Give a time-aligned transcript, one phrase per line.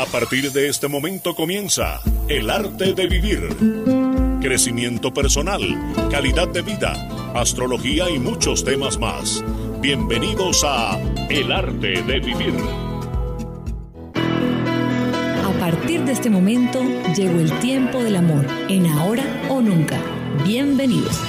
[0.00, 3.54] A partir de este momento comienza El arte de vivir.
[4.40, 5.60] Crecimiento personal,
[6.10, 6.94] calidad de vida,
[7.34, 9.44] astrología y muchos temas más.
[9.82, 12.54] Bienvenidos a El arte de vivir.
[15.44, 16.82] A partir de este momento
[17.14, 20.00] llegó el tiempo del amor, en ahora o nunca.
[20.46, 21.20] Bienvenidos.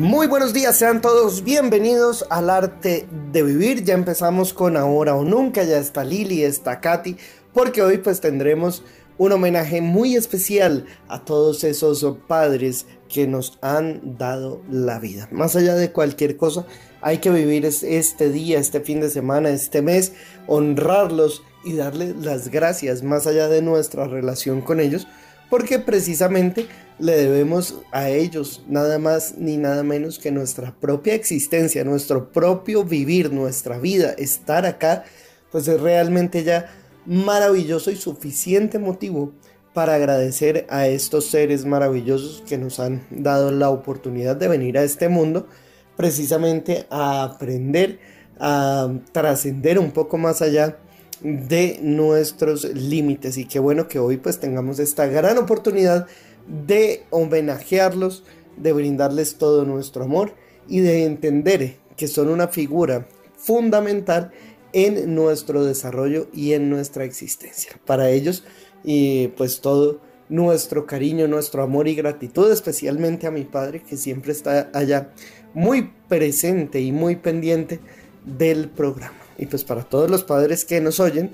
[0.00, 3.84] Muy buenos días, sean todos bienvenidos al arte de vivir.
[3.84, 7.18] Ya empezamos con ahora o nunca, ya está Lili, está Katy,
[7.52, 8.82] porque hoy pues tendremos
[9.18, 15.28] un homenaje muy especial a todos esos padres que nos han dado la vida.
[15.32, 16.64] Más allá de cualquier cosa,
[17.02, 20.14] hay que vivir este día, este fin de semana, este mes,
[20.46, 25.06] honrarlos y darles las gracias más allá de nuestra relación con ellos,
[25.50, 26.68] porque precisamente
[27.00, 32.84] le debemos a ellos nada más ni nada menos que nuestra propia existencia, nuestro propio
[32.84, 35.04] vivir, nuestra vida, estar acá,
[35.50, 36.70] pues es realmente ya
[37.06, 39.32] maravilloso y suficiente motivo
[39.72, 44.82] para agradecer a estos seres maravillosos que nos han dado la oportunidad de venir a
[44.82, 45.46] este mundo
[45.96, 47.98] precisamente a aprender,
[48.38, 50.78] a trascender un poco más allá
[51.22, 53.38] de nuestros límites.
[53.38, 56.06] Y qué bueno que hoy pues tengamos esta gran oportunidad
[56.50, 58.24] de homenajearlos,
[58.56, 60.34] de brindarles todo nuestro amor
[60.68, 64.32] y de entender que son una figura fundamental
[64.72, 67.72] en nuestro desarrollo y en nuestra existencia.
[67.86, 68.44] Para ellos
[68.84, 74.32] y pues todo nuestro cariño, nuestro amor y gratitud, especialmente a mi padre que siempre
[74.32, 75.12] está allá
[75.54, 77.80] muy presente y muy pendiente
[78.24, 79.18] del programa.
[79.38, 81.30] Y pues para todos los padres que nos oyen,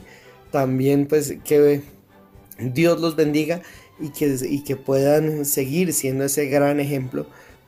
[0.50, 1.82] también pues que
[2.58, 3.62] Dios los bendiga
[3.98, 7.26] y que, y que puedan seguir siendo ese gran ejemplo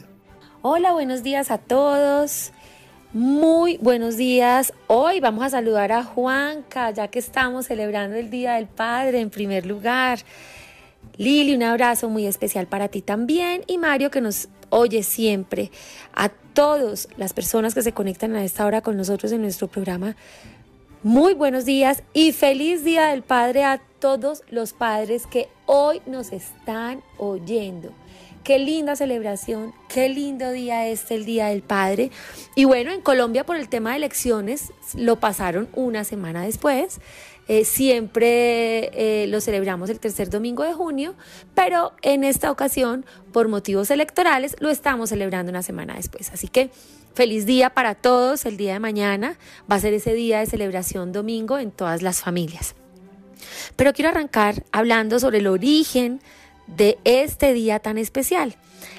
[0.62, 2.52] Hola, buenos días a todos.
[3.12, 4.72] Muy buenos días.
[4.88, 9.30] Hoy vamos a saludar a Juanca, ya que estamos celebrando el Día del Padre en
[9.30, 10.18] primer lugar.
[11.16, 15.70] Lili, un abrazo muy especial para ti también y Mario que nos oye siempre.
[16.54, 20.16] Todas las personas que se conectan a esta hora con nosotros en nuestro programa,
[21.02, 26.32] muy buenos días y feliz Día del Padre a todos los padres que hoy nos
[26.32, 27.90] están oyendo.
[28.44, 32.10] Qué linda celebración, qué lindo día este, el Día del Padre.
[32.54, 37.00] Y bueno, en Colombia por el tema de elecciones lo pasaron una semana después.
[37.46, 41.14] Eh, siempre eh, lo celebramos el tercer domingo de junio,
[41.54, 46.30] pero en esta ocasión, por motivos electorales, lo estamos celebrando una semana después.
[46.32, 46.70] Así que
[47.14, 48.46] feliz día para todos.
[48.46, 49.38] El día de mañana
[49.70, 52.74] va a ser ese día de celebración domingo en todas las familias.
[53.76, 56.20] Pero quiero arrancar hablando sobre el origen
[56.66, 58.56] de este día tan especial.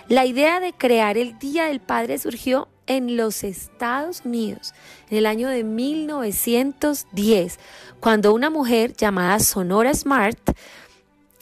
[0.07, 4.73] La idea de crear el Día del Padre surgió en los Estados Unidos
[5.09, 7.59] en el año de 1910,
[7.99, 10.39] cuando una mujer llamada Sonora Smart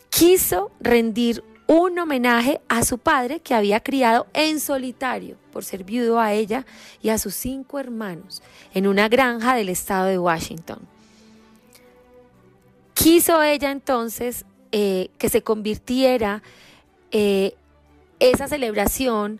[0.09, 6.19] quiso rendir un homenaje a su padre que había criado en solitario por ser viudo
[6.19, 6.65] a ella
[7.01, 8.41] y a sus cinco hermanos
[8.73, 10.79] en una granja del estado de Washington.
[12.93, 16.43] Quiso ella entonces eh, que se convirtiera
[17.11, 17.55] eh,
[18.19, 19.39] esa celebración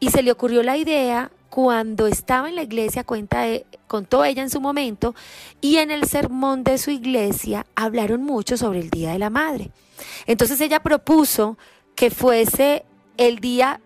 [0.00, 3.44] y se le ocurrió la idea cuando estaba en la iglesia, cuenta
[3.88, 5.14] contó ella en su momento,
[5.60, 9.70] y en el sermón de su iglesia hablaron mucho sobre el Día de la Madre.
[10.26, 11.58] Entonces ella propuso
[11.96, 12.84] que fuese
[13.16, 13.80] el Día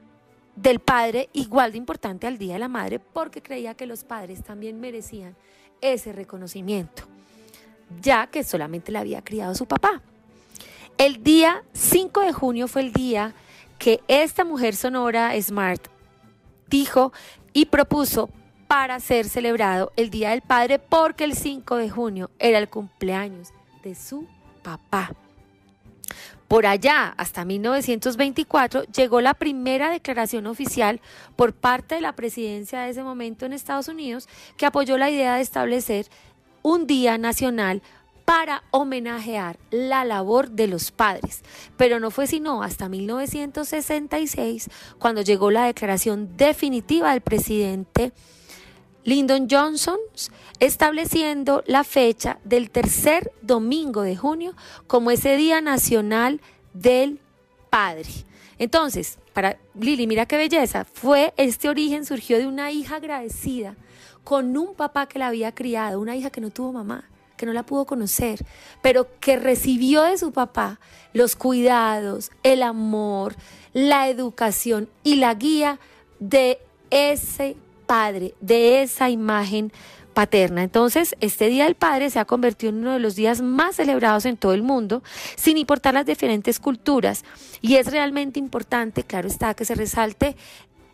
[0.56, 4.44] del Padre igual de importante al Día de la Madre porque creía que los padres
[4.44, 5.34] también merecían
[5.80, 7.04] ese reconocimiento,
[8.00, 10.02] ya que solamente la había criado su papá.
[10.98, 13.34] El día 5 de junio fue el día
[13.78, 15.88] que esta mujer sonora Smart
[16.68, 17.12] dijo
[17.54, 18.28] y propuso
[18.68, 23.54] para ser celebrado el Día del Padre porque el 5 de junio era el cumpleaños
[23.82, 24.26] de su
[24.62, 25.12] papá.
[26.48, 31.00] Por allá, hasta 1924, llegó la primera declaración oficial
[31.36, 35.36] por parte de la presidencia de ese momento en Estados Unidos que apoyó la idea
[35.36, 36.06] de establecer
[36.62, 37.82] un día nacional
[38.24, 41.42] para homenajear la labor de los padres.
[41.76, 48.12] Pero no fue sino hasta 1966 cuando llegó la declaración definitiva del presidente
[49.04, 49.98] Lyndon Johnson
[50.60, 54.54] estableciendo la fecha del tercer domingo de junio
[54.86, 56.40] como ese Día Nacional
[56.72, 57.20] del
[57.68, 58.08] Padre.
[58.58, 63.76] Entonces, para Lili, mira qué belleza, fue este origen surgió de una hija agradecida
[64.22, 67.04] con un papá que la había criado, una hija que no tuvo mamá,
[67.36, 68.44] que no la pudo conocer,
[68.82, 70.80] pero que recibió de su papá
[71.12, 73.34] los cuidados, el amor,
[73.72, 75.78] la educación y la guía
[76.20, 76.58] de
[76.90, 79.72] ese padre, de esa imagen
[80.14, 80.62] paterna.
[80.62, 84.24] Entonces, este Día del Padre se ha convertido en uno de los días más celebrados
[84.24, 85.02] en todo el mundo,
[85.36, 87.24] sin importar las diferentes culturas.
[87.60, 90.36] Y es realmente importante, claro está, que se resalte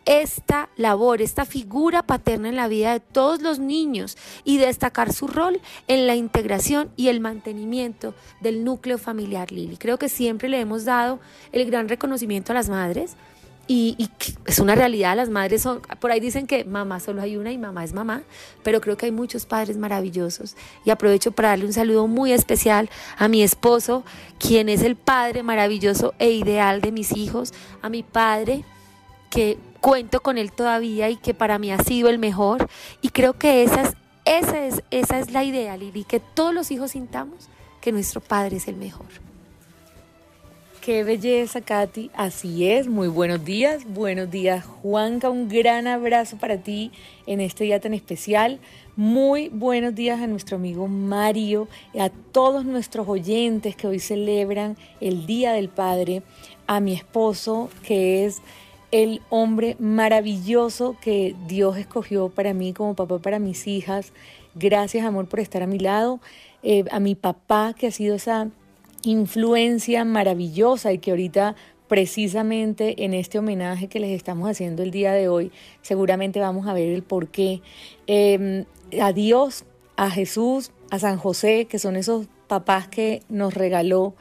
[0.05, 5.27] esta labor, esta figura paterna en la vida de todos los niños y destacar su
[5.27, 9.77] rol en la integración y el mantenimiento del núcleo familiar Lili.
[9.77, 11.19] Creo que siempre le hemos dado
[11.51, 13.15] el gran reconocimiento a las madres,
[13.67, 14.09] y,
[14.47, 17.57] es una realidad, las madres son, por ahí dicen que mamá solo hay una y
[17.57, 18.23] mamá es mamá,
[18.63, 20.57] pero creo que hay muchos padres maravillosos.
[20.83, 24.03] Y aprovecho para darle un saludo muy especial a mi esposo,
[24.39, 28.65] quien es el padre maravilloso e ideal de mis hijos, a mi padre,
[29.31, 32.67] que cuento con él todavía y que para mí ha sido el mejor.
[33.01, 33.95] Y creo que esa es,
[34.25, 37.49] esa es, esa es la idea, Lili, que todos los hijos sintamos
[37.81, 39.07] que nuestro padre es el mejor.
[40.81, 42.09] Qué belleza, Katy.
[42.15, 42.87] Así es.
[42.87, 43.85] Muy buenos días.
[43.85, 45.29] Buenos días, Juanca.
[45.29, 46.91] Un gran abrazo para ti
[47.27, 48.59] en este día tan especial.
[48.95, 51.67] Muy buenos días a nuestro amigo Mario,
[51.99, 56.23] a todos nuestros oyentes que hoy celebran el Día del Padre,
[56.65, 58.41] a mi esposo, que es
[58.91, 64.11] el hombre maravilloso que Dios escogió para mí como papá para mis hijas.
[64.55, 66.19] Gracias, amor, por estar a mi lado.
[66.63, 68.49] Eh, a mi papá, que ha sido esa
[69.03, 71.55] influencia maravillosa y que ahorita
[71.87, 75.51] precisamente en este homenaje que les estamos haciendo el día de hoy,
[75.81, 77.61] seguramente vamos a ver el por qué.
[78.07, 78.65] Em,
[79.01, 79.65] a Dios,
[79.97, 84.13] a Jesús, a San José, que son esos papás que nos regaló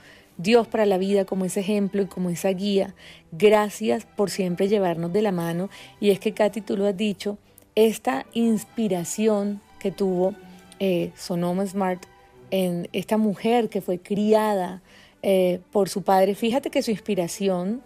[0.42, 2.94] Dios para la vida como ese ejemplo y como esa guía.
[3.32, 5.70] Gracias por siempre llevarnos de la mano.
[6.00, 7.38] Y es que, Katy, tú lo has dicho,
[7.74, 10.34] esta inspiración que tuvo
[10.78, 12.04] eh, Sonoma Smart
[12.50, 14.82] en esta mujer que fue criada
[15.22, 16.34] eh, por su padre.
[16.34, 17.82] Fíjate que su inspiración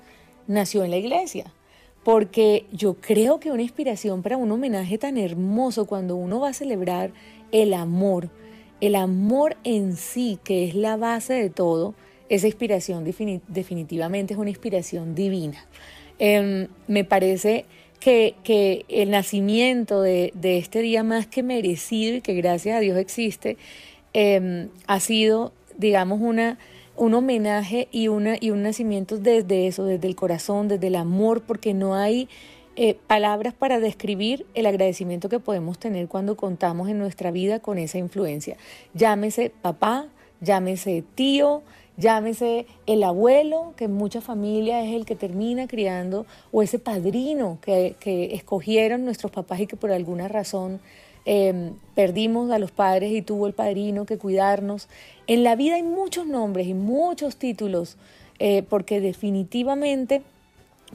[0.47, 1.53] nació en la iglesia,
[2.03, 6.55] porque yo creo que una inspiración para un homenaje tan hermoso cuando uno va a
[6.55, 7.13] celebrar
[7.51, 8.31] el amor,
[8.81, 11.95] el amor en sí, que es la base de todo,
[12.29, 15.65] esa inspiración definitivamente es una inspiración divina.
[16.19, 17.65] Em, me parece
[18.01, 22.99] que, el nacimiento de, de este día más que merecido y que gracias a Dios
[22.99, 23.57] existe,
[24.15, 26.57] Em, ha sido, digamos, una,
[26.97, 31.43] un homenaje y, una, y un nacimiento desde eso, desde el corazón, desde el amor,
[31.43, 32.29] porque no hay
[32.77, 37.77] eh, palabras para describir el agradecimiento que podemos tener cuando contamos en nuestra vida con
[37.77, 38.57] esa influencia.
[38.95, 40.07] Llámese papá,
[40.41, 41.63] llámese tío,
[41.97, 47.59] llámese el abuelo, que en muchas familias es el que termina criando, o ese padrino
[47.61, 50.81] que, que escogieron nuestros papás y que por alguna razón
[51.27, 54.89] Em, perdimos a los padres y tuvo el padrino que cuidarnos.
[55.27, 57.97] En la vida hay muchos nombres y muchos títulos,
[58.39, 60.23] eh, porque definitivamente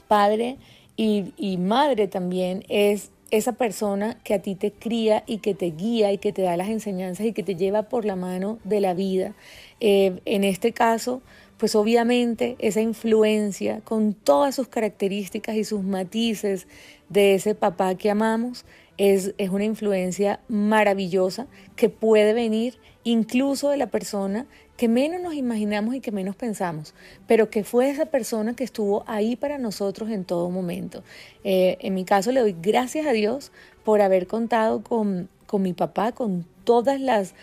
[0.08, 0.58] padre
[0.96, 5.72] y, y madre también es esa persona que a ti te cría y que te
[5.72, 8.82] guía y que te da las enseñanzas y que te lleva por la mano de
[8.82, 9.34] la vida.
[9.80, 11.22] Eh, en este caso,
[11.58, 16.68] pues obviamente esa influencia con todas sus características y sus matices
[17.10, 18.66] de ese papá que amamos
[18.98, 24.46] es, una influencia maravillosa que puede venir incluso de la persona
[24.76, 26.94] que menos nos imaginamos y que menos pensamos,
[27.28, 31.04] pero que fue esa persona que estuvo ahí para nosotros en todo momento.
[31.44, 33.52] Eh, en mi caso le doy gracias a Dios
[33.84, 37.36] por haber contado con, con mi papá, con todas las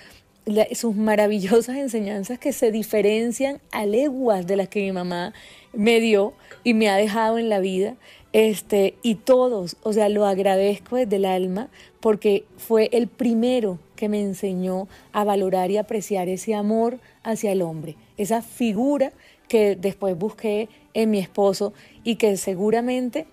[0.74, 5.32] sus maravillosas enseñanzas que se diferencian a leguas de las que mi mamá
[5.72, 6.34] me dio
[6.64, 7.96] y me ha dejado en la vida.
[8.32, 11.68] Este, y todos, o sea, lo agradezco desde el alma
[12.00, 17.62] porque fue el primero que me enseñó a valorar y apreciar ese amor hacia el
[17.62, 19.12] hombre, esa figura
[19.48, 21.72] que después busqué en mi esposo
[22.04, 23.26] y que seguramente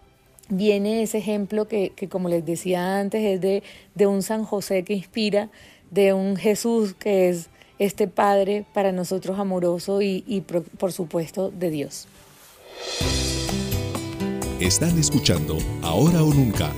[0.50, 3.64] viene ese ejemplo que, que como les decía antes, es de,
[3.96, 5.50] de un San José que inspira,
[5.94, 11.52] de un Jesús que es este Padre para nosotros amoroso y, y por, por supuesto
[11.52, 12.08] de Dios.
[14.60, 16.72] Están escuchando Ahora o Nunca.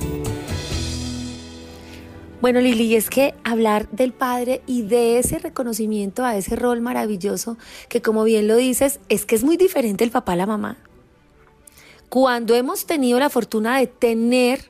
[2.42, 7.58] Bueno, Lili, es que hablar del padre y de ese reconocimiento a ese rol maravilloso,
[7.90, 10.78] que como bien lo dices, es que es muy diferente el papá a la mamá.
[12.10, 14.70] Cuando hemos tenido la fortuna de tener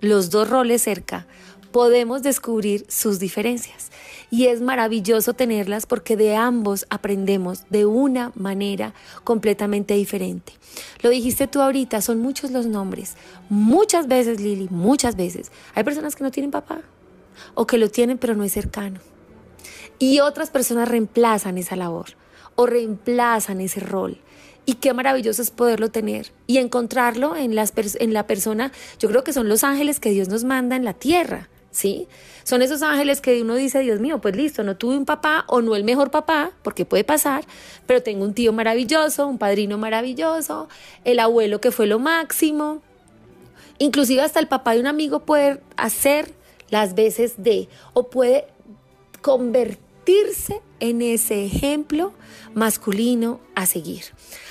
[0.00, 1.26] los dos roles cerca,
[1.74, 3.90] podemos descubrir sus diferencias.
[4.30, 10.52] Y es maravilloso tenerlas porque de ambos aprendemos de una manera completamente diferente.
[11.02, 13.16] Lo dijiste tú ahorita, son muchos los nombres.
[13.48, 15.50] Muchas veces, Lili, muchas veces.
[15.74, 16.80] Hay personas que no tienen papá
[17.54, 19.00] o que lo tienen pero no es cercano.
[19.98, 22.10] Y otras personas reemplazan esa labor
[22.54, 24.20] o reemplazan ese rol.
[24.64, 29.24] Y qué maravilloso es poderlo tener y encontrarlo en, las en la persona, yo creo
[29.24, 32.06] que son los ángeles que Dios nos manda en la tierra, ¿sí?
[32.44, 35.60] Son esos ángeles que uno dice, Dios mío, pues listo, no tuve un papá o
[35.60, 37.44] no el mejor papá, porque puede pasar,
[37.86, 40.68] pero tengo un tío maravilloso, un padrino maravilloso,
[41.04, 42.80] el abuelo que fue lo máximo.
[43.78, 46.32] Inclusive hasta el papá de un amigo puede hacer
[46.70, 48.46] las veces de o puede
[49.20, 52.12] convertirse en ese ejemplo
[52.54, 54.04] masculino a seguir.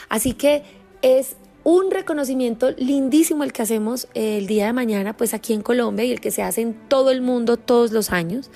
[0.10, 0.64] Así que
[1.02, 6.06] es un reconocimiento lindísimo el que hacemos el día de mañana, pues aquí en Colombia
[6.06, 8.50] y el que se hace en todo el mundo todos los años.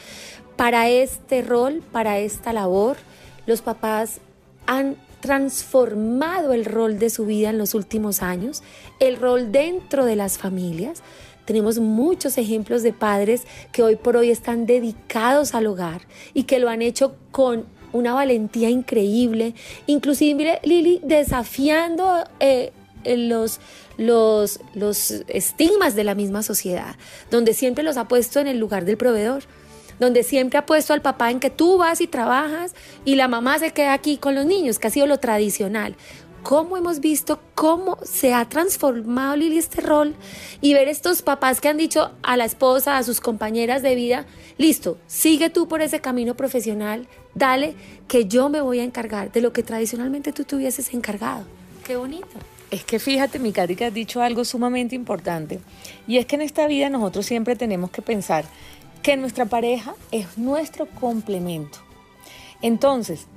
[0.55, 2.97] Para este rol, para esta labor,
[3.45, 4.19] los papás
[4.65, 8.61] han transformado el rol de su vida en los últimos años,
[8.99, 11.01] el rol dentro de las familias.
[11.45, 16.01] Tenemos muchos ejemplos de padres que hoy por hoy están dedicados al hogar
[16.33, 22.73] y que lo han hecho con una valentía increíble, inclusive Lili desafiando eh,
[23.05, 23.59] los,
[23.97, 26.95] los, los estigmas de la misma sociedad,
[27.31, 29.43] donde siempre los ha puesto en el lugar del proveedor,
[29.99, 33.57] donde siempre ha puesto al papá en que tú vas y trabajas y la mamá
[33.59, 35.95] se queda aquí con los niños, que ha sido lo tradicional
[36.47, 40.15] cómo hemos visto cómo se ha transformado Lili este rol
[40.61, 44.25] y ver estos papás que han dicho a la esposa, a sus compañeras de vida,
[44.57, 47.75] listo, sigue tú por ese camino profesional, dale
[48.07, 51.43] que yo me voy a encargar de lo que tradicionalmente tú tuvieses encargado.
[51.85, 52.39] Qué bonito.
[52.69, 55.59] Es que fíjate, mi Cari, que has dicho algo sumamente importante.
[56.05, 58.45] Y es que en esta vida nosotros siempre tenemos que pensar
[59.01, 61.79] que nuestra pareja es nuestro complemento.
[62.61, 63.27] Entonces,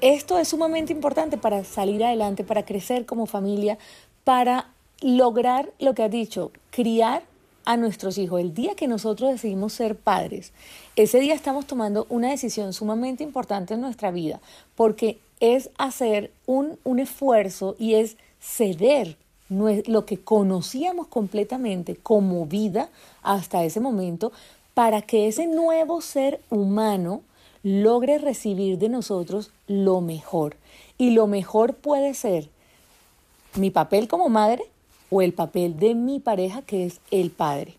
[0.00, 3.76] esto es sumamente importante para salir adelante, para crecer como familia,
[4.24, 4.70] para
[5.02, 7.24] lograr lo que has dicho, criar
[7.64, 8.40] a nuestros hijos.
[8.40, 10.52] El día que nosotros decidimos ser padres,
[10.96, 14.40] ese día estamos tomando una decisión sumamente importante en nuestra vida,
[14.76, 19.16] porque es hacer un, un esfuerzo y es ceder
[19.48, 22.88] lo que conocíamos completamente como vida
[23.22, 24.32] hasta ese momento
[24.74, 27.22] para que ese nuevo ser humano
[27.62, 30.56] logre recibir de nosotros lo mejor.
[30.98, 32.48] Y lo mejor puede ser
[33.54, 34.64] mi papel como madre
[35.10, 37.74] o el papel de mi pareja, que es el padre.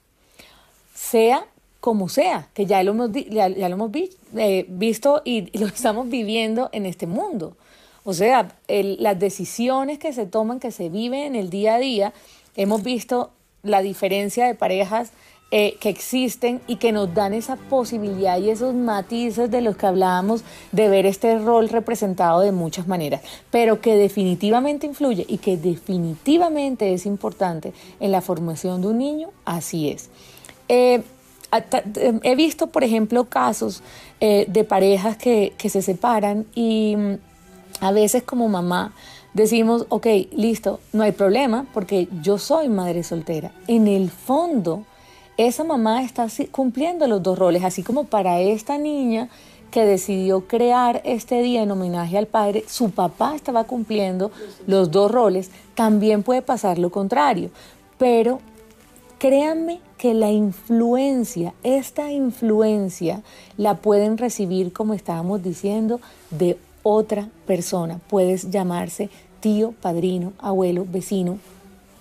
[0.93, 1.45] Sea
[1.79, 3.91] como sea, que ya lo hemos, ya, lo hemos
[4.37, 7.57] eh, visto y lo estamos viviendo en este mundo.
[8.03, 12.13] O sea, las decisiones que se toman, que se viven en el día a día,
[12.55, 13.31] hemos visto
[13.63, 15.11] la diferencia de parejas
[15.55, 19.85] eh, que existen y que nos dan esa posibilidad y esos matices de los que
[19.85, 25.55] hablábamos de ver este rol representado de muchas maneras, pero que definitivamente influye y que
[25.55, 30.09] definitivamente es importante en la formación de un niño, así es.
[30.69, 31.03] Eh,
[32.23, 33.83] he visto, por ejemplo, casos
[34.19, 37.13] eh, de parejas que, que se separan y mm,
[37.83, 38.93] a veces como mamá
[39.33, 43.51] decimos, ok, listo, no hay problema porque yo soy madre soltera.
[43.67, 44.85] En el fondo,
[45.35, 49.27] esa mamá está cumpliendo los dos roles, así como para esta niña
[49.69, 54.31] que decidió crear este día en homenaje al padre, su papá estaba cumpliendo
[54.65, 57.49] los dos roles, también puede pasar lo contrario.
[57.97, 58.39] Pero
[59.17, 63.23] créanme que la influencia, esta influencia,
[63.57, 65.99] la pueden recibir, como estábamos diciendo,
[66.29, 67.99] de otra persona.
[68.09, 69.09] Puedes llamarse
[69.39, 71.39] tío, padrino, abuelo, vecino,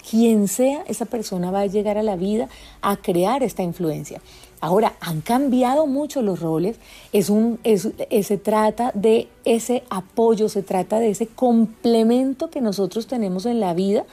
[0.09, 2.49] quien sea esa persona va a llegar a la vida
[2.83, 4.21] a crear esta influencia.
[4.61, 6.77] Ahora, han cambiado mucho los roles,
[7.12, 13.45] es un, se trata de ese apoyo, se trata de ese complemento que nosotros tenemos
[13.47, 14.05] en la vida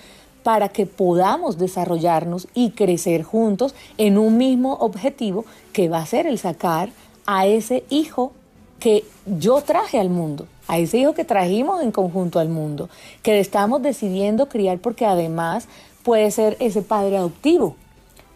[0.42, 6.26] para que podamos desarrollarnos y crecer juntos en un mismo objetivo que va a ser
[6.26, 6.90] el sacar
[7.28, 8.32] a ese hijo
[8.80, 12.90] que yo traje al mundo a ese hijo que trajimos en conjunto al mundo,
[13.24, 15.68] que estamos decidiendo criar porque además
[16.04, 17.76] puede ser ese padre adoptivo,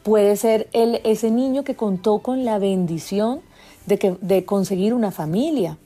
[0.01, 3.41] puede ser el, ese niño que contó con la bendición
[3.85, 5.77] de, que, de conseguir una familia,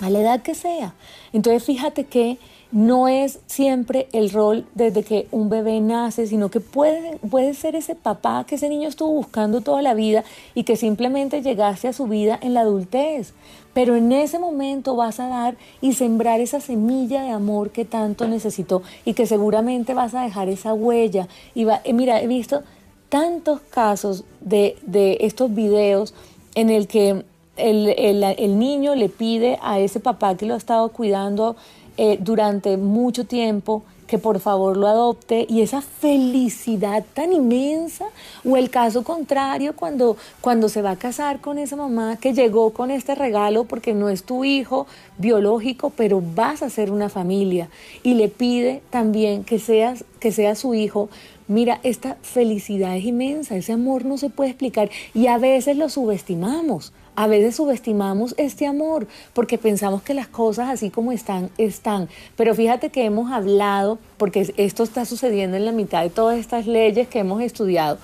[0.00, 0.94] a la edad que sea.
[1.32, 2.38] Entonces fíjate que
[2.70, 7.76] no es siempre el rol desde que un bebé nace, sino que puede, puede ser
[7.76, 11.92] ese papá que ese niño estuvo buscando toda la vida y que simplemente llegase a
[11.92, 13.32] su vida en la adultez.
[13.74, 18.26] Pero en ese momento vas a dar y sembrar esa semilla de amor que tanto
[18.26, 21.28] necesitó y que seguramente vas a dejar esa huella.
[21.54, 22.62] Y va, eh, mira, he visto
[23.08, 26.14] tantos casos de, de estos videos
[26.54, 27.24] en el que
[27.56, 31.56] el, el, el niño le pide a ese papá que lo ha estado cuidando
[31.96, 38.04] eh, durante mucho tiempo, que por favor lo adopte y esa felicidad tan inmensa
[38.48, 42.70] o el caso contrario cuando cuando se va a casar con esa mamá que llegó
[42.70, 44.86] con este regalo porque no es tu hijo
[45.18, 47.70] biológico pero vas a ser una familia
[48.04, 51.08] y le pide también que seas que sea su hijo.
[51.48, 55.88] Mira esta felicidad es inmensa ese amor no se puede explicar y a veces lo
[55.88, 62.08] subestimamos a veces subestimamos este amor porque pensamos que las cosas así como están, están.
[62.36, 66.66] Pero fíjate que hemos hablado, porque esto está sucediendo en la mitad de todas estas
[66.66, 67.98] leyes que hemos estudiado,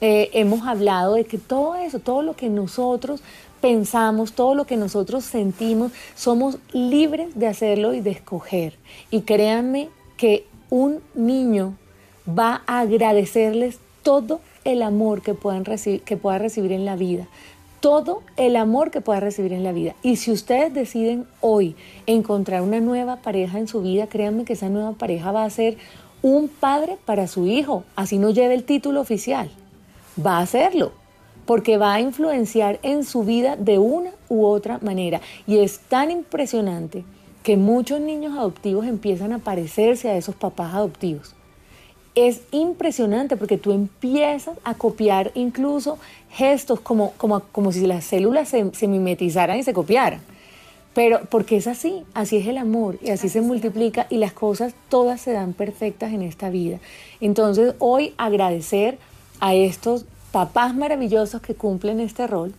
[0.00, 3.22] eh, hemos hablado de que todo eso, todo lo que nosotros
[3.60, 8.74] pensamos, todo lo que nosotros sentimos, somos libres de hacerlo y de escoger.
[9.10, 11.74] Y créanme que un niño
[12.26, 17.28] va a agradecerles todo el amor que, puedan que pueda recibir en la vida
[17.82, 19.96] todo el amor que pueda recibir en la vida.
[20.04, 21.74] Y si ustedes deciden hoy
[22.06, 25.76] encontrar una nueva pareja en su vida, créanme que esa nueva pareja va a ser
[26.22, 29.50] un padre para su hijo, así no lleve el título oficial.
[30.24, 30.92] Va a hacerlo,
[31.44, 35.20] porque va a influenciar en su vida de una u otra manera.
[35.48, 37.04] Y es tan impresionante
[37.42, 41.34] que muchos niños adoptivos empiezan a parecerse a esos papás adoptivos
[42.14, 45.98] es impresionante porque tú empiezas a copiar incluso
[46.30, 50.20] gestos como, como, como si las células se, mimetizaran y se copiaran.
[50.94, 54.74] Pero porque es así, así es el amor y así se multiplica y las cosas
[54.90, 56.80] todas se dan perfectas en esta vida.
[57.20, 58.98] Entonces hoy agradecer
[59.40, 62.52] a estos papás maravillosos que cumplen este rol,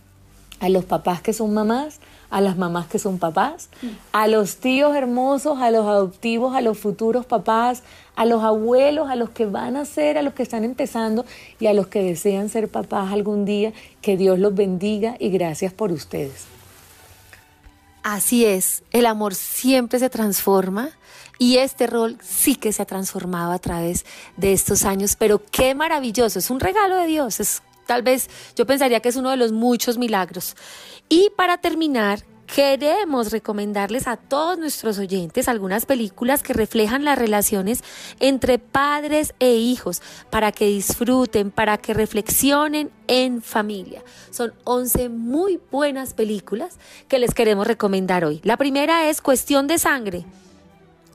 [0.58, 3.68] a los papás que son mamás, a las mamás que son papás,
[4.12, 7.82] a los tíos hermosos, a los adoptivos, a los futuros papás,
[8.16, 11.24] a los abuelos, a los que van a ser, a los que están empezando
[11.60, 13.72] y a los que desean ser papás algún día.
[14.00, 16.46] Que Dios los bendiga y gracias por ustedes.
[18.02, 20.90] Así es, el amor siempre se transforma
[21.38, 24.04] y este rol sí que se ha transformado a través
[24.36, 28.66] de estos años, pero qué maravilloso, es un regalo de Dios, es tal vez yo
[28.66, 30.54] pensaría que es uno de los muchos milagros.
[31.08, 37.82] Y para terminar, queremos recomendarles a todos nuestros oyentes algunas películas que reflejan las relaciones
[38.20, 44.02] entre padres e hijos para que disfruten, para que reflexionen en familia.
[44.30, 48.40] Son 11 muy buenas películas que les queremos recomendar hoy.
[48.44, 50.24] La primera es Cuestión de Sangre,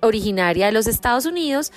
[0.01, 1.71] originaria de los Estados Unidos.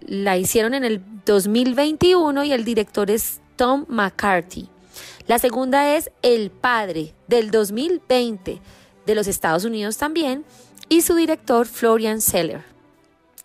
[0.00, 4.68] la hicieron en el 2021 y el director es Tom McCarthy.
[5.28, 8.62] La segunda es El Padre del 2020
[9.04, 10.42] de los Estados Unidos también
[10.88, 12.64] y su director Florian Seller.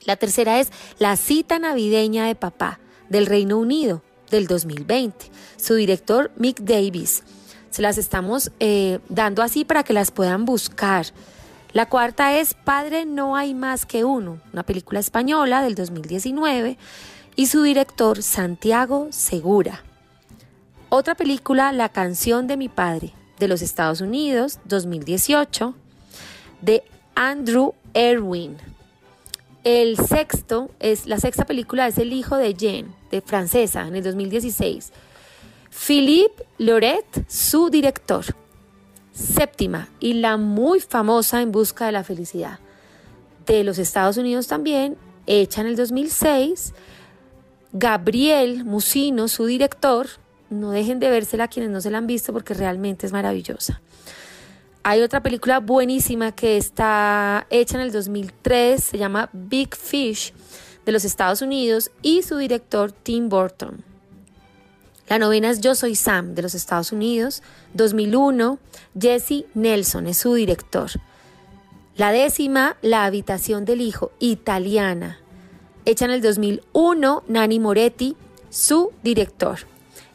[0.05, 6.31] La tercera es La cita navideña de papá del Reino Unido del 2020, su director
[6.37, 7.23] Mick Davis.
[7.69, 11.07] Se las estamos eh, dando así para que las puedan buscar.
[11.73, 16.77] La cuarta es Padre no hay más que uno, una película española del 2019
[17.35, 19.83] y su director Santiago Segura.
[20.95, 25.73] Otra película, La canción de mi padre, de los Estados Unidos, 2018,
[26.61, 26.83] de
[27.15, 28.57] Andrew Erwin.
[29.63, 34.03] El sexto es la sexta película es El hijo de Jane, de francesa, en el
[34.03, 34.93] 2016.
[35.71, 38.25] Philippe Loret, su director.
[39.13, 42.59] Séptima y la muy famosa En busca de la felicidad,
[43.47, 46.75] de los Estados Unidos también, hecha en el 2006.
[47.71, 50.07] Gabriel Musino, su director,
[50.53, 53.81] no dejen de vérsela a quienes no se la han visto porque realmente es maravillosa.
[54.83, 60.33] Hay otra película buenísima que está hecha en el 2003, se llama Big Fish
[60.85, 63.83] de los Estados Unidos y su director Tim Burton.
[65.07, 68.59] La novena es Yo Soy Sam de los Estados Unidos, 2001,
[68.99, 70.89] Jesse Nelson es su director.
[71.95, 75.19] La décima, La Habitación del Hijo, italiana,
[75.85, 78.15] hecha en el 2001, Nani Moretti,
[78.49, 79.59] su director.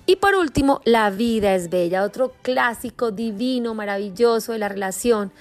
[0.08, 5.32] Y por último, La vida es bella, otro clásico divino, maravilloso de la relación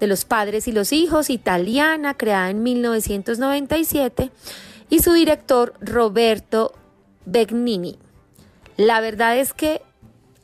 [0.00, 4.32] de los padres y los hijos, italiana, creada en 1997
[4.90, 6.72] y su director Roberto
[7.24, 8.00] Begnini.
[8.76, 9.80] La verdad es que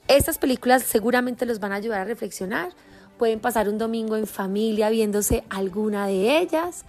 [0.07, 2.71] estas películas seguramente los van a ayudar a reflexionar.
[3.19, 6.85] Pueden pasar un domingo en familia viéndose alguna de ellas.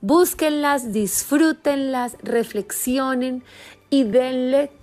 [0.00, 3.44] Búsquenlas, disfrútenlas, reflexionen
[3.90, 4.77] y denle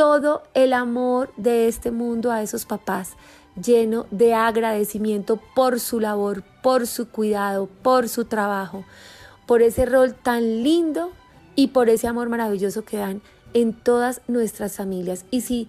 [0.00, 3.16] todo el amor de este mundo a esos papás,
[3.62, 8.86] lleno de agradecimiento por su labor, por su cuidado, por su trabajo,
[9.44, 11.12] por ese rol tan lindo
[11.54, 13.20] y por ese amor maravilloso que dan
[13.52, 15.26] en todas nuestras familias.
[15.30, 15.68] Y si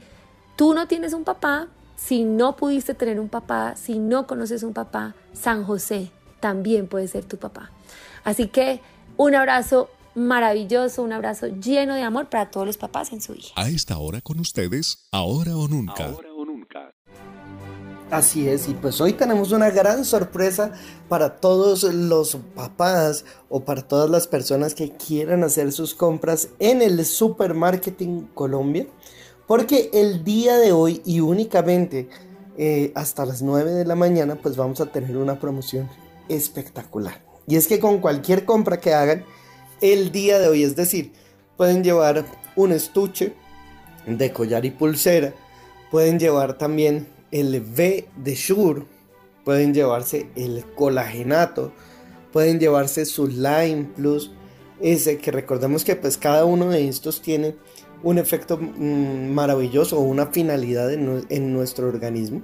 [0.55, 1.67] tú no tienes un papá,
[1.97, 7.09] si no pudiste tener un papá, si no conoces un papá, San José también puede
[7.09, 7.71] ser tu papá.
[8.23, 8.79] Así que
[9.17, 13.53] un abrazo maravilloso, un abrazo lleno de amor para todos los papás en su hija.
[13.55, 16.05] A esta hora con ustedes, ahora o nunca.
[16.05, 16.93] Ahora o nunca.
[18.09, 20.73] Así es, y pues hoy tenemos una gran sorpresa
[21.07, 26.81] para todos los papás o para todas las personas que quieran hacer sus compras en
[26.81, 28.85] el Supermarketing Colombia,
[29.47, 32.09] porque el día de hoy y únicamente
[32.57, 35.89] eh, hasta las 9 de la mañana pues vamos a tener una promoción
[36.27, 37.23] espectacular.
[37.47, 39.23] Y es que con cualquier compra que hagan
[39.81, 41.11] el día de hoy, es decir,
[41.57, 43.33] pueden llevar un estuche
[44.05, 45.33] de collar y pulsera,
[45.89, 48.85] pueden llevar también el V de Shure,
[49.43, 51.73] pueden llevarse el colagenato,
[52.31, 54.31] pueden llevarse su Lime Plus,
[54.79, 57.55] ese que recordemos que pues cada uno de estos tiene
[58.03, 62.41] un efecto mm, maravilloso o una finalidad en nuestro organismo.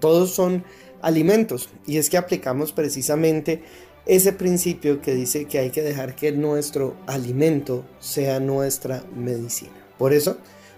[0.00, 0.64] Todos son
[1.02, 3.62] alimentos y es que aplicamos precisamente
[4.06, 9.72] ese principio que dice que hay que dejar que nuestro alimento sea nuestra medicina.
[9.98, 10.36] Por eso,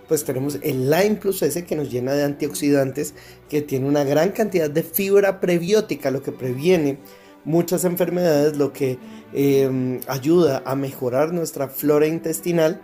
[0.09, 3.15] pues tenemos el Lime Plus S que nos llena de antioxidantes,
[3.49, 6.99] que tiene una gran cantidad de fibra prebiótica, lo que previene
[7.45, 8.99] muchas enfermedades, lo que
[9.33, 12.81] em, ayuda a mejorar nuestra flora intestinal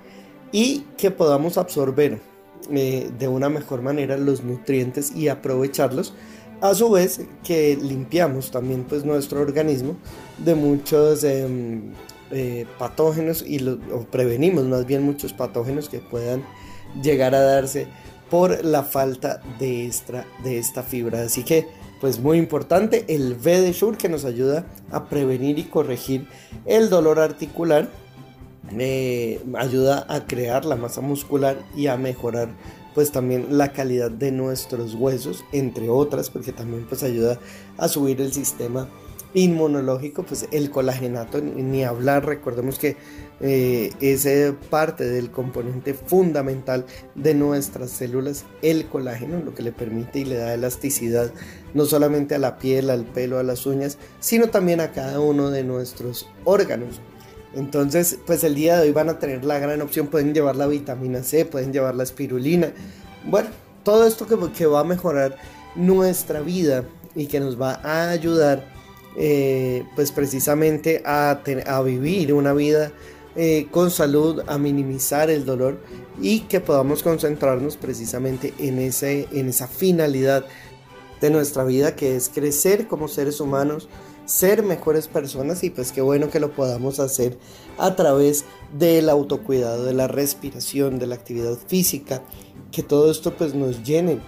[0.50, 2.20] y que podamos absorber
[2.70, 6.14] eh, de una mejor manera los nutrientes y aprovecharlos
[6.62, 9.96] a su vez que limpiamos también pues nuestro organismo
[10.38, 11.92] de muchos em,
[12.30, 16.44] eh, patógenos y o prevenimos más bien muchos patógenos que puedan
[17.02, 17.88] llegar a darse
[18.30, 21.22] por la falta de esta, fibra.
[21.22, 21.66] Así que
[22.00, 26.28] pues muy importante el V de Shure que nos ayuda a prevenir y corregir
[26.64, 27.90] el dolor articular.
[28.78, 32.48] Eh, ayuda a crear la masa muscular y a mejorar
[32.94, 37.38] pues también la calidad de nuestros huesos, entre otras, porque también pues ayuda
[37.78, 38.88] a subir el sistema
[39.34, 42.96] inmunológico, pues el colagenato, ni hablar, recordemos que
[43.40, 44.28] eh, es
[44.70, 50.36] parte del componente fundamental de nuestras células, el colágeno, lo que le permite y le
[50.36, 51.32] da elasticidad
[51.74, 55.50] no solamente a la piel, al pelo, a las uñas, sino también a cada uno
[55.50, 57.00] de nuestros órganos.
[57.54, 60.66] Entonces, pues el día de hoy van a tener la gran opción, pueden llevar la
[60.66, 62.72] vitamina C, pueden llevar la espirulina.
[63.24, 63.50] Bueno,
[63.84, 65.36] todo esto que, va a mejorar
[65.74, 66.84] nuestra vida
[67.14, 68.64] y que nos va a ayudar
[69.16, 72.92] eh, pues precisamente a, a, vivir una vida
[73.34, 75.78] eh, con salud, a minimizar el dolor
[76.20, 80.44] y que podamos concentrarnos precisamente en, esa finalidad
[81.20, 83.88] de nuestra vida que es crecer como seres humanos,
[84.24, 87.38] ser mejores personas y pues qué bueno que lo podamos hacer
[87.78, 88.44] a través
[88.78, 92.22] del autocuidado, de la respiración, de la actividad física,
[92.70, 94.20] que todo esto pues nos llene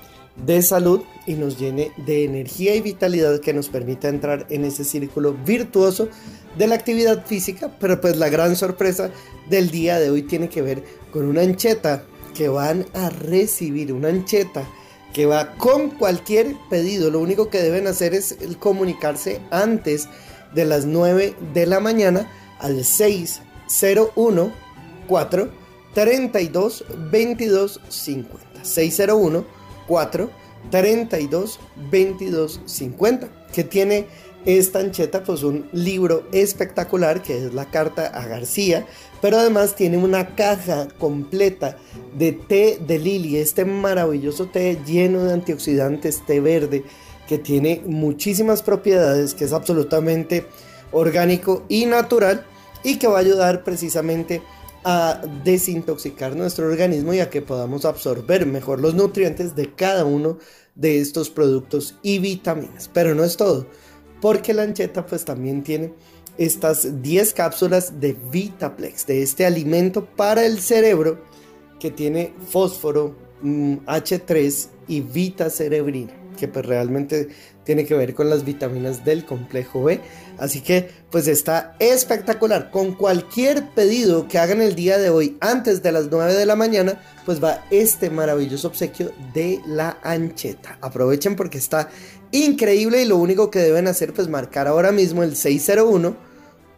[0.44, 4.84] de salud y nos llene de energía y vitalidad que nos permita entrar en ese
[4.84, 6.08] círculo virtuoso
[6.58, 9.10] de la actividad física, pero pues la gran sorpresa
[9.48, 12.04] del día de hoy tiene que ver con una ancheta
[12.34, 14.66] que van a recibir, una ancheta
[15.14, 17.08] que va con cualquier pedido.
[17.08, 20.08] Lo único que deben hacer es comunicarse antes
[20.54, 24.52] de las 9 de la mañana al 601
[25.06, 25.48] 4
[25.94, 28.64] 32 22 50.
[28.64, 29.44] 601
[29.86, 30.30] 4
[30.70, 33.28] 32 22 50.
[33.54, 34.06] Que tiene
[34.46, 38.86] esta ancheta, pues un libro espectacular que es la carta a García
[39.24, 41.78] pero además tiene una caja completa
[42.14, 46.84] de té de lili, este maravilloso té lleno de antioxidantes, té verde,
[47.26, 50.44] que tiene muchísimas propiedades, que es absolutamente
[50.92, 52.44] orgánico y natural
[52.82, 54.42] y que va a ayudar precisamente
[54.84, 60.36] a desintoxicar nuestro organismo y a que podamos absorber mejor los nutrientes de cada uno
[60.74, 62.90] de estos productos y vitaminas.
[62.92, 63.68] Pero no es todo,
[64.24, 65.92] porque la ancheta pues también tiene
[66.38, 71.22] estas 10 cápsulas de Vitaplex, de este alimento para el cerebro
[71.78, 76.14] que tiene fósforo, H3 mm, y vita cerebrina.
[76.38, 77.28] que pues realmente
[77.64, 80.00] tiene que ver con las vitaminas del complejo B.
[80.38, 82.70] Así que pues está espectacular.
[82.70, 86.56] Con cualquier pedido que hagan el día de hoy antes de las 9 de la
[86.56, 90.78] mañana, pues va este maravilloso obsequio de la ancheta.
[90.80, 91.88] Aprovechen porque está
[92.34, 96.16] increíble y lo único que deben hacer pues marcar ahora mismo el 601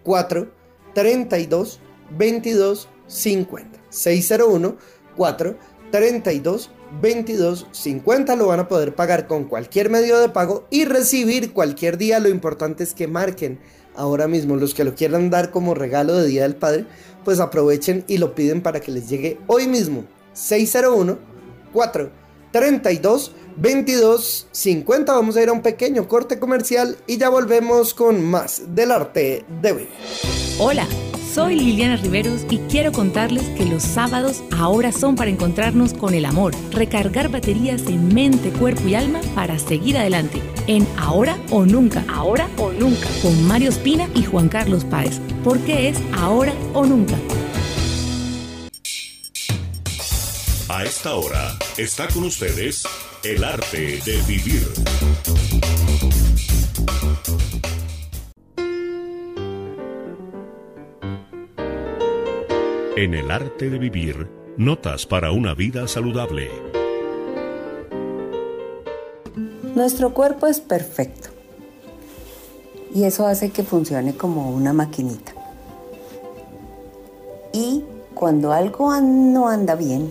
[0.02, 0.48] 4
[0.94, 1.80] 32
[2.16, 3.78] 22 50.
[3.88, 4.76] 601
[5.16, 5.56] 4
[5.90, 11.52] 32 22 50 lo van a poder pagar con cualquier medio de pago y recibir
[11.52, 12.20] cualquier día.
[12.20, 13.58] Lo importante es que marquen
[13.96, 16.86] ahora mismo los que lo quieran dar como regalo de Día del Padre,
[17.24, 20.04] pues aprovechen y lo piden para que les llegue hoy mismo.
[20.34, 21.18] 601
[21.72, 22.10] 4
[22.52, 23.32] 32 22
[24.52, 25.12] 50.
[25.12, 29.44] Vamos a ir a un pequeño corte comercial y ya volvemos con más del arte
[29.62, 29.88] de vivir.
[30.58, 30.86] Hola.
[31.36, 36.24] Soy Liliana Riveros y quiero contarles que los sábados ahora son para encontrarnos con el
[36.24, 40.40] amor, recargar baterías en mente, cuerpo y alma para seguir adelante.
[40.66, 45.90] En Ahora o Nunca, Ahora o Nunca, con Mario Espina y Juan Carlos Páez, porque
[45.90, 47.18] es Ahora o Nunca.
[50.68, 52.82] A esta hora está con ustedes
[53.22, 54.66] el arte de vivir.
[62.96, 66.50] En el arte de vivir, notas para una vida saludable.
[69.76, 71.28] Nuestro cuerpo es perfecto
[72.92, 75.32] y eso hace que funcione como una maquinita.
[77.52, 80.10] Y cuando algo no anda bien,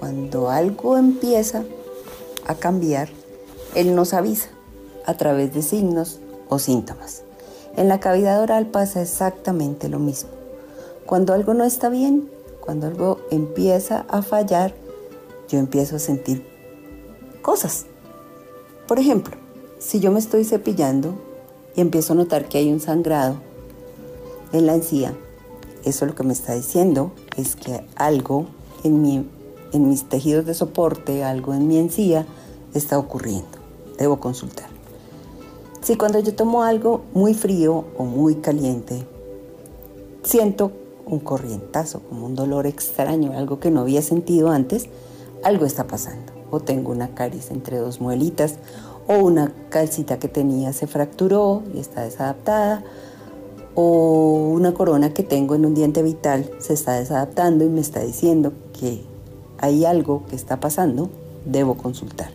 [0.00, 1.62] cuando algo empieza
[2.46, 3.10] a cambiar,
[3.74, 4.48] él nos avisa
[5.06, 7.22] a través de signos o síntomas.
[7.76, 10.30] En la cavidad oral pasa exactamente lo mismo.
[11.06, 12.28] Cuando algo no está bien,
[12.60, 14.74] cuando algo empieza a fallar,
[15.48, 16.46] yo empiezo a sentir
[17.42, 17.86] cosas.
[18.88, 19.36] Por ejemplo,
[19.78, 21.14] si yo me estoy cepillando
[21.76, 23.36] y empiezo a notar que hay un sangrado
[24.52, 25.14] en la encía,
[25.84, 28.46] eso lo que me está diciendo es que algo
[28.82, 29.26] en, mi,
[29.72, 32.26] en mis tejidos de soporte, algo en mi encía
[32.74, 33.58] está ocurriendo.
[33.98, 34.68] Debo consultar.
[35.82, 39.06] Si cuando yo tomo algo muy frío o muy caliente,
[40.22, 40.72] siento
[41.06, 44.88] un corrientazo, como un dolor extraño, algo que no había sentido antes,
[45.42, 46.32] algo está pasando.
[46.50, 48.56] O tengo una caries entre dos muelitas,
[49.06, 52.84] o una calcita que tenía se fracturó y está desadaptada,
[53.74, 58.00] o una corona que tengo en un diente vital se está desadaptando y me está
[58.00, 59.09] diciendo que
[59.60, 61.10] hay algo que está pasando,
[61.44, 62.30] debo consultar.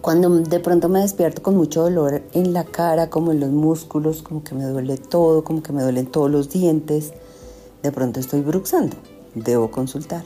[0.00, 4.22] Cuando de pronto me despierto con mucho dolor en la cara, como en los músculos,
[4.22, 7.12] como que me duele todo, como que me duelen todos los dientes,
[7.84, 8.96] de pronto estoy bruxando,
[9.36, 10.24] debo consultar.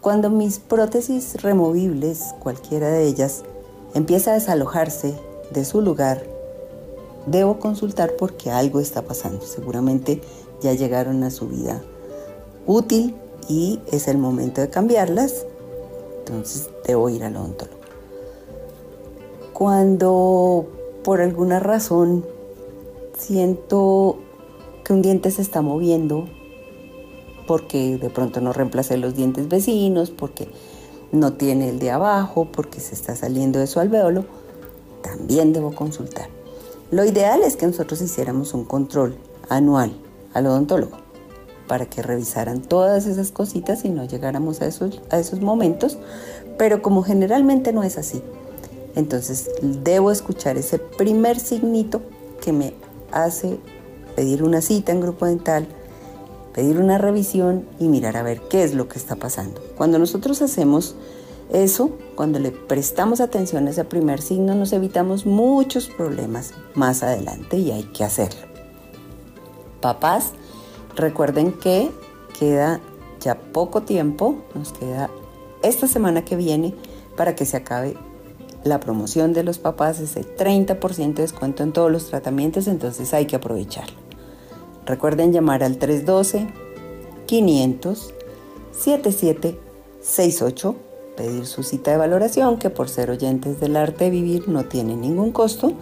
[0.00, 3.42] Cuando mis prótesis removibles, cualquiera de ellas,
[3.94, 5.18] empieza a desalojarse
[5.50, 6.22] de su lugar,
[7.26, 9.44] debo consultar porque algo está pasando.
[9.44, 10.20] Seguramente
[10.62, 11.82] ya llegaron a su vida
[12.66, 13.16] útil
[13.48, 15.46] y es el momento de cambiarlas,
[16.18, 17.76] entonces debo ir al odontólogo.
[19.52, 20.66] Cuando
[21.04, 22.26] por alguna razón
[23.16, 24.18] siento
[24.84, 26.28] que un diente se está moviendo,
[27.46, 30.48] porque de pronto no reemplacé los dientes vecinos, porque
[31.12, 34.24] no tiene el de abajo, porque se está saliendo de su alveolo,
[35.02, 36.28] también debo consultar.
[36.90, 39.16] Lo ideal es que nosotros hiciéramos un control
[39.48, 39.92] anual
[40.34, 41.05] al odontólogo
[41.66, 45.98] para que revisaran todas esas cositas y no llegáramos a esos, a esos momentos,
[46.58, 48.22] pero como generalmente no es así,
[48.94, 52.00] entonces debo escuchar ese primer signito
[52.40, 52.74] que me
[53.12, 53.58] hace
[54.16, 55.68] pedir una cita en grupo dental,
[56.54, 59.60] pedir una revisión y mirar a ver qué es lo que está pasando.
[59.76, 60.96] Cuando nosotros hacemos
[61.52, 67.58] eso, cuando le prestamos atención a ese primer signo, nos evitamos muchos problemas más adelante
[67.58, 68.40] y hay que hacerlo.
[69.82, 70.32] Papás,
[70.96, 71.90] recuerden que
[72.38, 72.80] queda
[73.20, 75.10] ya poco tiempo, nos queda
[75.62, 76.74] esta semana que viene
[77.16, 77.96] para que se acabe
[78.64, 83.14] la promoción de los papás es el 30% de descuento en todos los tratamientos, entonces
[83.14, 83.96] hay que aprovecharlo.
[84.84, 86.48] Recuerden llamar al 312
[87.26, 88.12] 500
[88.72, 90.76] 7768,
[91.16, 94.96] pedir su cita de valoración que por ser oyentes del arte de vivir no tiene
[94.96, 95.72] ningún costo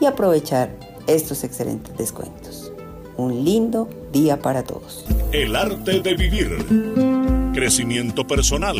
[0.00, 2.72] y aprovechar estos excelentes descuentos.
[3.16, 5.04] Un lindo día para todos.
[5.32, 6.56] El arte de vivir.
[7.52, 8.76] Crecimiento personal,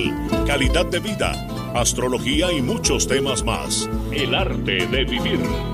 [0.46, 1.32] calidad de vida
[1.74, 3.90] astrología y muchos temas más.
[4.12, 5.73] El arte de vivir.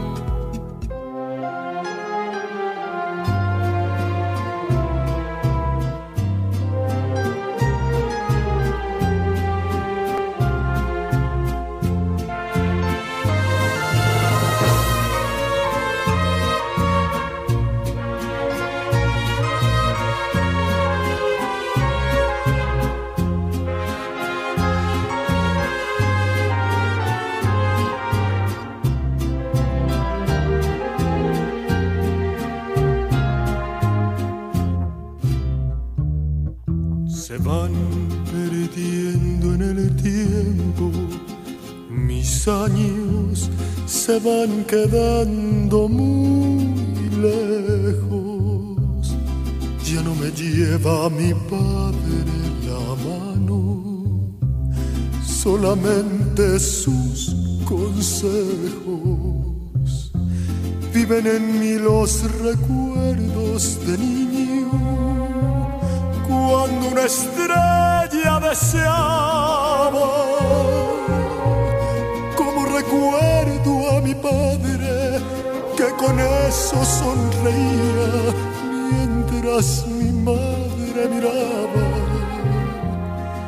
[44.65, 49.17] Quedando muy lejos.
[49.85, 52.25] Ya no me lleva mi padre
[52.67, 54.37] la mano,
[55.25, 58.31] solamente sus consejos.
[60.95, 64.71] Viven en mí los recuerdos de niño,
[66.29, 69.61] cuando una estrella deseaba
[76.11, 78.35] con eso sonreía
[78.91, 81.87] mientras mi madre miraba.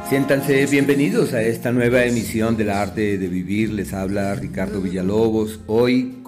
[0.09, 3.72] Siéntanse bienvenidos a esta nueva emisión de la arte de vivir.
[3.72, 5.61] Les habla Ricardo Villalobos.
[5.66, 6.22] Hoy,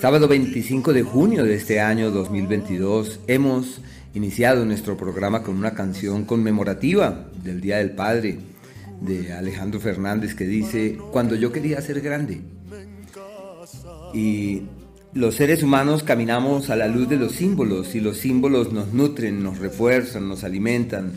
[0.00, 3.82] sábado 25 de junio de este año 2022, hemos
[4.14, 8.38] iniciado nuestro programa con una canción conmemorativa del Día del Padre
[9.02, 12.40] de Alejandro Fernández que dice, cuando yo quería ser grande.
[14.14, 14.62] Y
[15.18, 19.42] los seres humanos caminamos a la luz de los símbolos y los símbolos nos nutren,
[19.42, 21.12] nos refuerzan, nos alimentan.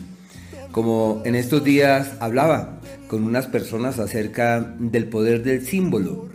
[0.72, 6.28] Como en estos días hablaba con unas personas acerca del poder del símbolo.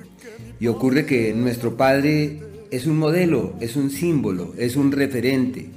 [0.62, 2.40] Y ocurre que nuestro Padre
[2.72, 5.68] es un modelo, es un símbolo, es un referente.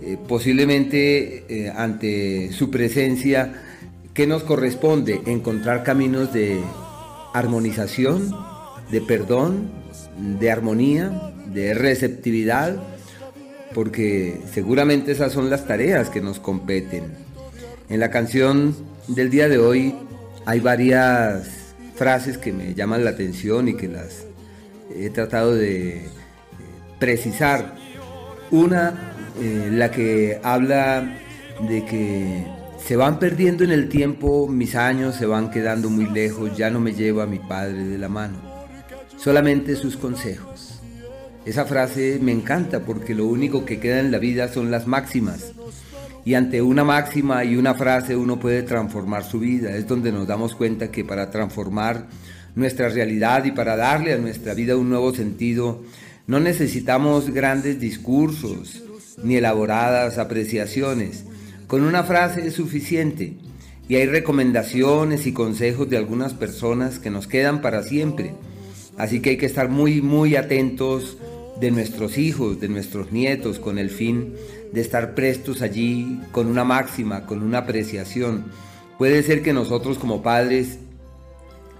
[0.00, 3.52] Eh, posiblemente eh, ante su presencia
[4.14, 5.22] ¿Qué nos corresponde?
[5.24, 6.60] Encontrar caminos de
[7.32, 8.30] armonización,
[8.90, 9.81] de perdón,
[10.18, 12.76] de armonía, de receptividad,
[13.74, 17.04] porque seguramente esas son las tareas que nos competen.
[17.88, 18.74] En la canción
[19.08, 19.94] del día de hoy
[20.44, 21.48] hay varias
[21.94, 24.24] frases que me llaman la atención y que las
[24.94, 26.08] he tratado de eh,
[26.98, 27.74] precisar.
[28.50, 31.18] Una, eh, la que habla
[31.68, 32.44] de que
[32.84, 36.80] se van perdiendo en el tiempo, mis años se van quedando muy lejos, ya no
[36.80, 38.36] me llevo a mi padre de la mano,
[39.22, 40.80] solamente sus consejos.
[41.44, 45.52] Esa frase me encanta porque lo único que queda en la vida son las máximas.
[46.24, 49.76] Y ante una máxima y una frase uno puede transformar su vida.
[49.76, 52.06] Es donde nos damos cuenta que para transformar
[52.54, 55.82] nuestra realidad y para darle a nuestra vida un nuevo sentido,
[56.26, 58.82] no necesitamos grandes discursos
[59.22, 61.24] ni elaboradas apreciaciones
[61.72, 63.32] con una frase es suficiente
[63.88, 68.34] y hay recomendaciones y consejos de algunas personas que nos quedan para siempre.
[68.96, 71.16] Así que hay que estar muy, muy atentos
[71.60, 74.34] de nuestros hijos, de nuestros nietos, con el fin
[74.72, 78.46] de estar prestos allí con una máxima, con una apreciación.
[78.98, 80.78] Puede ser que nosotros como padres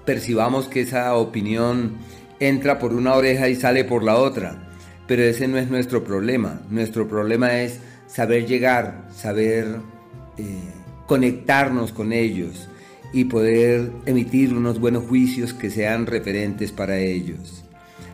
[0.05, 1.93] percibamos que esa opinión
[2.41, 4.69] entra por una oreja y sale por la otra,
[5.07, 6.61] pero ese no es nuestro problema.
[6.71, 9.77] Nuestro problema es saber llegar, saber
[10.39, 10.45] eh,
[11.07, 12.69] conectarnos con ellos
[13.13, 17.65] y poder emitir unos buenos juicios que sean referentes para ellos.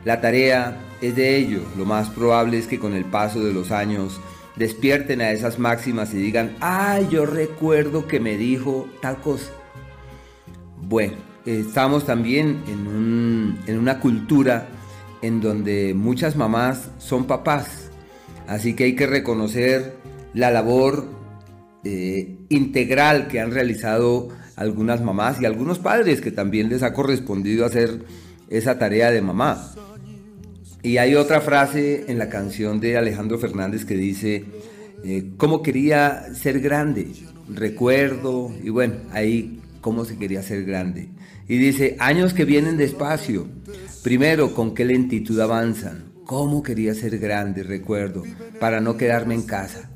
[0.05, 3.71] La tarea es de ellos, lo más probable es que con el paso de los
[3.71, 4.21] años
[4.57, 9.53] despierten a esas máximas y digan, ay, yo recuerdo que me dijo tal cosa.
[10.83, 11.15] Bueno,
[11.47, 14.69] estamos también en, en una cultura
[15.23, 17.89] en donde muchas mamás son papás
[18.49, 19.99] Así que hay que reconocer
[20.33, 21.05] la labor
[21.85, 27.65] eh, integral que han realizado algunas mamás y algunos padres que también les ha correspondido
[27.65, 28.01] hacer
[28.51, 29.73] esa tarea de mamá.
[30.83, 34.45] Y hay otra frase en la canción de Alejandro Fernández que dice,
[35.05, 37.09] eh, ¿cómo quería ser grande?
[37.49, 41.09] Recuerdo, y bueno, ahí cómo se quería ser grande.
[41.49, 43.47] Y dice, años que vienen despacio,
[44.03, 48.25] primero con qué lentitud avanzan, cómo quería ser grande, recuerdo,
[48.61, 49.91] para no quedarme en casa.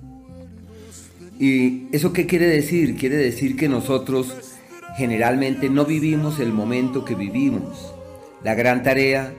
[1.39, 2.97] ¿Y eso qué quiere decir?
[2.97, 4.52] Quiere decir que nosotros
[4.97, 7.95] generalmente no vivimos el momento que vivimos.
[8.43, 9.35] La gran tarea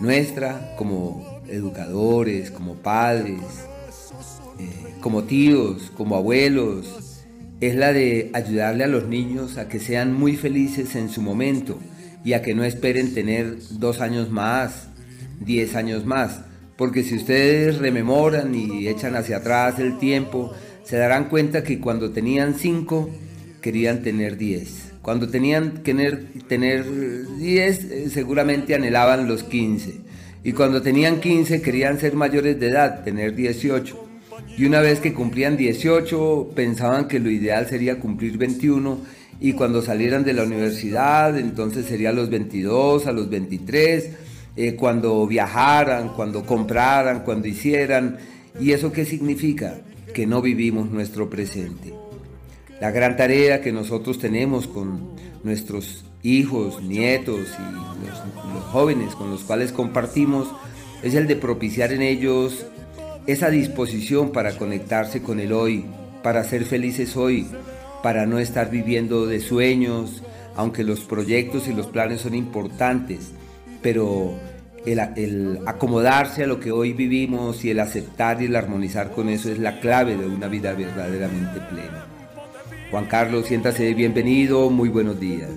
[0.00, 3.40] nuestra como educadores, como padres,
[4.58, 7.24] eh, como tíos, como abuelos,
[7.60, 11.78] es la de ayudarle a los niños a que sean muy felices en su momento
[12.24, 14.88] y a que no esperen tener dos años más,
[15.40, 16.42] 10 años más.
[16.76, 20.52] Porque si ustedes rememoran y echan hacia atrás el tiempo,
[20.84, 23.10] se darán cuenta que cuando tenían 5
[23.60, 24.87] querían tener 10.
[25.08, 25.94] Cuando tenían que
[26.48, 26.84] tener
[27.38, 30.02] 10 eh, seguramente anhelaban los 15.
[30.44, 34.06] Y cuando tenían 15 querían ser mayores de edad, tener 18.
[34.58, 38.98] Y una vez que cumplían 18 pensaban que lo ideal sería cumplir 21
[39.40, 44.10] y cuando salieran de la universidad entonces sería a los 22, a los 23
[44.56, 48.18] eh, cuando viajaran, cuando compraran, cuando hicieran.
[48.60, 49.80] ¿Y eso qué significa?
[50.12, 51.94] Que no vivimos nuestro presente.
[52.80, 55.10] La gran tarea que nosotros tenemos con
[55.42, 60.48] nuestros hijos, nietos y los, jóvenes con los cuales compartimos
[61.02, 62.66] es el de propiciar en ellos
[63.26, 65.86] esa disposición para conectarse con el hoy,
[66.22, 67.48] para ser felices hoy,
[68.02, 70.22] para no estar viviendo de sueños,
[70.56, 73.32] aunque los proyectos y los planes son importantes,
[73.82, 74.34] pero
[74.86, 79.50] el, acomodarse a lo que hoy vivimos y el aceptar y el armonizar con eso
[79.50, 82.07] es la clave de una vida verdaderamente plena.
[82.90, 85.50] Juan Carlos, siéntase bienvenido, muy buenos días.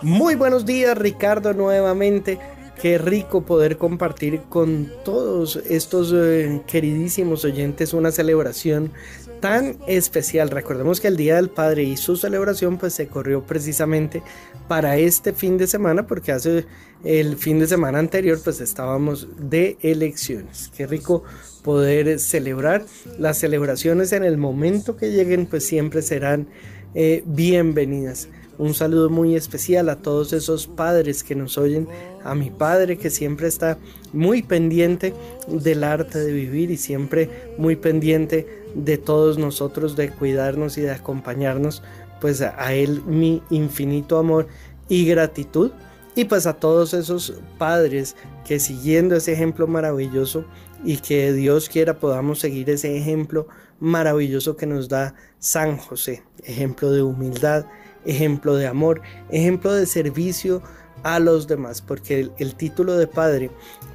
[0.00, 2.38] Muy buenos días Ricardo nuevamente.
[2.80, 8.92] Qué rico poder compartir con todos estos eh, queridísimos oyentes una celebración
[9.40, 10.48] tan especial.
[10.48, 14.22] Recordemos que el Día del Padre y su celebración pues se corrió precisamente
[14.68, 16.66] para este fin de semana porque hace
[17.04, 20.70] el fin de semana anterior pues estábamos de elecciones.
[20.76, 21.24] Qué rico
[21.62, 22.84] poder celebrar.
[23.18, 26.48] Las celebraciones en el momento que lleguen pues siempre serán
[26.94, 28.28] eh, bienvenidas.
[28.58, 31.86] Un saludo muy especial a todos esos padres que nos oyen,
[32.24, 33.78] a mi padre que siempre está
[34.12, 35.14] muy pendiente
[35.46, 40.90] del arte de vivir y siempre muy pendiente de todos nosotros, de cuidarnos y de
[40.90, 41.84] acompañarnos,
[42.20, 44.48] pues a él mi infinito amor
[44.88, 45.70] y gratitud.
[46.14, 50.44] Y pues a todos esos padres que siguiendo ese ejemplo maravilloso
[50.84, 53.46] y que Dios quiera podamos seguir ese ejemplo
[53.80, 57.66] maravilloso que nos da San José, ejemplo de humildad,
[58.04, 60.62] ejemplo de amor, ejemplo de servicio
[61.02, 63.50] a los demás, porque el, título de padre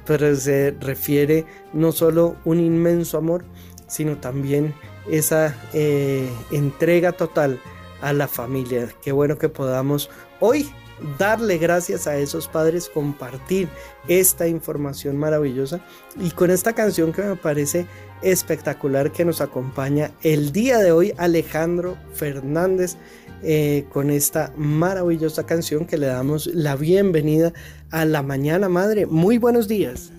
[0.06, 3.44] pues, se refiere no solo un inmenso amor,
[3.86, 4.74] sino también
[5.10, 7.60] esa eh, entrega total
[8.00, 8.88] a la familia.
[9.02, 10.10] Qué bueno que podamos
[10.40, 10.70] hoy
[11.18, 13.68] darle gracias a esos padres, compartir
[14.08, 15.80] esta información maravillosa
[16.20, 17.86] y con esta canción que me parece
[18.22, 22.96] espectacular que nos acompaña el día de hoy Alejandro Fernández
[23.42, 27.52] eh, con esta maravillosa canción que le damos la bienvenida
[27.90, 29.04] a la mañana madre.
[29.04, 30.10] Muy buenos días.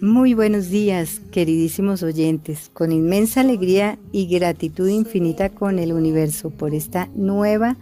[0.00, 6.74] Muy buenos días, queridísimos oyentes, con inmensa alegría y gratitud infinita con el universo por
[6.74, 7.76] esta nueva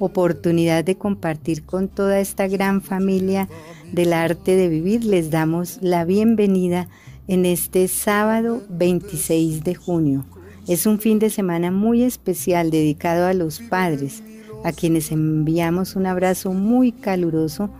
[0.00, 3.48] oportunidad de compartir con toda esta gran familia
[3.92, 5.04] del arte de vivir.
[5.04, 6.88] Les damos la bienvenida
[7.28, 10.24] en este sábado 26 de junio.
[10.66, 14.22] Es un fin de semana muy especial dedicado a los padres,
[14.64, 17.70] a quienes enviamos un abrazo muy caluroso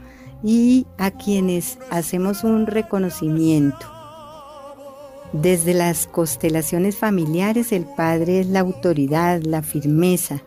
[0.42, 3.86] y a quienes hacemos un reconocimiento.
[5.32, 10.42] Desde las constelaciones familiares el Padre es la autoridad, la firmeza,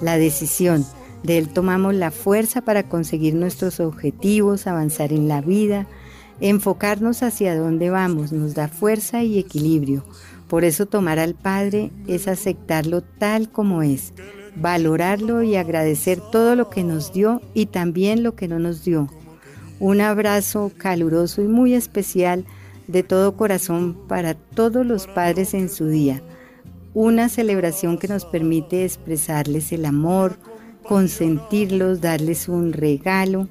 [0.00, 0.84] la decisión.
[1.22, 5.86] De Él tomamos la fuerza para conseguir nuestros objetivos, avanzar en la vida,
[6.40, 10.04] enfocarnos hacia dónde vamos, nos da fuerza y equilibrio.
[10.48, 14.12] Por eso tomar al Padre es aceptarlo tal como es,
[14.56, 19.08] valorarlo y agradecer todo lo que nos dio y también lo que no nos dio.
[19.80, 22.44] Un abrazo caluroso y muy especial
[22.88, 26.22] de todo corazón para todos los padres en su día.
[26.94, 30.38] Una celebración que nos permite expresarles el amor,
[30.88, 33.46] consentirlos, darles un regalo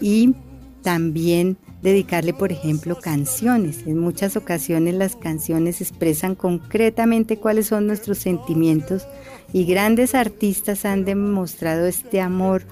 [0.00, 0.34] y
[0.82, 3.86] también dedicarle, por ejemplo, canciones.
[3.86, 9.06] En muchas ocasiones las canciones expresan concretamente cuáles son nuestros sentimientos
[9.52, 12.62] y grandes artistas han demostrado este amor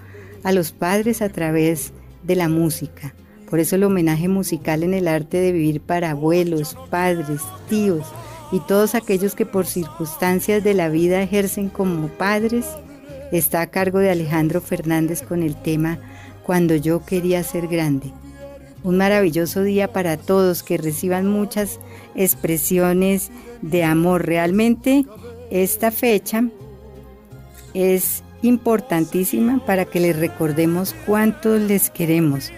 [0.44, 1.92] a los padres a través
[2.22, 3.14] de la música.
[3.50, 8.06] Por eso el homenaje musical en el arte de vivir para abuelos, padres, tíos
[8.52, 12.66] y todos aquellos que por circunstancias de la vida ejercen como padres
[13.32, 15.98] está a cargo de Alejandro Fernández con el tema
[16.44, 18.12] Cuando yo quería ser grande.
[18.84, 21.78] Un maravilloso día para todos, que reciban muchas
[22.14, 24.24] expresiones de amor.
[24.24, 25.04] Realmente
[25.50, 26.44] esta fecha
[27.74, 32.52] es importantísima para que les recordemos cuánto les queremos,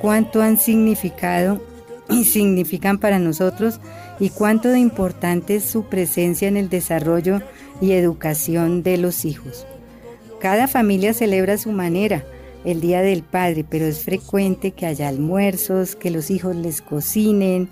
[0.00, 1.60] cuánto han significado
[2.08, 3.80] y significan para nosotros
[4.18, 7.42] y cuánto de importante es su presencia en el desarrollo
[7.80, 9.66] y educación de los hijos.
[10.46, 12.24] Cada familia celebra a su manera
[12.64, 17.68] el Día del Padre, pero es frecuente que haya almuerzos, que los hijos les cocinen,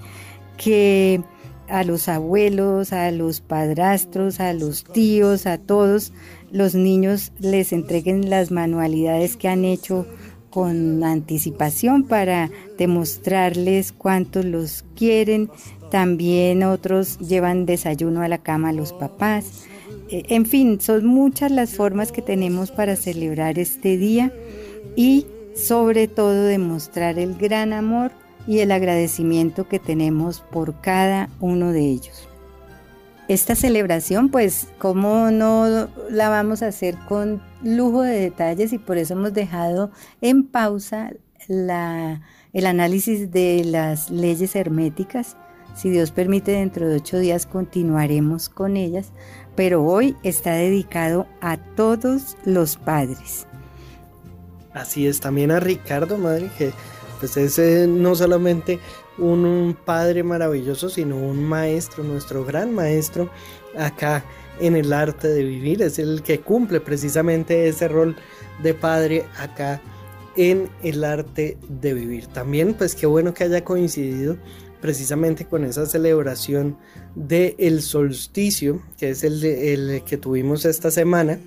[0.56, 1.22] que
[1.68, 6.12] a los abuelos, a los padrastros, a los tíos, a todos
[6.50, 10.04] los niños les entreguen las manualidades que han hecho
[10.50, 15.48] con anticipación para demostrarles cuántos los quieren.
[15.92, 19.68] También otros llevan desayuno a la cama a los papás.
[20.14, 24.32] Eh, en fin, son muchas las formas que tenemos para celebrar este día
[24.94, 28.12] y sobre todo demostrar el gran amor
[28.46, 32.28] y el agradecimiento que tenemos por cada uno de ellos.
[33.26, 38.72] esta celebración, pues, ¿cómo no la vamos a hacer con lujo de detalles?
[38.72, 39.90] Y por eso hemos dejado
[40.20, 41.10] en pausa
[41.48, 45.36] el análisis de las leyes herméticas.
[45.74, 49.10] Si Dios permite, dentro de ocho días continuaremos con ellas,
[49.56, 53.46] pero hoy está dedicado a todos los padres.
[54.72, 56.72] Así es, también a Ricardo, madre, que
[57.20, 58.80] pues es eh, no solamente
[59.18, 63.30] un, padre maravilloso, sino un maestro, nuestro gran maestro
[63.78, 64.24] acá
[64.60, 65.82] en el arte de vivir.
[65.82, 68.16] Es el que cumple precisamente ese rol
[68.62, 69.80] de padre acá
[70.36, 72.26] en el arte de vivir.
[72.26, 74.36] También pues qué bueno que haya coincidido
[74.84, 76.76] precisamente con esa celebración
[77.14, 81.38] del el solsticio, que es el, el que tuvimos esta semana,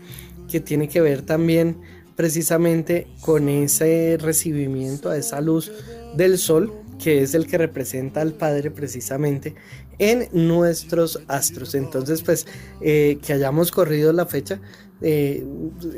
[0.49, 1.77] que tiene que ver también
[2.15, 5.71] precisamente con ese recibimiento a esa luz
[6.15, 9.53] del sol que es el que representa al Padre precisamente
[9.99, 11.75] en nuestros astros.
[11.75, 12.47] Entonces, pues,
[12.81, 14.59] eh, que hayamos corrido la fecha
[15.01, 15.45] eh,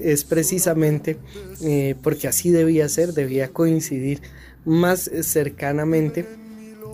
[0.04, 1.16] es precisamente
[1.62, 4.20] eh, porque así debía ser, debía coincidir
[4.66, 6.26] más cercanamente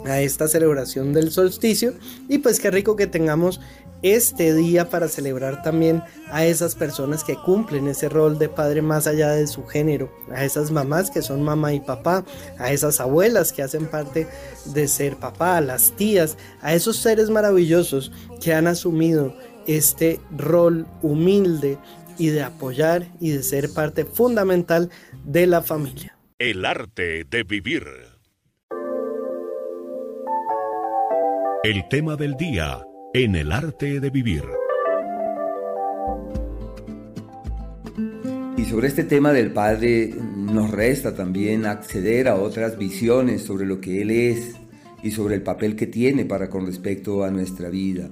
[0.06, 1.93] a esta celebración del solsticio.
[2.30, 3.60] Y pues qué rico que tengamos
[4.01, 9.08] este día para celebrar también a esas personas que cumplen ese rol de padre más
[9.08, 12.24] allá de su género, a esas mamás que son mamá y papá,
[12.60, 14.28] a esas abuelas que hacen parte
[14.66, 19.36] de ser papá, a las tías, a esos seres maravillosos que han asumido
[19.66, 21.80] este rol humilde
[22.18, 24.91] y de apoyar y de ser parte fundamental
[25.26, 26.16] de la familia.
[26.38, 28.14] El arte de vivir.
[31.66, 34.43] El tema del día en el arte de vivir.
[38.55, 43.82] Y sobre este tema del Padre nos resta también acceder a otras visiones sobre lo
[43.82, 44.57] que Él es
[45.01, 48.09] y sobre el papel que tiene para con respecto a nuestra vida.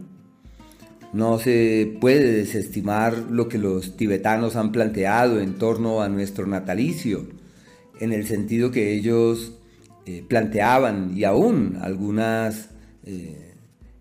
[1.13, 7.27] No se puede desestimar lo que los tibetanos han planteado en torno a nuestro natalicio,
[7.99, 9.59] en el sentido que ellos
[10.07, 12.72] eh, planteaban y aún algunas
[13.05, 13.53] eh,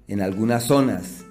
[0.09, 1.25] en algunas zonas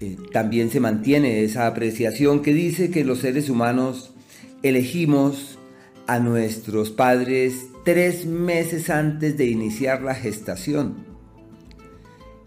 [0.00, 4.14] eh, también se mantiene esa apreciación que dice que los seres humanos
[4.62, 5.58] elegimos
[6.06, 11.06] a nuestros padres tres meses antes de iniciar la gestación.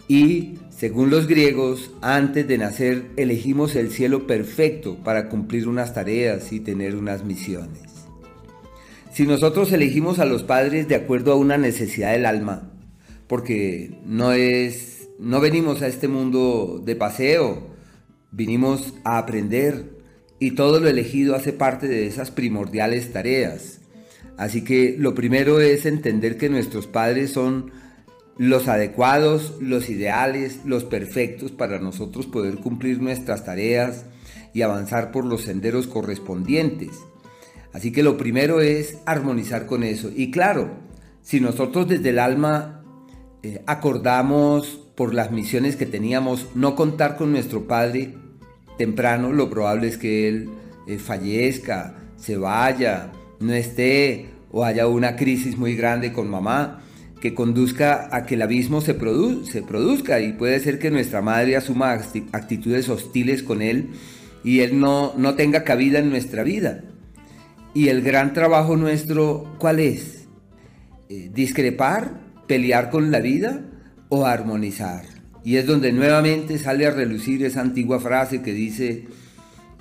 [0.08, 6.52] Y, según los griegos, antes de nacer elegimos el cielo perfecto para cumplir unas tareas
[6.52, 7.84] y tener unas misiones.
[9.14, 12.70] Si nosotros elegimos a los padres de acuerdo a una necesidad del alma,
[13.32, 17.66] porque no es no venimos a este mundo de paseo,
[18.30, 19.86] vinimos a aprender
[20.38, 23.80] y todo lo elegido hace parte de esas primordiales tareas.
[24.36, 27.72] Así que lo primero es entender que nuestros padres son
[28.38, 34.08] los adecuados, los ideales, los perfectos para nosotros poder cumplir nuestras tareas
[34.54, 37.00] y avanzar por los senderos correspondientes.
[37.72, 40.12] Así que lo primero es armonizar con eso.
[40.14, 40.72] Y claro,
[41.22, 42.81] si nosotros desde el alma
[43.44, 48.14] eh, acordamos por las misiones que teníamos, no contar con nuestro padre
[48.78, 50.50] temprano, lo probable es que él
[50.88, 56.82] eh, fallezca, se vaya, no esté o haya una crisis muy grande con mamá
[57.20, 58.98] que conduzca a que el abismo se,
[59.46, 61.92] se produzca y puede ser que nuestra madre asuma
[62.32, 63.89] actitudes hostiles con él
[64.44, 66.84] y él no, no tenga cabida en nuestra vida.
[67.74, 70.28] Y el gran trabajo nuestro, ¿cuál es?
[71.10, 72.31] Eh, ¿Discrepar?
[72.52, 73.62] ¿Pelear con la vida?
[74.10, 75.06] o armonizar.
[75.41, 79.08] Y es donde nuevamente sale a relucir esa antigua frase que dice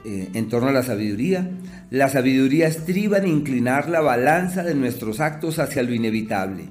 [0.05, 1.51] eh, en torno a la sabiduría,
[1.91, 6.69] la sabiduría estriba en inclinar la balanza de nuestros actos hacia lo inevitable.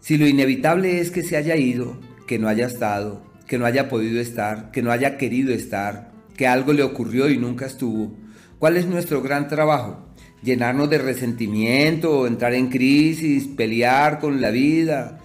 [0.00, 3.88] Si lo inevitable es que se haya ido, que no haya estado, que no haya
[3.88, 8.14] podido estar, que no haya querido estar, que algo le ocurrió y nunca estuvo,
[8.58, 10.06] ¿cuál es nuestro gran trabajo?
[10.42, 15.18] Llenarnos de resentimiento, entrar en crisis, pelear con la vida.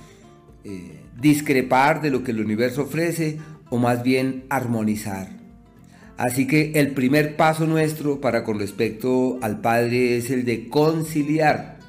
[0.64, 3.38] Eh, discrepar de lo que el universo ofrece
[3.70, 5.30] o más bien armonizar.
[6.18, 11.80] Así que el primer paso nuestro para con respecto al Padre es el de conciliar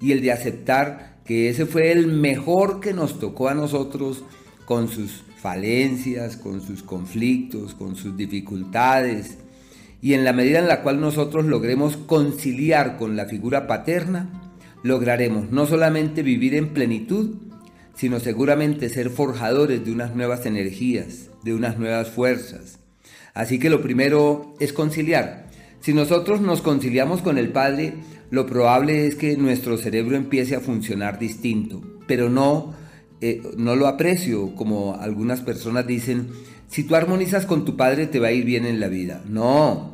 [0.00, 4.24] y el de aceptar que ese fue el mejor que nos tocó a nosotros
[4.64, 9.38] con sus falencias, con sus conflictos, con sus dificultades.
[10.04, 14.28] Y en la medida en la cual nosotros logremos conciliar con la figura paterna,
[14.82, 17.36] lograremos no solamente vivir en plenitud,
[17.94, 22.80] sino seguramente ser forjadores de unas nuevas energías, de unas nuevas fuerzas.
[23.32, 25.46] Así que lo primero es conciliar.
[25.80, 27.94] Si nosotros nos conciliamos con el Padre,
[28.28, 32.74] lo probable es que nuestro cerebro empiece a funcionar distinto, pero no,
[33.22, 36.28] eh, no lo aprecio, como algunas personas dicen,
[36.68, 39.22] si tú armonizas con tu padre te va a ir bien en la vida.
[39.26, 39.93] No.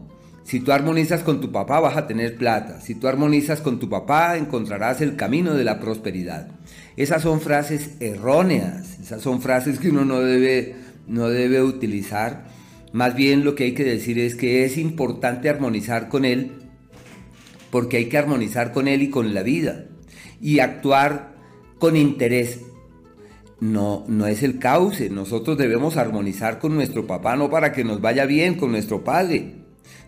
[0.51, 2.81] Si tú armonizas con tu papá vas a tener plata.
[2.81, 6.49] Si tú armonizas con tu papá encontrarás el camino de la prosperidad.
[6.97, 8.99] Esas son frases erróneas.
[8.99, 10.75] Esas son frases que uno no debe,
[11.07, 12.49] no debe utilizar.
[12.93, 16.51] Más bien lo que hay que decir es que es importante armonizar con él
[17.71, 19.85] porque hay que armonizar con él y con la vida
[20.41, 21.33] y actuar
[21.79, 22.59] con interés.
[23.61, 25.11] No, no es el cauce.
[25.11, 29.60] Nosotros debemos armonizar con nuestro papá, no para que nos vaya bien con nuestro padre.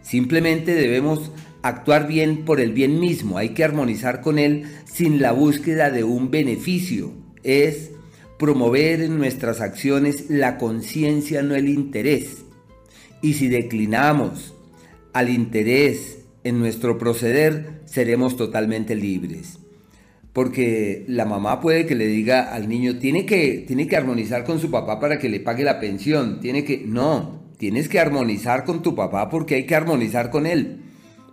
[0.03, 1.31] Simplemente debemos
[1.63, 3.39] actuar bien por el bien mismo.
[3.39, 7.13] Hay que armonizar con él sin la búsqueda de un beneficio.
[7.43, 7.91] Es
[8.39, 12.45] promover en nuestras acciones la conciencia, no el interés.
[13.23, 14.55] Y si declinamos
[15.13, 19.59] al interés en nuestro proceder, seremos totalmente libres.
[20.33, 24.59] Porque la mamá puede que le diga al niño, tiene que, tiene que armonizar con
[24.59, 26.79] su papá para que le pague la pensión, tiene que...
[26.85, 30.81] No, tienes que armonizar con tu papá porque hay que armonizar con él,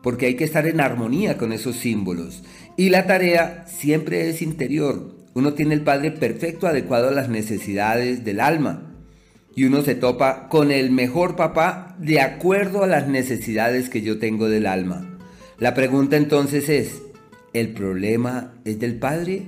[0.04, 2.44] porque hay que estar en armonía con esos símbolos.
[2.78, 5.16] Y la tarea siempre es interior.
[5.34, 8.94] Uno tiene el Padre perfecto, adecuado a las necesidades del alma.
[9.56, 14.20] Y uno se topa con el mejor papá de acuerdo a las necesidades que yo
[14.20, 15.18] tengo del alma.
[15.58, 17.02] La pregunta entonces es,
[17.54, 19.48] ¿el problema es del Padre?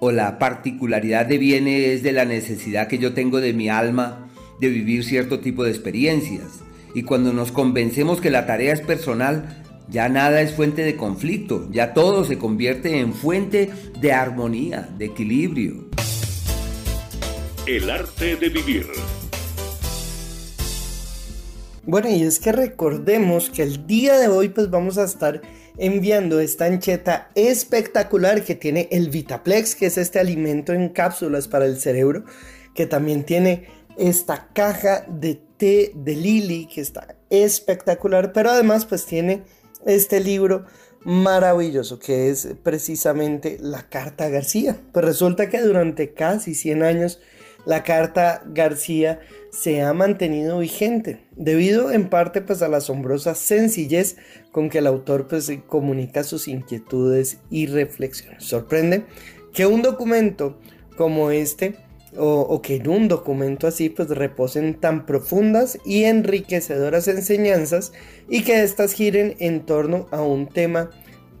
[0.00, 4.27] ¿O la particularidad de viene es de la necesidad que yo tengo de mi alma
[4.60, 6.60] de vivir cierto tipo de experiencias?
[6.94, 11.68] Y cuando nos convencemos que la tarea es personal, ya nada es fuente de conflicto,
[11.70, 15.88] ya todo se convierte en fuente de armonía, de equilibrio.
[17.66, 18.86] El arte de vivir.
[21.84, 25.40] Bueno, y es que recordemos que el día de hoy pues vamos a estar
[25.78, 31.64] enviando esta ancheta espectacular que tiene el Vitaplex, que es este alimento en cápsulas para
[31.64, 32.24] el cerebro,
[32.74, 33.68] que también tiene
[33.98, 39.42] esta caja de té de Lily, que está espectacular, pero además pues tiene
[39.84, 40.64] este libro
[41.04, 44.78] maravilloso que es precisamente la Carta García.
[44.92, 47.20] Pues resulta que durante casi 100 años
[47.64, 49.20] la Carta García
[49.50, 54.16] se ha mantenido vigente, debido en parte pues a la asombrosa sencillez
[54.52, 58.44] con que el autor pues comunica sus inquietudes y reflexiones.
[58.44, 59.04] Sorprende
[59.52, 60.58] que un documento
[60.96, 61.76] como este
[62.16, 67.92] o, que en un documento así pues reposen tan profundas y enriquecedoras enseñanzas
[68.28, 70.90] y que éstas giren en torno a un tema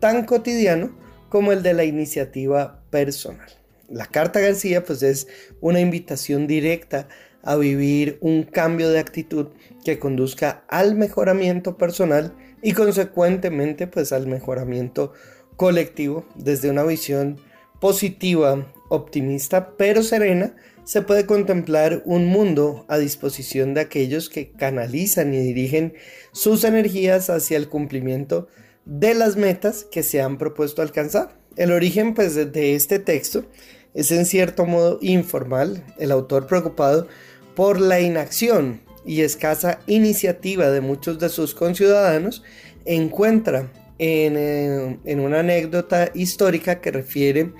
[0.00, 0.90] tan cotidiano
[1.28, 3.48] como el de la iniciativa personal.
[3.88, 5.28] La Carta García pues es
[5.60, 7.08] una invitación directa
[7.42, 9.48] a vivir un cambio de actitud
[9.84, 15.12] que conduzca al mejoramiento personal y consecuentemente pues al mejoramiento
[15.56, 17.38] colectivo desde una visión
[17.80, 25.34] positiva, optimista pero serena se puede contemplar un mundo a disposición de aquellos que canalizan
[25.34, 25.94] y dirigen
[26.32, 28.48] sus energías hacia el cumplimiento
[28.86, 31.38] de las metas que se han propuesto alcanzar.
[31.56, 33.44] El origen pues de este texto
[33.92, 37.06] es en cierto modo informal, el autor preocupado
[37.54, 42.42] por la inacción y escasa iniciativa de muchos de sus conciudadanos,
[42.84, 47.52] encuentra en, eh, una anécdota histórica que refiere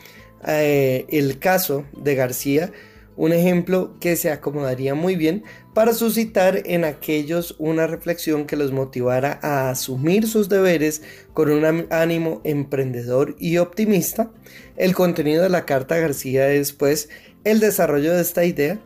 [0.46, 2.72] eh, el caso de García,
[3.16, 5.42] un ejemplo que se acomodaría muy bien
[5.74, 11.02] para suscitar en aquellos una reflexión que los motivara a asumir sus deberes
[11.34, 14.30] con un ánimo emprendedor y optimista.
[14.76, 17.08] El contenido de la carta García es pues
[17.44, 18.78] el desarrollo de esta idea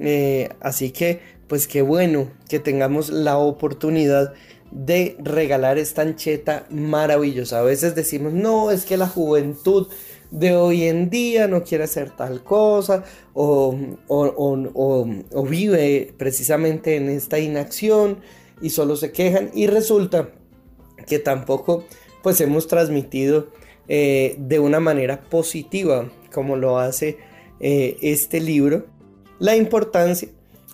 [0.00, 4.34] eh, así que, pues qué bueno que tengamos la oportunidad
[4.70, 7.60] de regalar esta ancheta maravillosa.
[7.60, 9.88] A veces decimos, no, es que la juventud
[10.30, 13.04] de hoy en día no quiere hacer tal cosa
[13.34, 13.76] o,
[15.48, 18.18] vive precisamente en esta inacción
[18.60, 19.50] y solo se quejan.
[19.54, 20.30] Y resulta
[21.06, 21.84] que tampoco
[22.22, 23.48] pues hemos transmitido
[23.88, 27.18] eh, de una manera positiva como lo hace
[27.60, 28.86] eh, este libro.
[29.38, 30.28] La importancia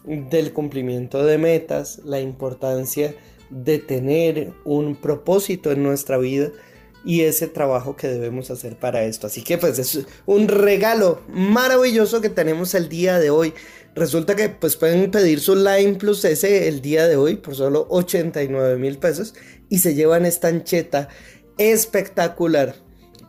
[0.05, 3.15] del cumplimiento de metas, la importancia
[3.51, 6.51] de tener un propósito en nuestra vida
[7.05, 9.27] y ese trabajo que debemos hacer para esto.
[9.27, 13.55] Así que pues es un regalo maravilloso que tenemos el día de hoy.
[13.95, 17.87] Resulta que pues pueden pedir su Line Plus S el día de hoy por solo
[17.91, 19.35] 89 mil pesos
[19.69, 21.09] y se llevan esta ancheta
[21.59, 22.77] espectacular.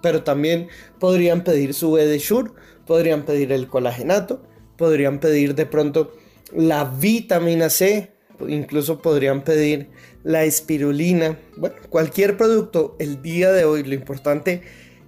[0.02, 0.68] Pero también
[1.00, 2.52] podrían pedir su Edesure,
[2.86, 4.44] podrían pedir el colagenato,
[4.78, 6.16] podrían pedir de pronto
[6.54, 8.14] la vitamina C,
[8.48, 9.90] incluso podrían pedir
[10.26, 14.64] la espirulina, bueno, cualquier producto el día de hoy, lo importante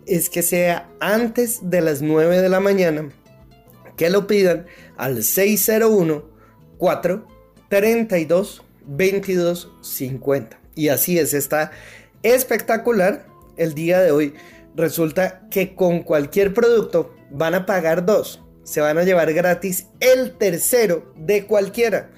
[0.06, 3.10] es que sea antes de las 9 de la mañana,
[3.98, 6.24] que lo pidan al 601
[6.78, 7.28] 4
[7.68, 10.60] 32 22 50.
[10.76, 11.72] Y así es, está
[12.22, 13.26] espectacular
[13.58, 14.36] el día de hoy.
[14.76, 18.44] Resulta que con cualquier producto van a pagar dos.
[18.64, 22.12] Se van a llevar gratis el tercero de cualquiera.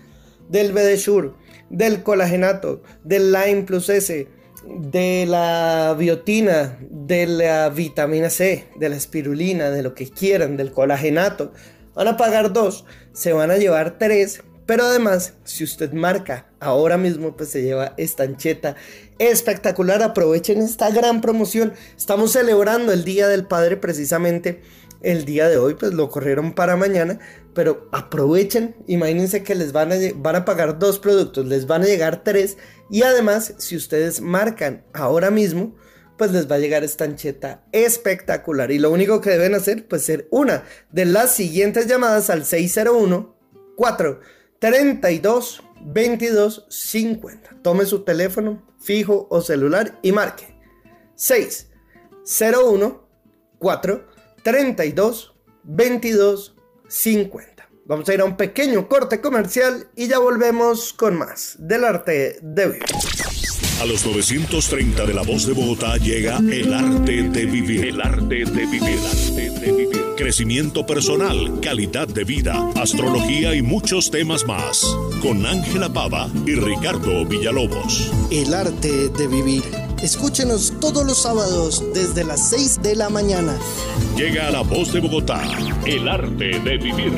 [0.50, 1.38] Del BDSUR,
[1.70, 4.28] del colagenato, del Lime Plus S,
[4.66, 10.72] de la biotina, de la vitamina C, de la espirulina, de lo que quieran, del
[10.72, 11.54] colagenato.
[11.96, 16.98] Van a pagar dos, se van a llevar tres, pero además, si usted marca ahora
[16.98, 18.76] mismo, pues se lleva esta ancheta
[19.18, 20.04] espectacular.
[20.04, 21.74] Aprovechen esta gran promoción.
[21.98, 24.62] Estamos celebrando el Día del Padre precisamente
[25.02, 27.20] el día de hoy, pues lo corrieron para mañana,
[27.54, 31.86] pero aprovechen, imagínense que les van a, van a pagar dos productos, les van a
[31.86, 32.58] llegar tres
[32.90, 35.76] y además si ustedes marcan ahora mismo,
[36.18, 40.04] pues les va a llegar esta ancheta espectacular y lo único que deben hacer pues
[40.04, 43.36] ser una de las siguientes llamadas al 601
[43.76, 44.20] 4
[44.60, 47.62] 32 22 50.
[47.62, 50.56] Tome su teléfono fijo o celular y marque
[51.16, 53.08] 601
[53.58, 54.08] 4
[54.44, 56.59] 32 22 50.
[57.86, 62.38] Vamos a ir a un pequeño corte comercial y ya volvemos con más del arte
[62.42, 62.84] de vivir.
[63.82, 67.86] A los 930 de la voz de Bogotá llega el arte de vivir.
[67.86, 68.84] El arte de vivir.
[68.84, 70.00] El arte de vivir.
[70.18, 74.84] Crecimiento personal, calidad de vida, astrología y muchos temas más.
[75.22, 78.12] Con Ángela Pava y Ricardo Villalobos.
[78.30, 79.89] El arte de vivir.
[80.02, 83.60] Escúchenos todos los sábados desde las 6 de la mañana.
[84.16, 85.42] Llega a la voz de Bogotá,
[85.86, 87.14] el arte de vivir.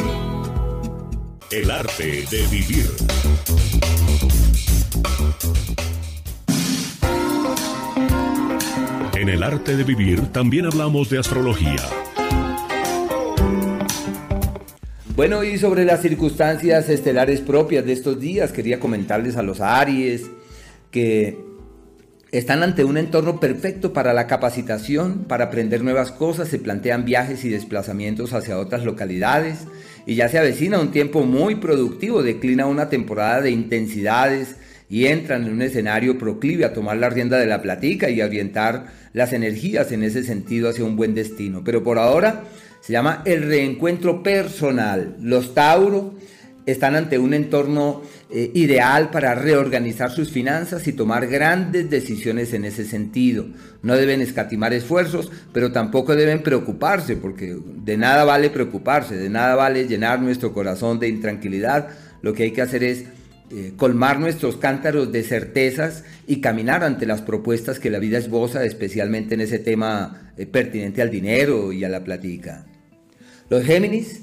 [1.51, 2.88] El arte de vivir.
[9.13, 11.84] En el arte de vivir también hablamos de astrología.
[15.15, 20.32] Bueno, y sobre las circunstancias estelares propias de estos días, quería comentarles a los Aries
[20.89, 21.51] que
[22.32, 27.43] están ante un entorno perfecto para la capacitación, para aprender nuevas cosas, se plantean viajes
[27.43, 29.67] y desplazamientos hacia otras localidades
[30.05, 34.55] y ya se avecina un tiempo muy productivo, declina una temporada de intensidades
[34.89, 38.88] y entran en un escenario proclive a tomar la rienda de la platica y orientar
[39.13, 41.63] las energías en ese sentido hacia un buen destino.
[41.65, 42.43] Pero por ahora
[42.79, 45.15] se llama el reencuentro personal.
[45.21, 46.15] Los Tauro
[46.65, 48.01] están ante un entorno
[48.34, 53.45] eh, ideal para reorganizar sus finanzas y tomar grandes decisiones en ese sentido.
[53.82, 59.55] No deben escatimar esfuerzos, pero tampoco deben preocuparse, porque de nada vale preocuparse, de nada
[59.55, 61.89] vale llenar nuestro corazón de intranquilidad.
[62.21, 63.03] Lo que hay que hacer es
[63.51, 68.63] eh, colmar nuestros cántaros de certezas y caminar ante las propuestas que la vida esboza,
[68.63, 72.65] especialmente en ese tema eh, pertinente al dinero y a la platica.
[73.49, 74.21] Los Géminis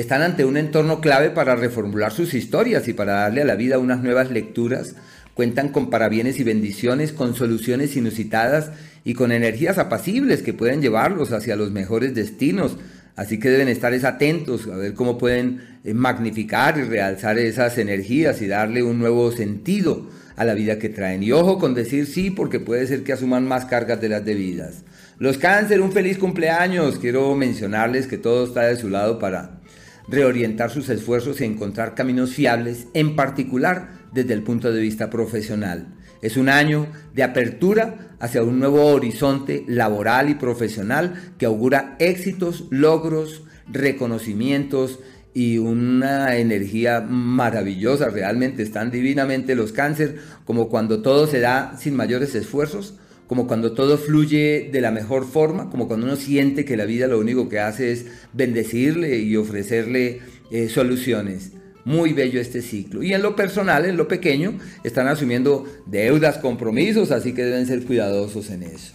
[0.00, 3.78] están ante un entorno clave para reformular sus historias y para darle a la vida
[3.78, 4.94] unas nuevas lecturas.
[5.34, 8.70] Cuentan con parabienes y bendiciones, con soluciones inusitadas
[9.04, 12.76] y con energías apacibles que pueden llevarlos hacia los mejores destinos.
[13.16, 18.42] Así que deben estar atentos a ver cómo pueden eh, magnificar y realzar esas energías
[18.42, 21.22] y darle un nuevo sentido a la vida que traen.
[21.22, 24.84] Y ojo con decir sí porque puede ser que asuman más cargas de las debidas.
[25.18, 26.98] Los cáncer, un feliz cumpleaños.
[26.98, 29.60] Quiero mencionarles que todo está de su lado para
[30.08, 35.88] reorientar sus esfuerzos y encontrar caminos fiables, en particular desde el punto de vista profesional.
[36.22, 42.64] Es un año de apertura hacia un nuevo horizonte laboral y profesional que augura éxitos,
[42.70, 45.00] logros, reconocimientos
[45.34, 48.08] y una energía maravillosa.
[48.08, 52.94] Realmente están divinamente los cáncer, como cuando todo se da sin mayores esfuerzos,
[53.26, 57.06] como cuando todo fluye de la mejor forma, como cuando uno siente que la vida
[57.06, 60.20] lo único que hace es bendecirle y ofrecerle
[60.50, 61.52] eh, soluciones.
[61.84, 63.02] Muy bello este ciclo.
[63.02, 67.84] Y en lo personal, en lo pequeño, están asumiendo deudas, compromisos, así que deben ser
[67.84, 68.94] cuidadosos en eso.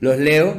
[0.00, 0.56] Los leo,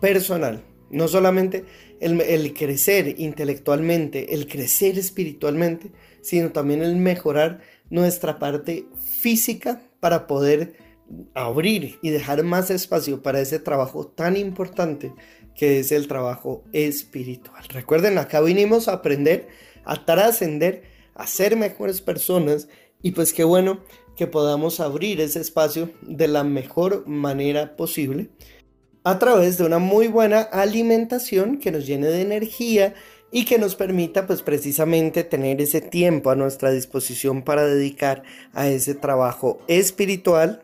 [0.00, 0.64] personal.
[0.90, 1.66] No solamente
[2.00, 5.90] el, crecer intelectualmente, el crecer espiritualmente,
[6.22, 7.60] sino también el mejorar
[7.90, 8.86] nuestra parte
[9.20, 10.74] física para poder
[11.34, 15.12] abrir y dejar más espacio para ese trabajo tan importante
[15.54, 17.62] que es el trabajo espiritual.
[17.68, 19.48] Recuerden, acá vinimos a aprender,
[19.84, 22.68] a trascender a ser mejores personas
[23.02, 23.80] y pues qué bueno
[24.16, 28.30] que podamos abrir ese espacio de la mejor manera posible
[29.04, 32.94] a través de una muy buena alimentación que nos llene de energía
[33.32, 38.22] y que nos permita pues precisamente tener ese tiempo a nuestra disposición para dedicar
[38.52, 40.62] a ese trabajo espiritual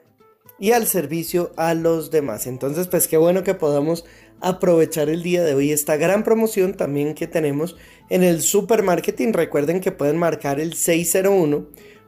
[0.61, 2.47] y al servicio a los demás.
[2.47, 4.05] Entonces pues qué bueno que podamos
[4.41, 7.77] aprovechar el día de hoy esta gran promoción también que tenemos
[8.11, 9.33] en el supermarketing.
[9.33, 11.67] Recuerden que pueden marcar el 601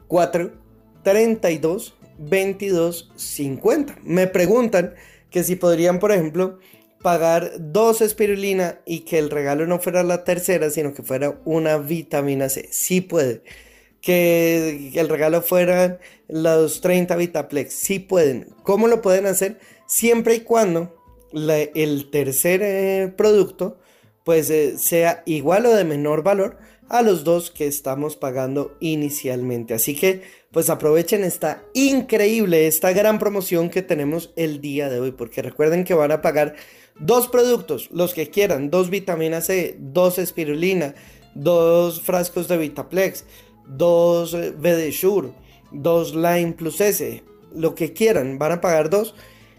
[0.09, 3.97] 432 2250.
[4.05, 4.95] Me preguntan
[5.31, 6.59] que si podrían, por ejemplo,
[7.03, 11.79] pagar dos espirulina y que el regalo no fuera la tercera, sino que fuera una
[11.79, 12.69] vitamina C.
[12.71, 13.43] Sí puede.
[14.01, 15.99] Que el regalo fueran
[16.29, 17.73] los 30 Vitaplex.
[17.73, 18.49] Sí pueden.
[18.63, 19.59] ¿Cómo lo pueden hacer?
[19.87, 20.97] Siempre y cuando
[21.33, 23.79] el tercer eh, producto
[24.25, 29.75] pues eh, sea igual o de menor valor a los dos que estamos pagando inicialmente.
[29.75, 35.13] Así que pues aprovechen esta increíble, esta gran promoción que tenemos el día de hoy,
[35.13, 36.57] porque recuerden que van a pagar
[37.01, 40.95] dos productos, los que quieran, dos vitaminas C, dos espirulina,
[41.35, 43.25] dos frascos de Vitaplex,
[43.67, 45.31] dos eh, Shure,
[45.73, 47.23] dos Lime Plus S,
[47.55, 49.15] lo que quieran, van a pagar dos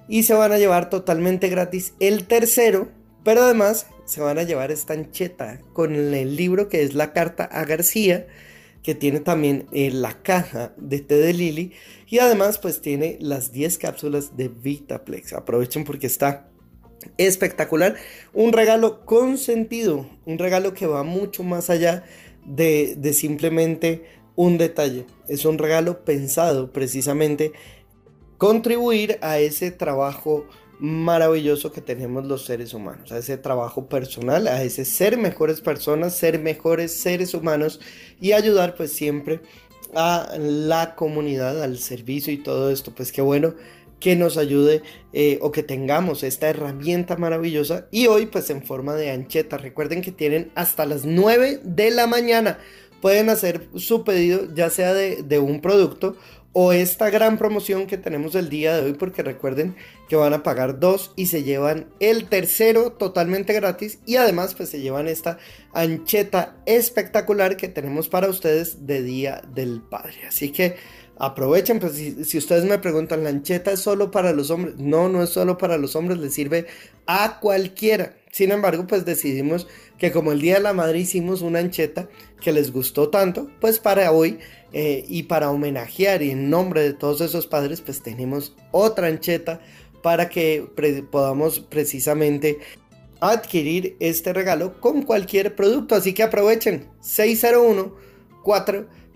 [0.08, 2.89] y se van a llevar totalmente gratis el tercero,
[3.24, 7.46] pero además se van a llevar esta ancheta con el libro que es la carta
[7.46, 8.28] a García,
[8.84, 11.74] que tiene también eh, la caja de té de Lili
[12.08, 15.34] y además pues tiene las 10 cápsulas de Vitaplex.
[15.34, 16.51] Aprovechen porque está
[17.18, 17.95] espectacular,
[18.34, 22.04] un regalo con sentido, un regalo que va mucho más allá
[22.45, 25.06] de, de simplemente un detalle.
[25.28, 27.54] Es un regalo pensado precisamente
[28.38, 30.45] contribuir a ese trabajo
[30.80, 36.16] maravilloso que tenemos los seres humanos, a ese trabajo personal, a ese ser mejores personas,
[36.16, 37.80] ser mejores seres humanos
[38.20, 39.41] y ayudar pues siempre
[39.93, 42.95] a la comunidad, al servicio y todo esto.
[42.95, 43.54] Pues qué bueno
[44.02, 44.82] que nos ayude
[45.14, 49.58] eh, o que tengamos esta herramienta maravillosa y hoy pues en forma de ancheta.
[49.58, 52.58] Recuerden que tienen hasta las 9 de la mañana.
[52.99, 56.18] Pueden hacer su pedido ya sea de, de un producto
[56.54, 59.76] o esta gran promoción que tenemos el día de hoy porque recuerden
[60.10, 64.70] que van a pagar dos y se llevan el tercero totalmente gratis y además pues
[64.70, 65.38] se llevan esta
[65.74, 70.76] ancheta espectacular que tenemos para ustedes de Día del Padre así que
[71.24, 75.22] aprovechen pues si, ustedes me preguntan la ancheta es solo para los hombres no no
[75.22, 76.65] es solo para los hombres le sirve
[77.05, 79.67] a cualquiera sin embargo pues decidimos
[79.99, 82.09] que como el Día de la Madre hicimos una ancheta
[82.41, 84.39] que les gustó tanto pues para hoy
[84.74, 89.59] eh, y para homenajear y en nombre de todos esos padres, pues tenemos otra ancheta
[90.01, 90.65] para que
[91.11, 92.59] podamos precisamente
[93.19, 95.95] adquirir este regalo con cualquier producto.
[95.95, 97.93] Así que aprovechen 601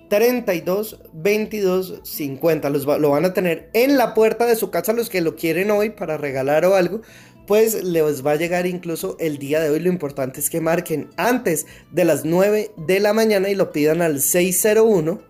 [0.10, 2.70] 432 22 50.
[2.70, 5.90] lo van a tener en la puerta de su casa los que lo quieren hoy
[5.90, 7.02] para regalar o algo.
[7.48, 9.80] Pues les va a llegar incluso el día de hoy.
[9.80, 14.02] Lo importante es que marquen antes de las 9 de la mañana y lo pidan
[14.02, 15.22] al 601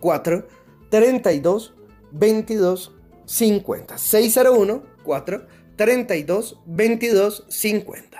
[0.00, 0.48] 4
[0.90, 1.74] 32
[2.12, 2.92] 22
[3.24, 3.98] 50.
[3.98, 8.19] 601 4 32 22 50.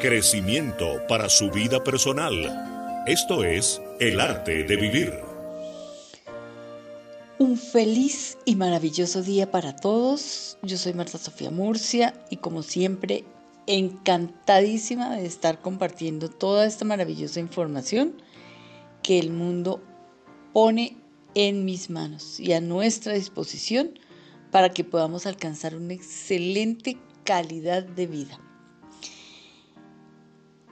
[0.00, 3.02] Crecimiento para su vida personal.
[3.08, 5.12] Esto es el arte de vivir.
[7.40, 10.56] Un feliz y maravilloso día para todos.
[10.62, 13.24] Yo soy Marta Sofía Murcia y como siempre
[13.66, 18.22] encantadísima de estar compartiendo toda esta maravillosa información
[19.02, 19.82] que el mundo
[20.52, 20.96] pone
[21.34, 23.98] en mis manos y a nuestra disposición
[24.52, 28.38] para que podamos alcanzar una excelente calidad de vida.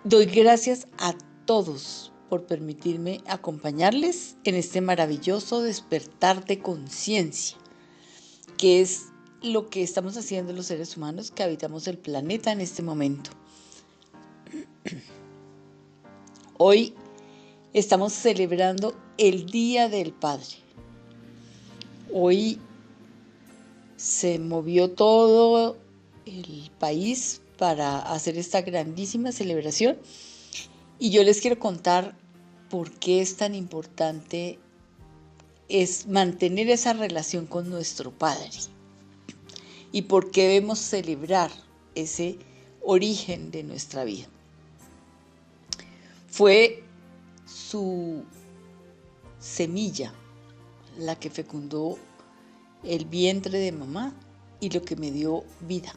[0.08, 7.56] Doy gracias a todos por permitirme acompañarles en este maravilloso despertar de conciencia,
[8.56, 9.06] que es
[9.42, 13.30] lo que estamos haciendo los seres humanos que habitamos el planeta en este momento.
[16.56, 16.94] Hoy
[17.72, 20.54] estamos celebrando el Día del Padre.
[22.12, 22.60] Hoy
[23.96, 25.76] se movió todo
[26.26, 29.98] el país para hacer esta grandísima celebración.
[30.98, 32.16] Y yo les quiero contar
[32.70, 34.58] por qué es tan importante
[35.68, 38.50] es mantener esa relación con nuestro Padre
[39.92, 41.50] y por qué debemos celebrar
[41.94, 42.38] ese
[42.82, 44.26] origen de nuestra vida.
[46.28, 46.84] Fue
[47.46, 48.22] su
[49.40, 50.12] semilla
[50.98, 51.98] la que fecundó
[52.84, 54.14] el vientre de mamá
[54.60, 55.94] y lo que me dio vida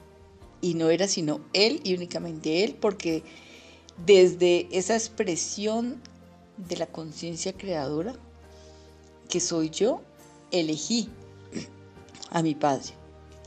[0.61, 3.23] y no era sino él y únicamente él, porque
[4.05, 6.01] desde esa expresión
[6.57, 8.13] de la conciencia creadora
[9.29, 10.01] que soy yo,
[10.51, 11.09] elegí
[12.31, 12.93] a mi padre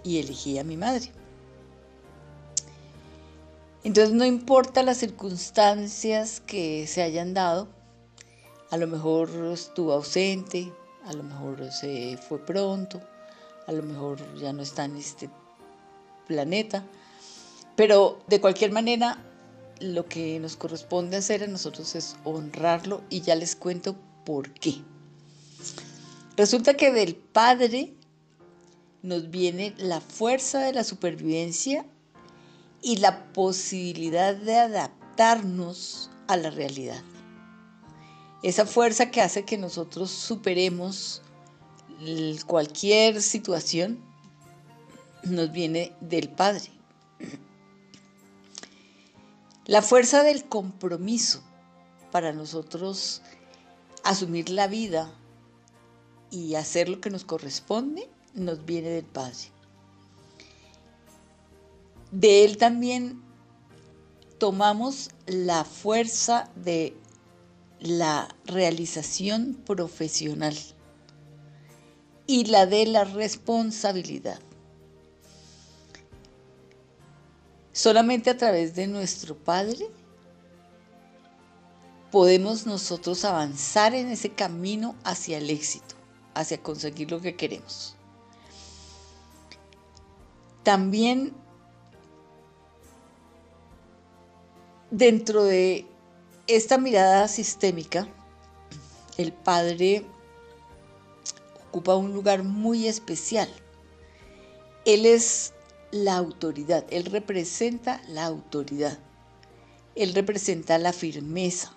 [0.04, 1.10] y elegí a mi madre.
[3.84, 7.68] Entonces no importa las circunstancias que se hayan dado,
[8.70, 10.72] a lo mejor estuvo ausente,
[11.04, 13.00] a lo mejor se fue pronto,
[13.66, 15.28] a lo mejor ya no está en este
[16.28, 16.84] planeta,
[17.76, 19.18] pero de cualquier manera,
[19.80, 24.76] lo que nos corresponde hacer a nosotros es honrarlo y ya les cuento por qué.
[26.36, 27.94] Resulta que del Padre
[29.02, 31.84] nos viene la fuerza de la supervivencia
[32.80, 37.02] y la posibilidad de adaptarnos a la realidad.
[38.42, 41.22] Esa fuerza que hace que nosotros superemos
[42.46, 44.00] cualquier situación
[45.22, 46.70] nos viene del Padre.
[49.66, 51.40] La fuerza del compromiso
[52.10, 53.22] para nosotros
[54.02, 55.12] asumir la vida
[56.32, 59.52] y hacer lo que nos corresponde nos viene del Padre.
[62.10, 63.22] De Él también
[64.38, 66.96] tomamos la fuerza de
[67.78, 70.56] la realización profesional
[72.26, 74.40] y la de la responsabilidad.
[77.72, 79.88] Solamente a través de nuestro Padre
[82.10, 85.94] podemos nosotros avanzar en ese camino hacia el éxito,
[86.34, 87.96] hacia conseguir lo que queremos.
[90.62, 91.32] También
[94.90, 95.86] dentro de
[96.46, 98.06] esta mirada sistémica,
[99.16, 100.04] el Padre
[101.68, 103.48] ocupa un lugar muy especial.
[104.84, 105.54] Él es
[105.93, 108.99] la autoridad, Él representa la autoridad,
[109.95, 111.76] Él representa la firmeza,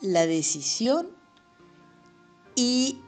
[0.00, 1.08] la decisión
[2.54, 3.00] y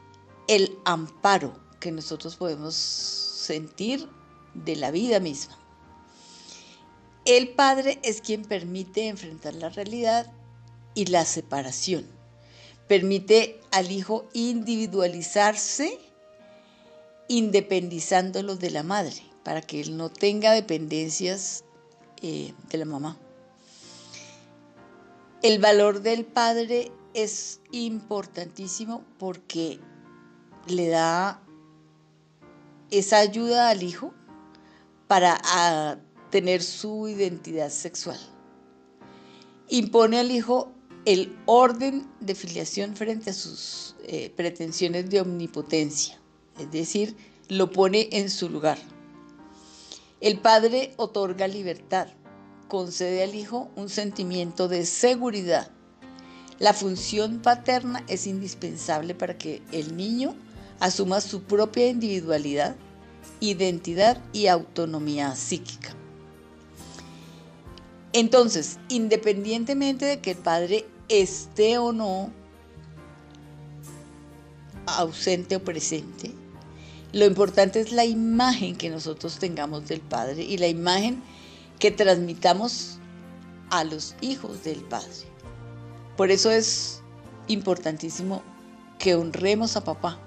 [0.47, 4.07] el amparo que nosotros podemos sentir
[4.53, 5.57] de la vida misma.
[7.23, 10.31] El Padre es quien permite enfrentar la realidad
[10.93, 12.05] y la separación.
[12.87, 15.99] Permite al Hijo individualizarse
[17.27, 21.63] independizándolo de la Madre para que él no tenga dependencias
[22.21, 23.17] eh, de la mamá.
[25.41, 29.79] El valor del padre es importantísimo porque
[30.67, 31.41] le da
[32.91, 34.13] esa ayuda al hijo
[35.07, 38.19] para tener su identidad sexual.
[39.69, 40.71] Impone al hijo
[41.05, 46.19] el orden de filiación frente a sus eh, pretensiones de omnipotencia,
[46.59, 47.15] es decir,
[47.47, 48.77] lo pone en su lugar.
[50.21, 52.07] El padre otorga libertad,
[52.67, 55.71] concede al hijo un sentimiento de seguridad.
[56.59, 60.35] La función paterna es indispensable para que el niño
[60.81, 62.75] asuma su propia individualidad,
[63.39, 65.95] identidad y autonomía psíquica.
[68.11, 72.29] Entonces, independientemente de que el padre esté o no
[74.85, 76.33] ausente o presente,
[77.11, 81.21] lo importante es la imagen que nosotros tengamos del Padre y la imagen
[81.79, 82.99] que transmitamos
[83.71, 85.09] a los hijos del Padre.
[86.17, 87.01] Por eso es
[87.47, 88.43] importantísimo
[88.99, 90.19] que honremos a papá.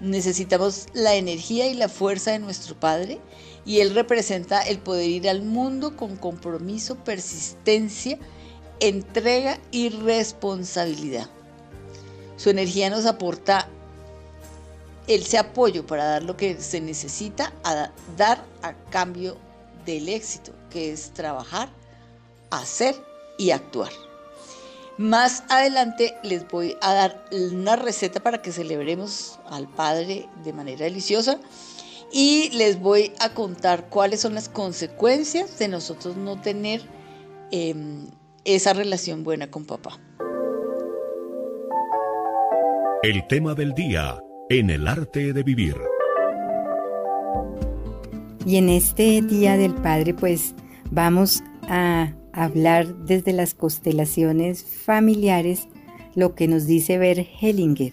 [0.00, 3.18] Necesitamos la energía y la fuerza de nuestro Padre
[3.64, 8.16] y Él representa el poder ir al mundo con compromiso, persistencia,
[8.78, 11.28] entrega y responsabilidad.
[12.36, 13.68] Su energía nos aporta
[15.08, 19.36] ese apoyo para dar lo que se necesita a dar a cambio
[19.84, 21.70] del éxito, que es trabajar,
[22.50, 22.94] hacer
[23.38, 23.90] y actuar.
[24.98, 30.84] Más adelante les voy a dar una receta para que celebremos al Padre de manera
[30.84, 31.38] deliciosa
[32.12, 36.82] y les voy a contar cuáles son las consecuencias de nosotros no tener
[37.50, 38.08] em,
[38.44, 39.98] esa relación buena con papá.
[43.02, 45.76] El tema del día en el arte de vivir.
[48.46, 50.54] Y en este Día del Padre pues
[50.90, 55.68] vamos a hablar desde las constelaciones familiares
[56.14, 57.92] lo que nos dice Bert Hellinger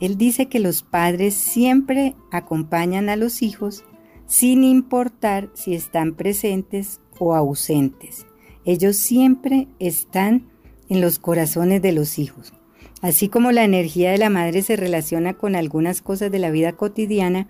[0.00, 3.84] él dice que los padres siempre acompañan a los hijos
[4.26, 8.26] sin importar si están presentes o ausentes.
[8.64, 10.48] Ellos siempre están
[10.88, 12.54] en los corazones de los hijos.
[13.00, 16.72] Así como la energía de la madre se relaciona con algunas cosas de la vida
[16.72, 17.48] cotidiana,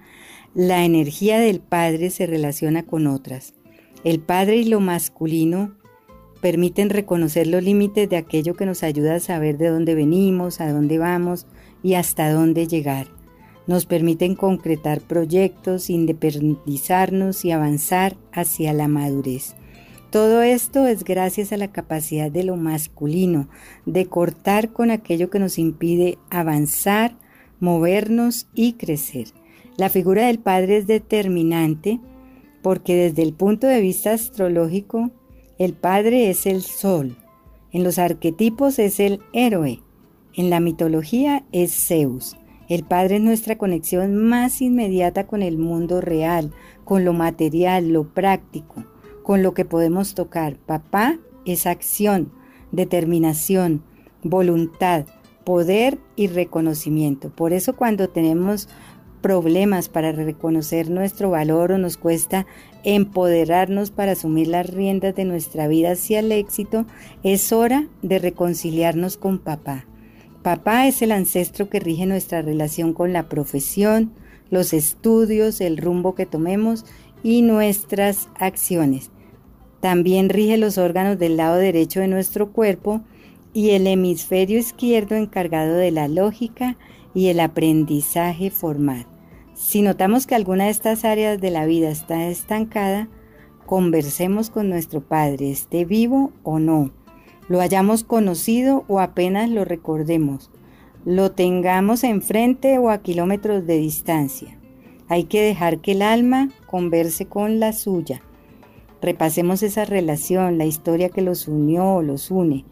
[0.54, 3.54] la energía del padre se relaciona con otras.
[4.04, 5.76] El padre y lo masculino
[6.40, 10.72] permiten reconocer los límites de aquello que nos ayuda a saber de dónde venimos, a
[10.72, 11.46] dónde vamos,
[11.82, 13.08] y hasta dónde llegar.
[13.66, 19.54] Nos permiten concretar proyectos, independizarnos y avanzar hacia la madurez.
[20.10, 23.48] Todo esto es gracias a la capacidad de lo masculino
[23.86, 27.16] de cortar con aquello que nos impide avanzar,
[27.60, 29.28] movernos y crecer.
[29.76, 32.00] La figura del Padre es determinante
[32.60, 35.12] porque desde el punto de vista astrológico,
[35.58, 37.16] el Padre es el Sol.
[37.70, 39.80] En los arquetipos es el héroe.
[40.34, 42.36] En la mitología es Zeus.
[42.68, 46.52] El Padre es nuestra conexión más inmediata con el mundo real,
[46.84, 48.84] con lo material, lo práctico,
[49.22, 50.56] con lo que podemos tocar.
[50.56, 52.32] Papá es acción,
[52.72, 53.82] determinación,
[54.22, 55.06] voluntad,
[55.44, 57.30] poder y reconocimiento.
[57.30, 58.68] Por eso cuando tenemos
[59.20, 62.46] problemas para reconocer nuestro valor o nos cuesta
[62.84, 66.86] empoderarnos para asumir las riendas de nuestra vida hacia el éxito,
[67.22, 69.84] es hora de reconciliarnos con papá.
[70.42, 74.12] Papá es el ancestro que rige nuestra relación con la profesión,
[74.48, 76.86] los estudios, el rumbo que tomemos
[77.22, 79.10] y nuestras acciones.
[79.80, 83.00] También rige los órganos del lado derecho de nuestro cuerpo
[83.52, 86.76] y el hemisferio izquierdo encargado de la lógica
[87.14, 89.06] y el aprendizaje formal.
[89.54, 93.08] Si notamos que alguna de estas áreas de la vida está estancada,
[93.66, 96.92] conversemos con nuestro Padre, esté vivo o no
[97.50, 100.52] lo hayamos conocido o apenas lo recordemos,
[101.04, 104.59] lo tengamos enfrente o a kilómetros de distancia.
[105.10, 108.22] Hay que dejar que el alma converse con la suya.
[109.02, 112.64] Repasemos esa relación, la historia que los unió o los une.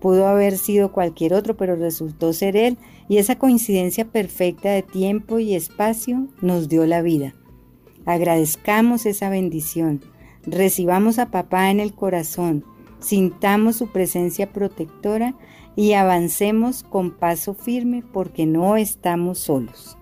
[0.00, 2.78] Pudo haber sido cualquier otro, pero resultó ser él
[3.08, 7.36] y esa coincidencia perfecta de tiempo y espacio nos dio la vida.
[8.06, 10.00] Agradezcamos esa bendición.
[10.44, 12.64] Recibamos a papá en el corazón
[13.02, 15.34] sintamos su presencia protectora
[15.76, 19.98] y avancemos con paso firme porque no estamos solos.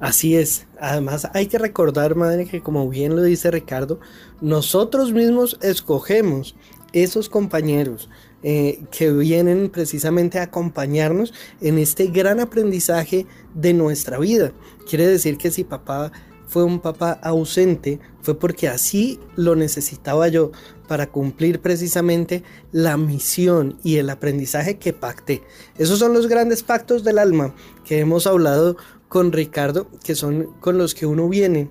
[0.00, 0.66] Así es.
[0.80, 3.98] Además hay que recordar, madre, que como bien lo dice Ricardo,
[4.40, 6.54] nosotros mismos escogemos
[6.92, 8.08] esos compañeros
[8.42, 14.52] eh, que vienen precisamente a acompañarnos en este gran aprendizaje de nuestra vida.
[14.88, 16.12] Quiere decir que si papá
[16.46, 20.50] fue un papá ausente, fue porque así lo necesitaba yo
[20.86, 22.42] para cumplir precisamente
[22.72, 25.42] la misión y el aprendizaje que pacté.
[25.76, 27.54] Esos son los grandes pactos del alma
[27.84, 28.76] que hemos hablado
[29.08, 31.70] con Ricardo, que son con los que uno viene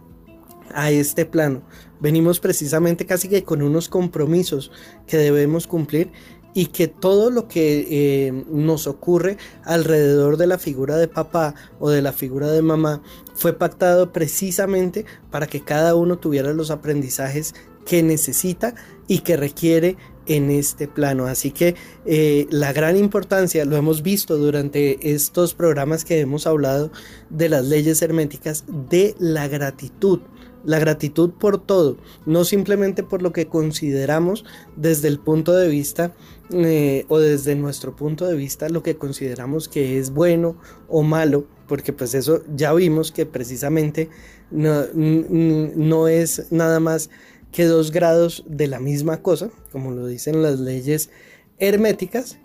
[0.73, 1.61] a este plano.
[1.99, 4.71] Venimos precisamente casi que con unos compromisos
[5.07, 6.11] que debemos cumplir
[6.53, 11.89] y que todo lo que eh, nos ocurre alrededor de la figura de papá o
[11.89, 13.01] de la figura de mamá
[13.35, 17.53] fue pactado precisamente para que cada uno tuviera los aprendizajes
[17.85, 18.73] que necesita
[19.07, 19.97] y que requiere
[20.27, 21.25] en este plano.
[21.25, 21.75] Así que
[22.05, 26.91] eh, la gran importancia, lo hemos visto durante estos programas que hemos hablado
[27.29, 30.19] de las leyes herméticas, de la gratitud
[30.67, 34.43] la gratitud por todo, no simplemente por lo que consideramos
[34.75, 36.13] desde el punto de vista
[36.49, 40.57] eh, o desde nuestro punto de vista lo que consideramos que es bueno
[40.89, 44.09] o malo, porque pues eso ya vimos que precisamente
[44.51, 47.09] no, no es nada más
[47.57, 51.09] que dos grados de la misma cosa, como lo dicen las leyes
[51.57, 52.37] herméticas,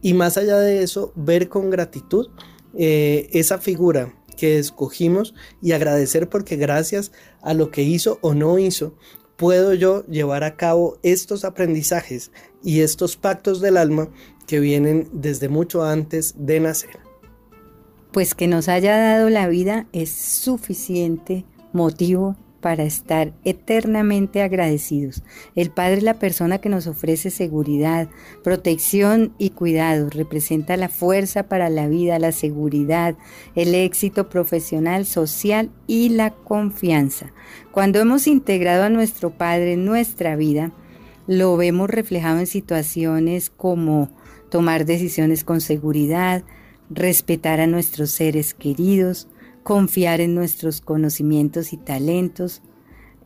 [0.00, 2.28] y más allá de eso, ver con gratitud
[2.78, 7.10] eh, esa figura que escogimos y agradecer porque gracias
[7.42, 8.94] a lo que hizo o no hizo,
[9.34, 12.30] puedo yo llevar a cabo estos aprendizajes
[12.62, 14.08] y estos pactos del alma
[14.46, 17.00] que vienen desde mucho antes de nacer.
[18.12, 25.22] Pues que nos haya dado la vida es suficiente motivo para estar eternamente agradecidos.
[25.54, 28.08] El Padre es la persona que nos ofrece seguridad,
[28.44, 30.10] protección y cuidado.
[30.10, 33.16] Representa la fuerza para la vida, la seguridad,
[33.54, 37.32] el éxito profesional, social y la confianza.
[37.72, 40.72] Cuando hemos integrado a nuestro Padre en nuestra vida,
[41.26, 44.10] lo vemos reflejado en situaciones como
[44.50, 46.42] tomar decisiones con seguridad,
[46.90, 49.28] respetar a nuestros seres queridos,
[49.62, 52.62] confiar en nuestros conocimientos y talentos,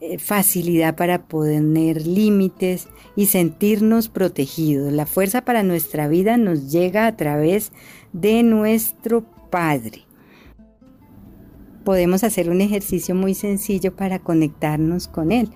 [0.00, 4.92] eh, facilidad para poner límites y sentirnos protegidos.
[4.92, 7.72] La fuerza para nuestra vida nos llega a través
[8.12, 10.02] de nuestro Padre.
[11.84, 15.50] Podemos hacer un ejercicio muy sencillo para conectarnos con Él.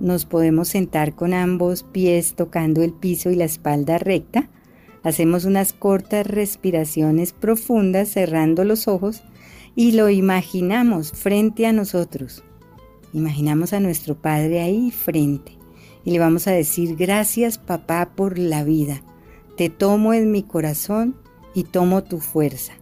[0.00, 4.50] Nos podemos sentar con ambos pies tocando el piso y la espalda recta.
[5.02, 9.22] Hacemos unas cortas respiraciones profundas cerrando los ojos
[9.78, 12.42] y lo imaginamos frente a nosotros.
[13.12, 15.52] Imaginamos a nuestro Padre ahí frente
[16.04, 19.04] y le vamos a decir gracias papá por la vida.
[19.56, 21.14] Te tomo en mi corazón
[21.54, 22.72] y tomo tu fuerza.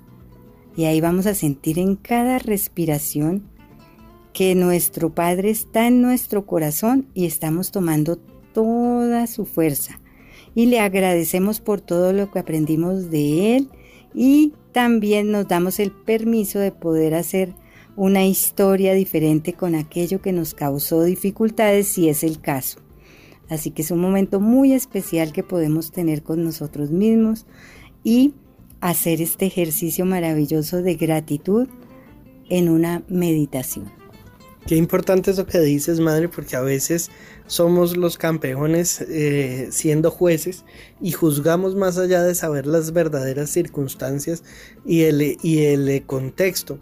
[0.75, 3.43] Y ahí vamos a sentir en cada respiración
[4.33, 8.17] que nuestro Padre está en nuestro corazón y estamos tomando
[8.55, 10.01] toda su fuerza.
[10.55, 13.69] Y le agradecemos por todo lo que aprendimos de Él
[14.17, 17.55] y también nos damos el permiso de poder hacer
[17.97, 22.81] una historia diferente con aquello que nos causó dificultades si es el caso.
[23.49, 27.47] Así que es un momento muy especial que podemos tener con nosotros mismos
[28.03, 28.35] y
[28.81, 31.69] hacer este ejercicio maravilloso de gratitud
[32.49, 33.93] en una meditación.
[34.67, 37.11] Qué importante es lo que dices, madre, porque a veces
[37.47, 40.65] somos los campeones eh, siendo jueces
[41.01, 44.43] y juzgamos más allá de saber las verdaderas circunstancias
[44.85, 46.81] y el, y el contexto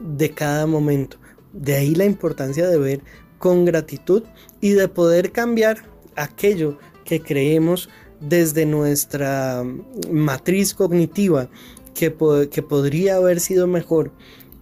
[0.00, 1.18] de cada momento.
[1.52, 3.00] De ahí la importancia de ver
[3.38, 4.22] con gratitud
[4.62, 5.82] y de poder cambiar
[6.16, 9.62] aquello que creemos desde nuestra
[10.10, 11.50] matriz cognitiva
[11.94, 12.14] que,
[12.50, 14.12] que podría haber sido mejor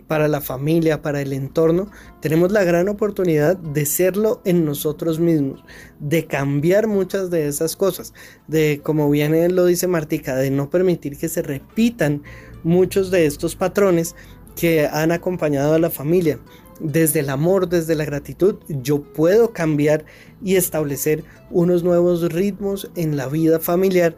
[0.06, 1.90] para la familia, para el entorno,
[2.20, 5.64] tenemos la gran oportunidad de serlo en nosotros mismos,
[6.00, 8.14] de cambiar muchas de esas cosas,
[8.46, 12.22] de como bien lo dice Martica, de no permitir que se repitan
[12.62, 14.14] muchos de estos patrones
[14.56, 16.38] que han acompañado a la familia.
[16.80, 20.04] Desde el amor, desde la gratitud, yo puedo cambiar
[20.42, 24.16] y establecer unos nuevos ritmos en la vida familiar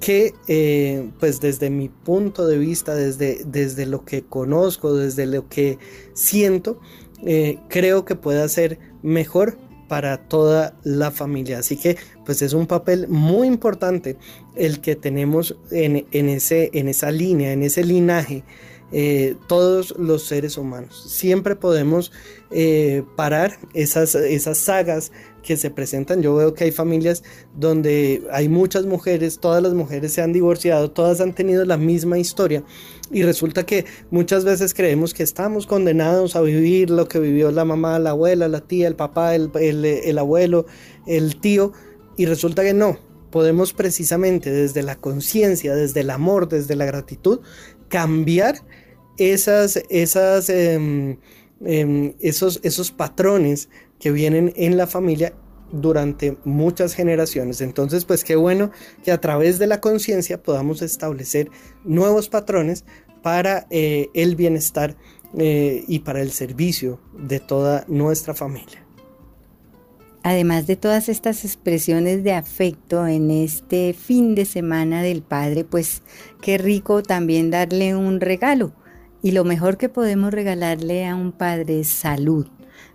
[0.00, 5.48] que eh, pues desde mi punto de vista, desde, desde lo que conozco, desde lo
[5.48, 5.78] que
[6.14, 6.80] siento,
[7.24, 9.58] eh, creo que pueda ser mejor
[9.88, 11.58] para toda la familia.
[11.58, 14.16] Así que pues es un papel muy importante
[14.56, 18.42] el que tenemos en, ese, en esa línea, en ese linaje.
[18.92, 21.04] Eh, todos los seres humanos.
[21.08, 22.10] Siempre podemos
[23.14, 25.12] parar esas, esas sagas
[25.42, 26.22] que se presentan.
[26.22, 27.22] Yo veo que hay familias
[27.54, 32.18] donde hay muchas mujeres, todas las mujeres se han divorciado, todas han tenido la misma
[32.18, 32.62] historia
[33.10, 37.64] y resulta que muchas veces creemos que estamos condenados a vivir lo que vivió la
[37.64, 40.66] mamá, la abuela, la tía, el papá, el, el abuelo,
[41.06, 41.72] el tío
[42.16, 42.98] y resulta que no.
[43.30, 47.40] Podemos precisamente desde la conciencia, desde el amor, desde la gratitud,
[47.88, 48.56] cambiar
[49.18, 51.18] esas, esas, em,
[51.64, 53.68] em, esos, esos patrones
[54.00, 55.34] que vienen en la familia
[55.72, 57.60] durante muchas generaciones.
[57.60, 58.70] Entonces, pues qué bueno
[59.04, 61.50] que a través de la conciencia podamos establecer
[61.84, 62.84] nuevos patrones
[63.22, 64.96] para eh, el bienestar
[65.38, 68.84] eh, y para el servicio de toda nuestra familia.
[70.22, 76.02] Además de todas estas expresiones de afecto en este fin de semana del Padre, pues
[76.42, 78.72] qué rico también darle un regalo.
[79.22, 82.46] Y lo mejor que podemos regalarle a un Padre es salud.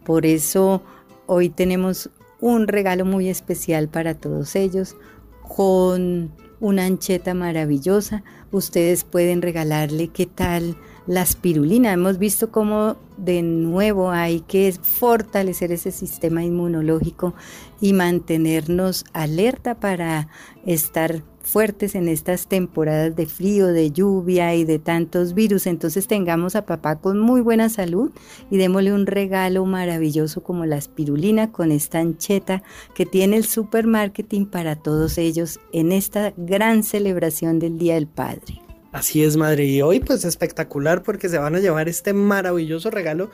[0.05, 0.81] Por eso
[1.25, 2.09] hoy tenemos
[2.39, 4.95] un regalo muy especial para todos ellos
[5.41, 8.23] con una ancheta maravillosa.
[8.51, 10.77] Ustedes pueden regalarle qué tal
[11.07, 11.91] la espirulina.
[11.91, 17.33] Hemos visto cómo de nuevo hay que fortalecer ese sistema inmunológico
[17.81, 20.29] y mantenernos alerta para
[20.65, 25.67] estar fuertes en estas temporadas de frío, de lluvia y de tantos virus.
[25.67, 28.11] Entonces tengamos a papá con muy buena salud
[28.49, 32.63] y démosle un regalo maravilloso como la espirulina con esta ancheta
[32.93, 38.61] que tiene el supermarketing para todos ellos en esta gran celebración del Día del Padre.
[38.91, 39.65] Así es, madre.
[39.65, 43.29] Y hoy pues espectacular porque se van a llevar este maravilloso regalo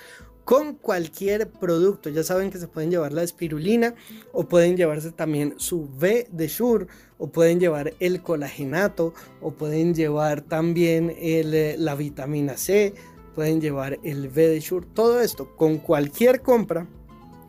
[0.46, 2.10] con cualquier producto.
[2.10, 3.96] Ya saben que se pueden llevar la espirulina
[4.34, 6.88] o pueden llevarse también su V de Shure
[7.18, 12.94] o pueden llevar el colagenato o pueden llevar también eh, la vitamina C,
[13.36, 14.88] pueden llevar el V de Shure.
[14.94, 16.88] Todo esto con cualquier compra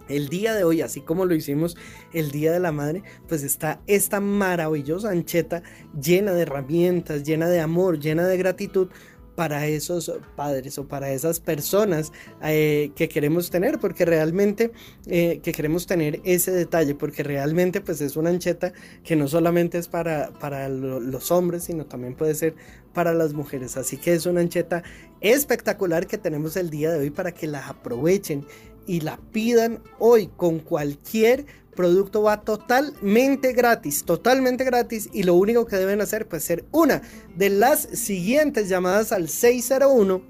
[0.08, 1.76] el día de hoy, así como lo hicimos
[2.12, 5.62] el Día de la Madre, pues está esta maravillosa ancheta
[6.00, 8.88] llena de herramientas, llena de amor, llena de gratitud
[9.34, 14.72] para esos padres o para esas personas eh, que queremos tener, porque realmente
[15.06, 18.72] eh, que queremos tener ese detalle, porque realmente pues es una ancheta
[19.04, 22.54] que no solamente es para, para los hombres, sino también puede ser
[22.92, 23.76] para las mujeres.
[23.76, 24.82] Así que es una ancheta
[25.20, 28.46] espectacular que tenemos el día de hoy para que la aprovechen
[28.86, 35.66] y la pidan hoy con cualquier producto va totalmente gratis, totalmente gratis y lo único
[35.66, 37.02] que deben hacer pues ser una
[37.36, 40.22] de las siguientes llamadas al 601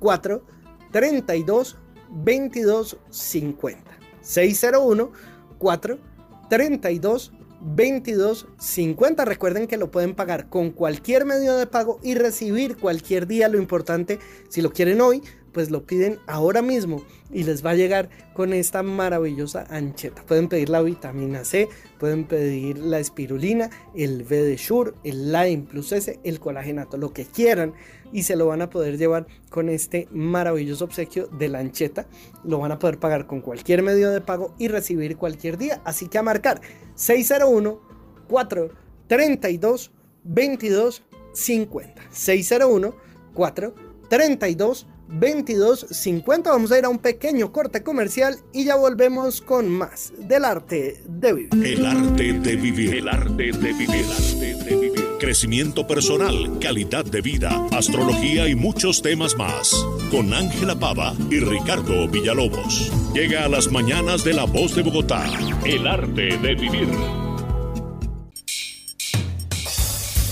[0.00, 1.78] 432
[2.24, 5.12] 2250 601
[5.58, 13.26] 432 2250 recuerden que lo pueden pagar con cualquier medio de pago y recibir cualquier
[13.26, 14.18] día lo importante.
[14.48, 15.22] Si lo quieren hoy
[15.56, 17.02] pues lo piden ahora mismo
[17.32, 20.22] y les va a llegar con esta maravillosa ancheta.
[20.26, 21.66] Pueden pedir la vitamina C,
[21.98, 27.14] pueden pedir la espirulina, el V de Shure, el Lime Plus S, el colagenato, lo
[27.14, 27.72] que quieran
[28.12, 32.06] y se lo van a poder llevar con este maravilloso obsequio de la ancheta.
[32.44, 35.80] Lo van a poder pagar con cualquier medio de pago y recibir cualquier día.
[35.86, 36.60] Así que a marcar
[36.96, 37.80] 601
[38.28, 39.90] 432
[40.22, 41.02] 22
[41.32, 42.94] 50 601
[43.32, 46.44] 432 22.50.
[46.44, 51.02] Vamos a ir a un pequeño corte comercial y ya volvemos con más del arte
[51.06, 51.66] de vivir.
[51.66, 52.94] El arte de vivir.
[52.94, 53.90] El arte de vivir.
[53.90, 55.06] El arte de vivir.
[55.18, 59.74] Crecimiento personal, calidad de vida, astrología y muchos temas más.
[60.10, 62.92] Con Ángela Pava y Ricardo Villalobos.
[63.14, 65.24] Llega a las mañanas de la voz de Bogotá.
[65.64, 67.25] El arte de vivir.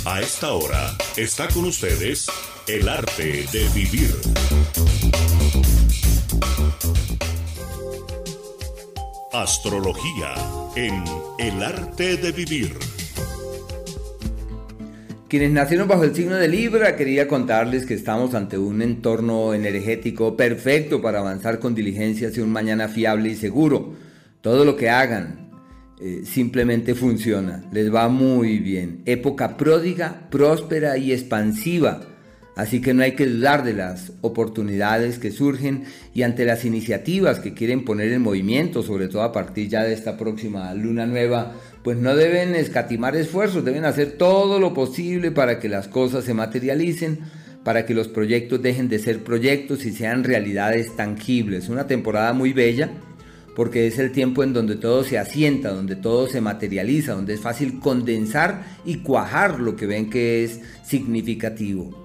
[0.06, 2.26] A esta hora está con ustedes
[2.68, 4.10] el arte de vivir.
[9.32, 10.34] Astrología
[10.76, 11.02] en
[11.38, 12.74] El arte de vivir.
[15.28, 20.36] Quienes nacieron bajo el signo de Libra, quería contarles que estamos ante un entorno energético
[20.36, 23.94] perfecto para avanzar con diligencia hacia un mañana fiable y seguro.
[24.42, 25.43] Todo lo que hagan
[26.00, 29.02] eh, simplemente funciona, les va muy bien.
[29.04, 32.14] Época pródiga, próspera y expansiva
[32.56, 35.84] Así que no hay que dudar de las oportunidades que surgen
[36.14, 39.92] y ante las iniciativas que quieren poner en movimiento, sobre todo a partir ya de
[39.92, 45.58] esta próxima luna nueva, pues no deben escatimar esfuerzos, deben hacer todo lo posible para
[45.58, 47.18] que las cosas se materialicen,
[47.64, 51.68] para que los proyectos dejen de ser proyectos y sean realidades tangibles.
[51.68, 52.90] Una temporada muy bella
[53.54, 57.40] porque es el tiempo en donde todo se asienta, donde todo se materializa, donde es
[57.40, 62.04] fácil condensar y cuajar lo que ven que es significativo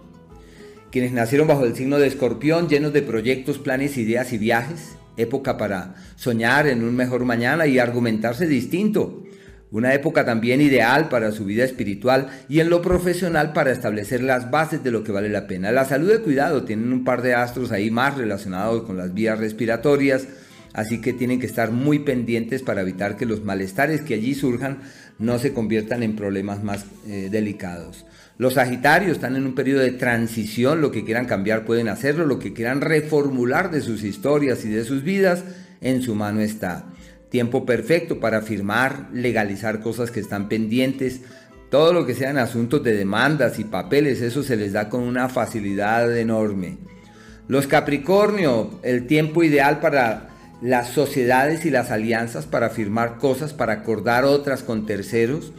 [0.91, 5.57] quienes nacieron bajo el signo de escorpión, llenos de proyectos, planes, ideas y viajes, época
[5.57, 9.23] para soñar en un mejor mañana y argumentarse distinto,
[9.71, 14.49] una época también ideal para su vida espiritual y en lo profesional para establecer las
[14.49, 15.71] bases de lo que vale la pena.
[15.71, 19.37] La salud y cuidado tienen un par de astros ahí más relacionados con las vías
[19.37, 20.27] respiratorias,
[20.73, 24.79] así que tienen que estar muy pendientes para evitar que los malestares que allí surjan
[25.17, 28.05] no se conviertan en problemas más eh, delicados.
[28.37, 32.39] Los Sagitarios están en un periodo de transición, lo que quieran cambiar pueden hacerlo, lo
[32.39, 35.43] que quieran reformular de sus historias y de sus vidas,
[35.81, 36.85] en su mano está.
[37.29, 41.21] Tiempo perfecto para firmar, legalizar cosas que están pendientes,
[41.69, 45.27] todo lo que sean asuntos de demandas y papeles, eso se les da con una
[45.27, 46.77] facilidad enorme.
[47.49, 50.28] Los Capricornio, el tiempo ideal para
[50.61, 55.53] las sociedades y las alianzas para firmar cosas, para acordar otras con terceros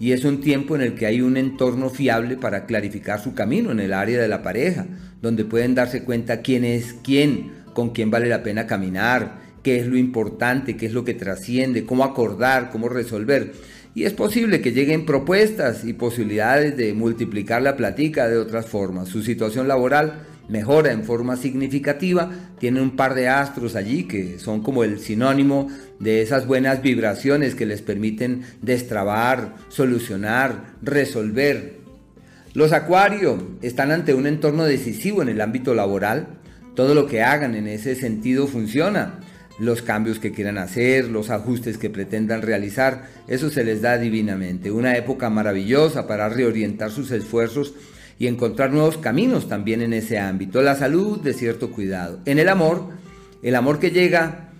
[0.00, 3.70] y es un tiempo en el que hay un entorno fiable para clarificar su camino
[3.70, 4.86] en el área de la pareja,
[5.22, 9.86] donde pueden darse cuenta quién es quién, con quién vale la pena caminar, qué es
[9.86, 13.52] lo importante, qué es lo que trasciende, cómo acordar, cómo resolver.
[13.94, 19.08] Y es posible que lleguen propuestas y posibilidades de multiplicar la platica de otras formas.
[19.08, 24.62] Su situación laboral mejora en forma significativa, tiene un par de astros allí que son
[24.62, 25.68] como el sinónimo
[25.98, 31.78] de esas buenas vibraciones que les permiten destrabar, solucionar, resolver.
[32.52, 36.38] Los acuarios están ante un entorno decisivo en el ámbito laboral.
[36.76, 39.20] Todo lo que hagan en ese sentido funciona.
[39.58, 44.72] Los cambios que quieran hacer, los ajustes que pretendan realizar, eso se les da divinamente.
[44.72, 47.74] Una época maravillosa para reorientar sus esfuerzos
[48.18, 50.62] y encontrar nuevos caminos también en ese ámbito.
[50.62, 52.20] La salud de cierto cuidado.
[52.24, 52.88] En el amor,
[53.42, 54.50] el amor que llega,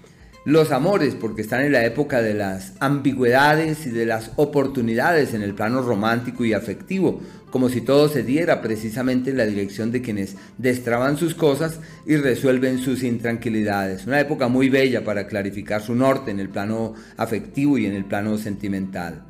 [0.44, 5.42] los amores, porque están en la época de las ambigüedades y de las oportunidades en
[5.42, 7.20] el plano romántico y afectivo,
[7.50, 12.16] como si todo se diera precisamente en la dirección de quienes destraban sus cosas y
[12.16, 14.06] resuelven sus intranquilidades.
[14.06, 18.04] Una época muy bella para clarificar su norte en el plano afectivo y en el
[18.04, 19.22] plano sentimental.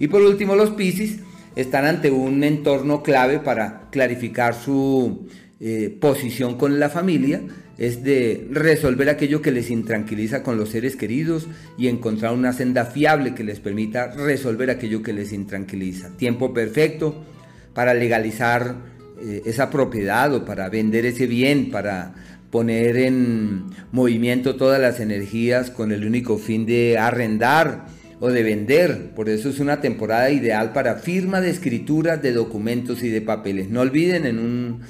[0.00, 1.20] Y por último los Piscis,
[1.58, 5.26] están ante un entorno clave para clarificar su
[5.58, 7.42] eh, posición con la familia,
[7.78, 12.84] es de resolver aquello que les intranquiliza con los seres queridos y encontrar una senda
[12.84, 16.16] fiable que les permita resolver aquello que les intranquiliza.
[16.16, 17.24] Tiempo perfecto
[17.74, 18.76] para legalizar
[19.20, 22.14] eh, esa propiedad o para vender ese bien, para
[22.52, 29.10] poner en movimiento todas las energías con el único fin de arrendar o de vender.
[29.14, 33.68] Por eso es una temporada ideal para firma de escrituras, de documentos y de papeles.
[33.68, 34.80] No olviden en un,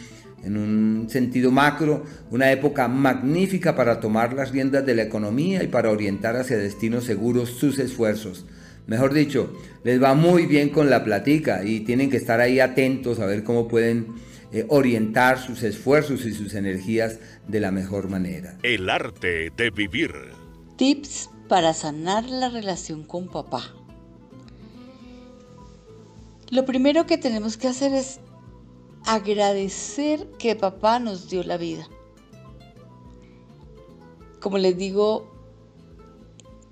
[0.44, 5.68] en un sentido macro, una época magnífica para tomar las riendas de la economía y
[5.68, 8.46] para orientar hacia destinos seguros sus esfuerzos.
[8.86, 9.52] Mejor dicho,
[9.84, 13.44] les va muy bien con la platica y tienen que estar ahí atentos a ver
[13.44, 14.06] cómo pueden
[14.50, 18.56] eh, orientar sus esfuerzos y sus energías de la mejor manera.
[18.62, 20.12] El arte de vivir.
[20.78, 23.74] Tips para sanar la relación con papá.
[26.50, 28.20] Lo primero que tenemos que hacer es
[29.04, 31.88] agradecer que papá nos dio la vida.
[34.40, 35.26] Como les digo,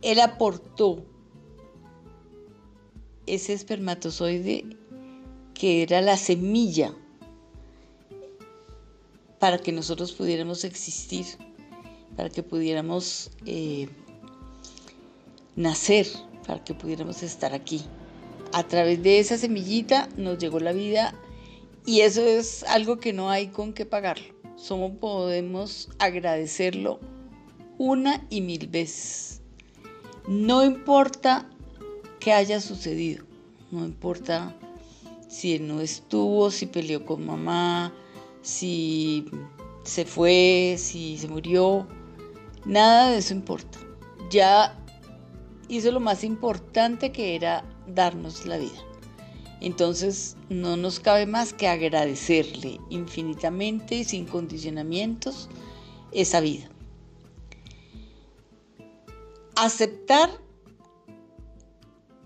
[0.02, 1.04] él aportó
[3.26, 4.64] ese espermatozoide
[5.54, 6.94] que era la semilla
[9.38, 11.26] para que nosotros pudiéramos existir,
[12.16, 13.88] para que pudiéramos eh,
[15.56, 16.06] nacer
[16.46, 17.82] para que pudiéramos estar aquí.
[18.52, 21.14] A través de esa semillita nos llegó la vida
[21.84, 24.34] y eso es algo que no hay con qué pagarlo.
[24.56, 27.00] Somos podemos agradecerlo
[27.78, 29.42] una y mil veces.
[30.28, 31.48] No importa
[32.20, 33.24] qué haya sucedido,
[33.70, 34.56] no importa
[35.28, 37.92] si él no estuvo, si peleó con mamá,
[38.42, 39.26] si
[39.82, 41.86] se fue, si se murió,
[42.64, 43.78] nada de eso importa.
[44.30, 44.76] Ya
[45.68, 48.86] hizo lo más importante que era darnos la vida.
[49.60, 55.48] Entonces no nos cabe más que agradecerle infinitamente y sin condicionamientos
[56.12, 56.68] esa vida.
[59.56, 60.30] Aceptar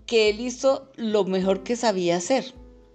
[0.06, 2.52] que él hizo lo mejor que sabía hacer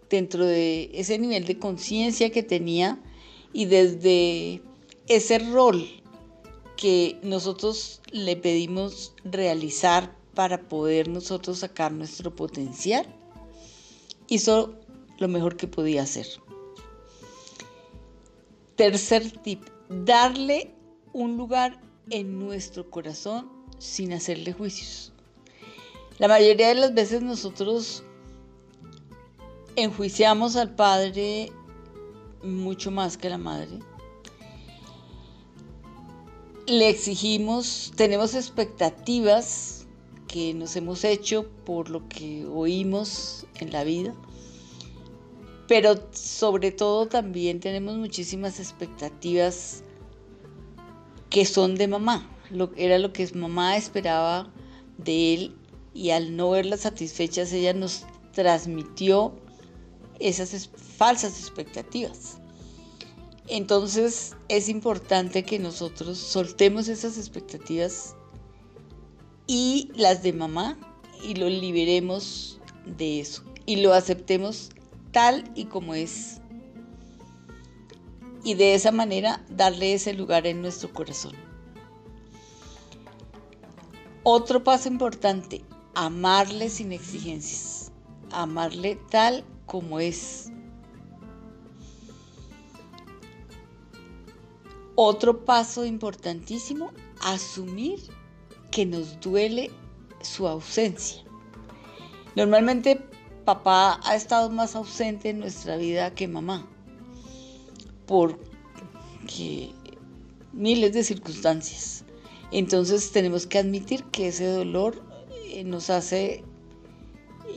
[0.10, 3.02] dentro de ese nivel de conciencia que tenía
[3.54, 4.62] y desde
[5.08, 5.88] ese rol
[6.76, 13.06] que nosotros le pedimos realizar para poder nosotros sacar nuestro potencial,
[14.28, 14.76] hizo
[15.18, 16.28] lo mejor que podía hacer.
[18.76, 20.74] Tercer tip, darle
[21.14, 21.80] un lugar
[22.10, 23.49] en nuestro corazón
[23.80, 25.14] sin hacerle juicios.
[26.20, 28.03] La mayoría de las veces nosotros
[29.76, 31.52] enjuiciamos al padre
[32.44, 33.80] mucho más que a la madre.
[36.68, 39.75] Le exigimos, tenemos expectativas
[40.56, 44.14] nos hemos hecho por lo que oímos en la vida,
[45.68, 49.84] pero sobre todo también tenemos muchísimas expectativas
[51.30, 54.52] que son de mamá, lo, era lo que mamá esperaba
[54.98, 55.56] de él
[55.94, 59.34] y al no verlas satisfechas ella nos transmitió
[60.20, 62.38] esas falsas expectativas.
[63.48, 68.16] Entonces es importante que nosotros soltemos esas expectativas
[69.48, 70.78] y las de mamá
[71.24, 74.70] y lo liberemos de eso y lo aceptemos
[75.12, 76.42] tal y como es.
[78.44, 81.34] Y de esa manera darle ese lugar en nuestro corazón.
[84.24, 85.64] Otro paso importante,
[85.96, 87.92] amarle sin exigencias.
[88.32, 90.52] Amarle tal como es.
[94.96, 96.92] Otro paso importantísimo,
[97.22, 98.00] asumir
[98.76, 99.72] que nos duele
[100.20, 101.24] su ausencia.
[102.36, 103.00] Normalmente
[103.46, 106.68] papá ha estado más ausente en nuestra vida que mamá,
[108.06, 108.38] por
[110.52, 112.04] miles de circunstancias.
[112.52, 115.02] Entonces tenemos que admitir que ese dolor
[115.46, 116.44] eh, nos hace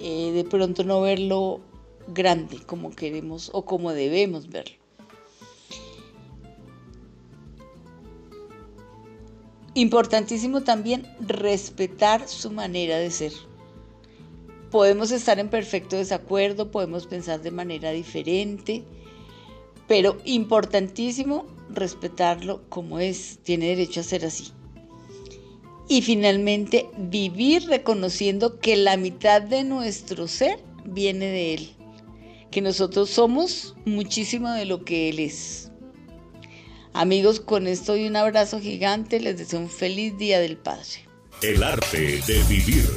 [0.01, 1.61] eh, de pronto no verlo
[2.15, 4.78] grande como queremos o como debemos verlo.
[9.79, 13.33] Importantísimo también respetar su manera de ser.
[14.73, 18.83] Podemos estar en perfecto desacuerdo, podemos pensar de manera diferente,
[19.87, 24.49] pero importantísimo respetarlo como es, tiene derecho a ser así.
[25.89, 31.69] Y finalmente, vivir reconociendo que la mitad de nuestro ser viene de Él,
[32.51, 35.68] que nosotros somos muchísimo de lo que Él es.
[36.99, 41.07] Amigos, con esto y un abrazo gigante, les deseo un feliz Día del Padre.
[41.43, 42.91] El arte de vivir.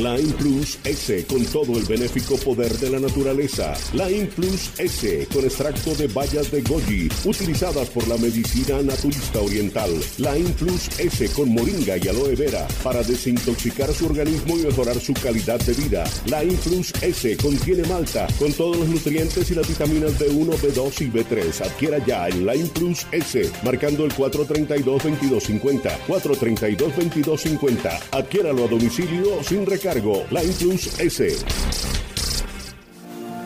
[0.00, 3.74] Line Plus S con todo el benéfico poder de la naturaleza.
[3.92, 9.90] Line Plus S con extracto de bayas de goji utilizadas por la medicina naturista oriental.
[10.16, 15.12] Line Plus S con moringa y aloe vera para desintoxicar su organismo y mejorar su
[15.12, 16.04] calidad de vida.
[16.24, 21.10] Line Plus S contiene malta con todos los nutrientes y las vitaminas B1, B2 y
[21.10, 21.60] B3.
[21.66, 25.90] Adquiera ya el Line Plus S marcando el 432-2250.
[26.08, 28.00] 432-2250.
[28.12, 29.89] Adquiéralo a domicilio sin recargo
[30.30, 31.22] la Plus S.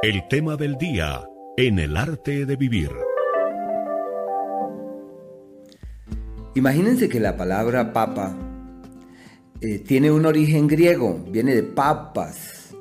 [0.00, 1.24] El tema del día
[1.56, 2.90] en el arte de vivir.
[6.54, 8.32] Imagínense que la palabra papa
[9.60, 12.76] eh, tiene un origen griego, viene de papas.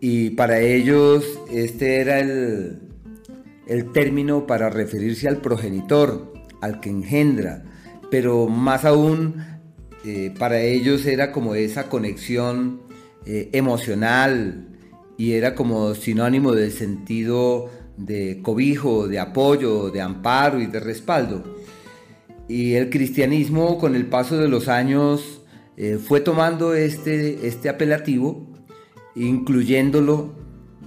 [0.00, 2.78] Y para ellos este era el,
[3.66, 7.64] el término para referirse al progenitor, al que engendra.
[8.08, 9.34] Pero más aún,
[10.04, 12.82] eh, para ellos era como esa conexión
[13.24, 14.75] eh, emocional,
[15.18, 21.42] y era como sinónimo del sentido de cobijo, de apoyo, de amparo y de respaldo.
[22.48, 25.42] Y el cristianismo con el paso de los años
[25.76, 28.46] eh, fue tomando este, este apelativo,
[29.14, 30.34] incluyéndolo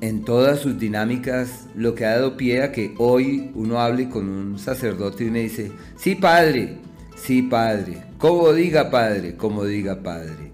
[0.01, 4.29] en todas sus dinámicas, lo que ha dado pie a que hoy uno hable con
[4.29, 6.77] un sacerdote y me dice, sí padre,
[7.17, 10.48] sí padre, como diga padre, como diga padre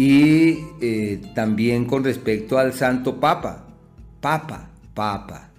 [0.00, 3.66] y eh, también con respecto al Santo Papa,
[4.22, 5.50] Papa, Papa.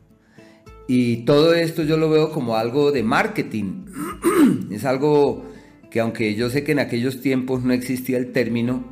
[0.88, 3.86] Y todo esto yo lo veo como algo de marketing.
[4.72, 5.46] es algo
[5.92, 8.84] que aunque yo sé que en aquellos tiempos no existía el término,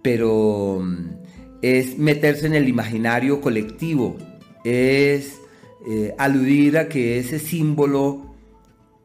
[0.00, 1.06] pero mm,
[1.60, 4.16] es meterse en el imaginario colectivo,
[4.62, 5.40] es
[5.90, 8.32] eh, aludir a que ese símbolo,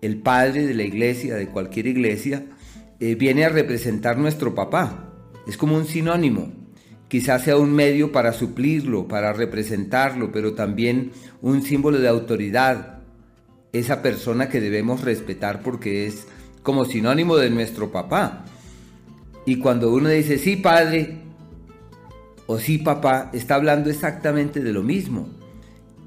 [0.03, 2.45] el padre de la iglesia, de cualquier iglesia,
[2.99, 5.02] eh, viene a representar nuestro papá
[5.47, 6.51] es como un sinónimo.
[7.07, 11.11] Quizás sea un medio para suplirlo, para representarlo, pero también
[11.41, 12.99] un símbolo de autoridad.
[13.71, 16.27] Esa persona que debemos respetar porque es
[16.63, 18.45] como sinónimo de nuestro papá.
[19.45, 21.17] Y cuando uno dice sí padre
[22.47, 25.27] o sí papá, está hablando exactamente de lo mismo.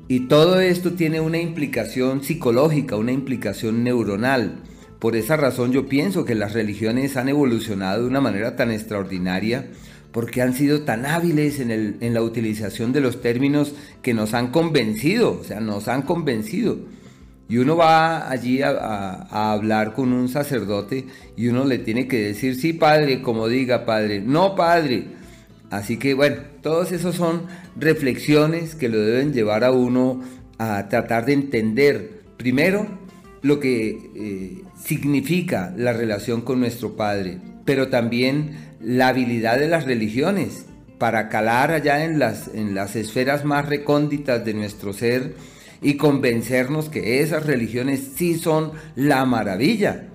[0.09, 4.63] Y todo esto tiene una implicación psicológica, una implicación neuronal.
[4.99, 9.67] Por esa razón yo pienso que las religiones han evolucionado de una manera tan extraordinaria
[10.17, 15.39] porque han sido tan hábiles en, la utilización de los términos que nos han convencido,
[15.39, 16.79] o sea, nos han convencido.
[17.51, 21.05] Y uno va allí a, hablar con un sacerdote
[21.37, 25.05] y uno le tiene que decir, sí, padre, como diga, padre, no, padre.
[25.71, 27.43] Así que bueno, todos esos son
[27.77, 30.23] reflexiones que lo deben llevar a uno
[30.57, 32.87] a tratar de entender primero
[33.43, 39.85] lo que eh, significa la relación con nuestro Padre, pero también la habilidad de las
[39.85, 40.67] religiones
[40.99, 45.35] para calar allá en las, en las esferas más recónditas de nuestro ser
[45.83, 50.09] y convencernos que esas religiones sí son la maravilla.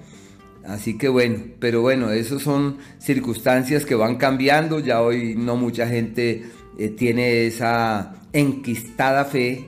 [0.66, 5.88] Así que bueno, pero bueno, esas son circunstancias que van cambiando, ya hoy no mucha
[5.88, 6.44] gente
[6.78, 9.68] eh, tiene esa enquistada fe,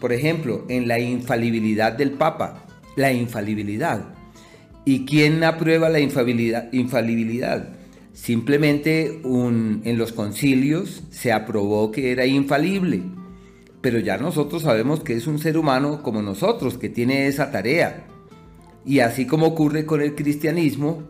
[0.00, 2.66] por ejemplo, en la infalibilidad del Papa,
[2.96, 4.14] la infalibilidad.
[4.84, 6.72] ¿Y quién aprueba la infalibilidad?
[6.72, 7.68] infalibilidad?
[8.12, 13.02] Simplemente en los concilios se aprobó que era infalible,
[13.80, 18.06] pero ya nosotros sabemos que es un ser humano como nosotros, que tiene esa tarea.
[18.84, 21.04] Y así como ocurre con el cristianismo,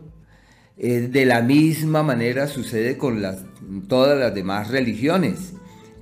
[0.77, 3.43] eh, de la misma manera sucede con las,
[3.87, 5.53] todas las demás religiones,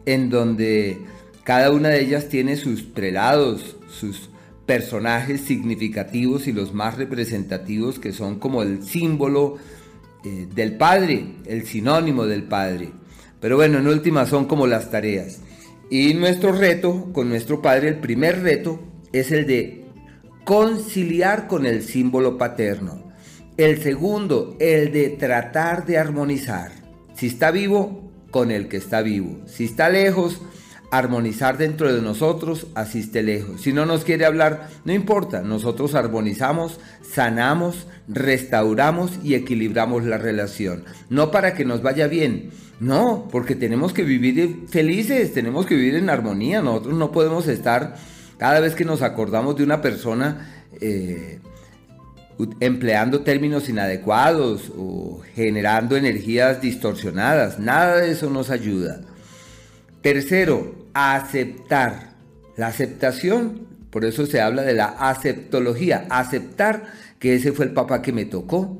[0.05, 0.97] en donde
[1.43, 4.29] cada una de ellas tiene sus prelados, sus
[4.69, 9.57] personajes significativos y los más representativos que son como el símbolo
[10.23, 12.91] eh, del Padre, el sinónimo del Padre.
[13.41, 15.39] Pero bueno, en última son como las tareas.
[15.89, 18.79] Y nuestro reto con nuestro Padre, el primer reto,
[19.11, 19.85] es el de
[20.45, 23.11] conciliar con el símbolo paterno.
[23.57, 26.73] El segundo, el de tratar de armonizar.
[27.15, 29.39] Si está vivo, con el que está vivo.
[29.47, 30.39] Si está lejos,
[30.91, 33.61] armonizar dentro de nosotros, asiste lejos.
[33.61, 40.85] Si no nos quiere hablar, no importa, nosotros armonizamos, sanamos, restauramos y equilibramos la relación.
[41.09, 42.49] No para que nos vaya bien,
[42.79, 46.61] no, porque tenemos que vivir felices, tenemos que vivir en armonía.
[46.61, 47.95] Nosotros no podemos estar,
[48.37, 51.39] cada vez que nos acordamos de una persona, eh,
[52.61, 57.59] empleando términos inadecuados o generando energías distorsionadas.
[57.59, 59.01] Nada de eso nos ayuda.
[60.01, 62.13] Tercero, aceptar.
[62.57, 66.83] La aceptación, por eso se habla de la aceptología, aceptar
[67.19, 68.79] que ese fue el papá que me tocó,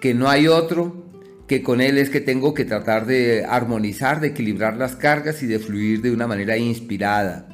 [0.00, 1.04] que no hay otro,
[1.46, 5.46] que con él es que tengo que tratar de armonizar, de equilibrar las cargas y
[5.46, 7.48] de fluir de una manera inspirada.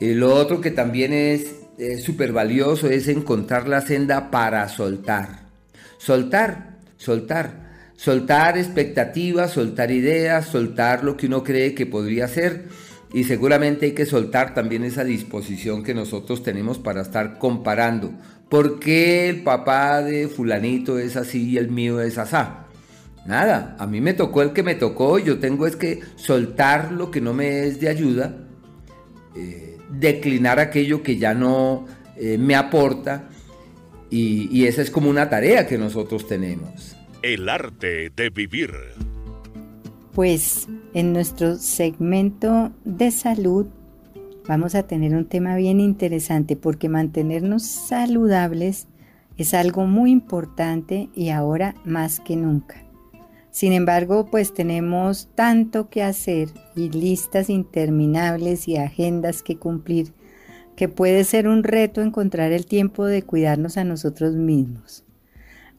[0.00, 1.56] Lo otro que también es
[2.02, 5.40] súper valioso es encontrar la senda para soltar.
[5.98, 7.69] Soltar, soltar.
[8.00, 12.64] Soltar expectativas, soltar ideas, soltar lo que uno cree que podría ser.
[13.12, 18.14] Y seguramente hay que soltar también esa disposición que nosotros tenemos para estar comparando.
[18.48, 22.68] ¿Por qué el papá de fulanito es así y el mío es asá?
[23.26, 27.10] Nada, a mí me tocó el que me tocó, yo tengo es que soltar lo
[27.10, 28.34] que no me es de ayuda,
[29.36, 31.84] eh, declinar aquello que ya no
[32.16, 33.28] eh, me aporta
[34.08, 36.96] y, y esa es como una tarea que nosotros tenemos.
[37.22, 38.70] El arte de vivir.
[40.14, 43.66] Pues en nuestro segmento de salud
[44.48, 48.88] vamos a tener un tema bien interesante porque mantenernos saludables
[49.36, 52.86] es algo muy importante y ahora más que nunca.
[53.50, 60.14] Sin embargo, pues tenemos tanto que hacer y listas interminables y agendas que cumplir
[60.74, 65.04] que puede ser un reto encontrar el tiempo de cuidarnos a nosotros mismos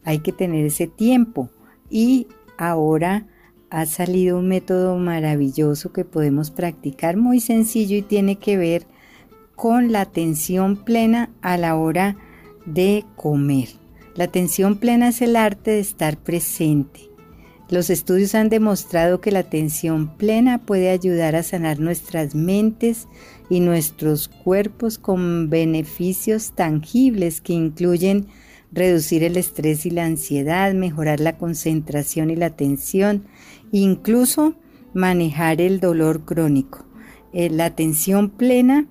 [0.03, 1.49] hay que tener ese tiempo.
[1.90, 3.28] Y ahora
[3.69, 8.86] ha salido un método maravilloso que podemos practicar, muy sencillo y tiene que ver
[9.56, 12.18] con la atención plena a la hora
[12.65, 13.69] de comer.
[14.15, 17.11] La atención plena es el arte de estar presente.
[17.69, 23.07] Los estudios han demostrado que la atención plena puede ayudar a sanar nuestras mentes
[23.49, 28.28] y nuestros cuerpos con beneficios tangibles que incluyen
[28.72, 33.26] reducir el estrés y la ansiedad, mejorar la concentración y la atención,
[33.72, 34.56] incluso
[34.93, 36.85] manejar el dolor crónico.
[37.34, 38.88] Eh, la atención plena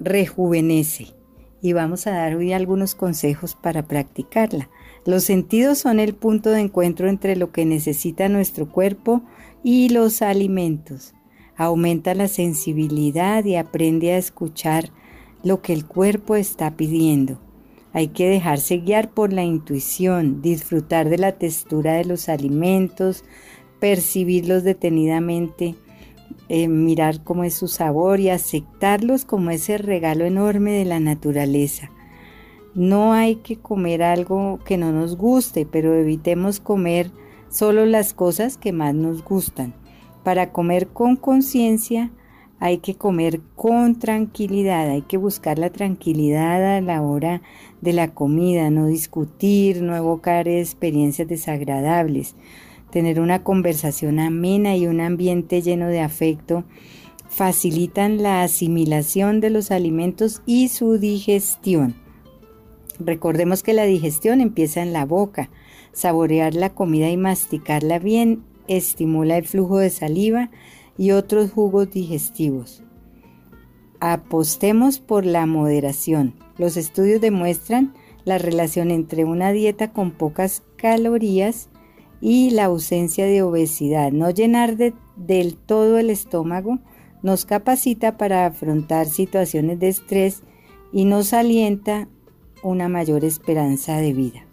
[0.00, 1.14] rejuvenece
[1.60, 4.70] y vamos a dar hoy algunos consejos para practicarla.
[5.04, 9.22] Los sentidos son el punto de encuentro entre lo que necesita nuestro cuerpo
[9.64, 11.14] y los alimentos.
[11.56, 14.90] Aumenta la sensibilidad y aprende a escuchar
[15.42, 17.40] lo que el cuerpo está pidiendo.
[17.98, 23.24] Hay que dejarse guiar por la intuición, disfrutar de la textura de los alimentos,
[23.80, 25.74] percibirlos detenidamente,
[26.48, 31.90] eh, mirar cómo es su sabor y aceptarlos como ese regalo enorme de la naturaleza.
[32.72, 37.10] No hay que comer algo que no nos guste, pero evitemos comer
[37.48, 39.74] solo las cosas que más nos gustan.
[40.22, 42.12] Para comer con conciencia
[42.60, 47.42] hay que comer con tranquilidad, hay que buscar la tranquilidad a la hora
[47.80, 52.34] de la comida, no discutir, no evocar experiencias desagradables,
[52.90, 56.64] tener una conversación amena y un ambiente lleno de afecto
[57.28, 61.94] facilitan la asimilación de los alimentos y su digestión.
[62.98, 65.50] Recordemos que la digestión empieza en la boca.
[65.92, 70.50] Saborear la comida y masticarla bien estimula el flujo de saliva
[70.98, 72.82] y otros jugos digestivos.
[74.00, 76.34] Apostemos por la moderación.
[76.58, 77.94] Los estudios demuestran
[78.24, 81.70] la relación entre una dieta con pocas calorías
[82.20, 84.12] y la ausencia de obesidad.
[84.12, 86.78] No llenar del todo el estómago
[87.22, 90.42] nos capacita para afrontar situaciones de estrés
[90.92, 92.08] y nos alienta
[92.62, 94.44] una mayor esperanza de vida.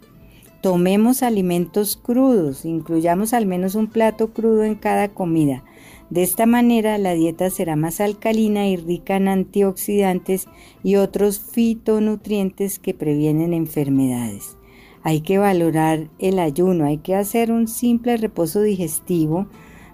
[0.62, 5.64] Tomemos alimentos crudos, incluyamos al menos un plato crudo en cada comida.
[6.10, 10.46] De esta manera la dieta será más alcalina y rica en antioxidantes
[10.84, 14.56] y otros fitonutrientes que previenen enfermedades.
[15.02, 19.46] Hay que valorar el ayuno, hay que hacer un simple reposo digestivo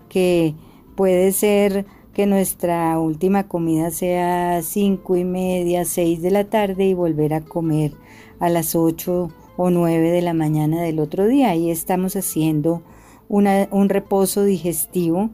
[0.09, 0.55] que
[0.97, 6.94] puede ser que nuestra última comida sea cinco y media, seis de la tarde y
[6.94, 7.93] volver a comer
[8.39, 11.51] a las 8 o 9 de la mañana del otro día.
[11.51, 12.82] Ahí estamos haciendo
[13.28, 15.30] un reposo digestivo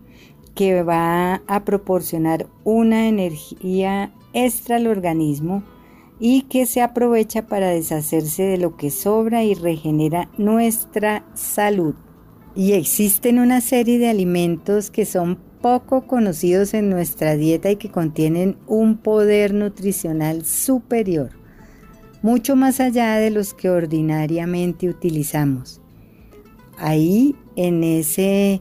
[0.59, 5.63] que va a proporcionar una energía extra al organismo
[6.19, 11.95] y que se aprovecha para deshacerse de lo que sobra y regenera nuestra salud.
[12.57, 17.93] Y existen una serie de alimentos que son poco conocidos en nuestra dieta y que
[17.93, 21.31] contienen un poder nutricional superior,
[22.21, 25.81] mucho más allá de los que ordinariamente utilizamos.
[26.79, 28.61] Ahí, en ese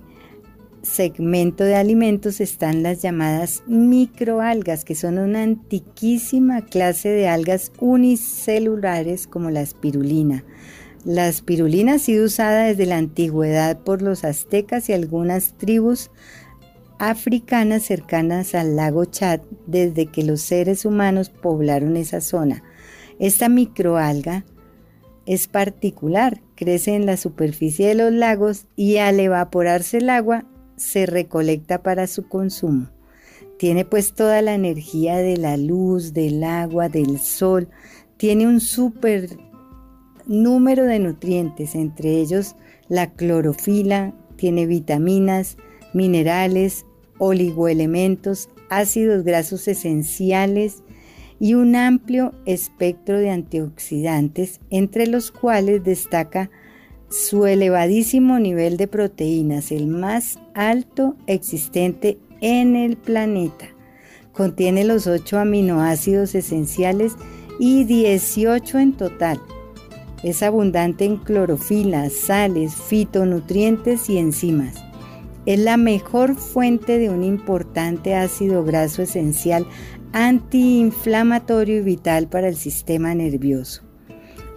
[0.88, 9.27] segmento de alimentos están las llamadas microalgas, que son una antiquísima clase de algas unicelulares
[9.27, 10.43] como la espirulina.
[11.05, 16.09] La espirulina ha sido usada desde la antigüedad por los aztecas y algunas tribus
[16.99, 22.64] africanas cercanas al lago Chad desde que los seres humanos poblaron esa zona.
[23.19, 24.45] Esta microalga
[25.26, 30.45] es particular, crece en la superficie de los lagos y al evaporarse el agua
[30.78, 32.90] se recolecta para su consumo.
[33.58, 37.68] Tiene pues toda la energía de la luz, del agua, del sol.
[38.18, 39.38] Tiene un súper
[40.26, 42.56] número de nutrientes, entre ellos
[42.88, 45.58] la clorofila, tiene vitaminas,
[45.94, 46.86] minerales,
[47.18, 50.84] oligoelementos, ácidos grasos esenciales
[51.40, 56.49] y un amplio espectro de antioxidantes, entre los cuales destaca
[57.10, 63.68] su elevadísimo nivel de proteínas, el más alto existente en el planeta.
[64.34, 67.14] Contiene los 8 aminoácidos esenciales
[67.60, 69.40] y 18 en total.
[70.24, 74.76] Es abundante en clorofila, sales, fitonutrientes y enzimas.
[75.46, 79.66] Es la mejor fuente de un importante ácido graso esencial
[80.12, 83.86] antiinflamatorio y vital para el sistema nervioso.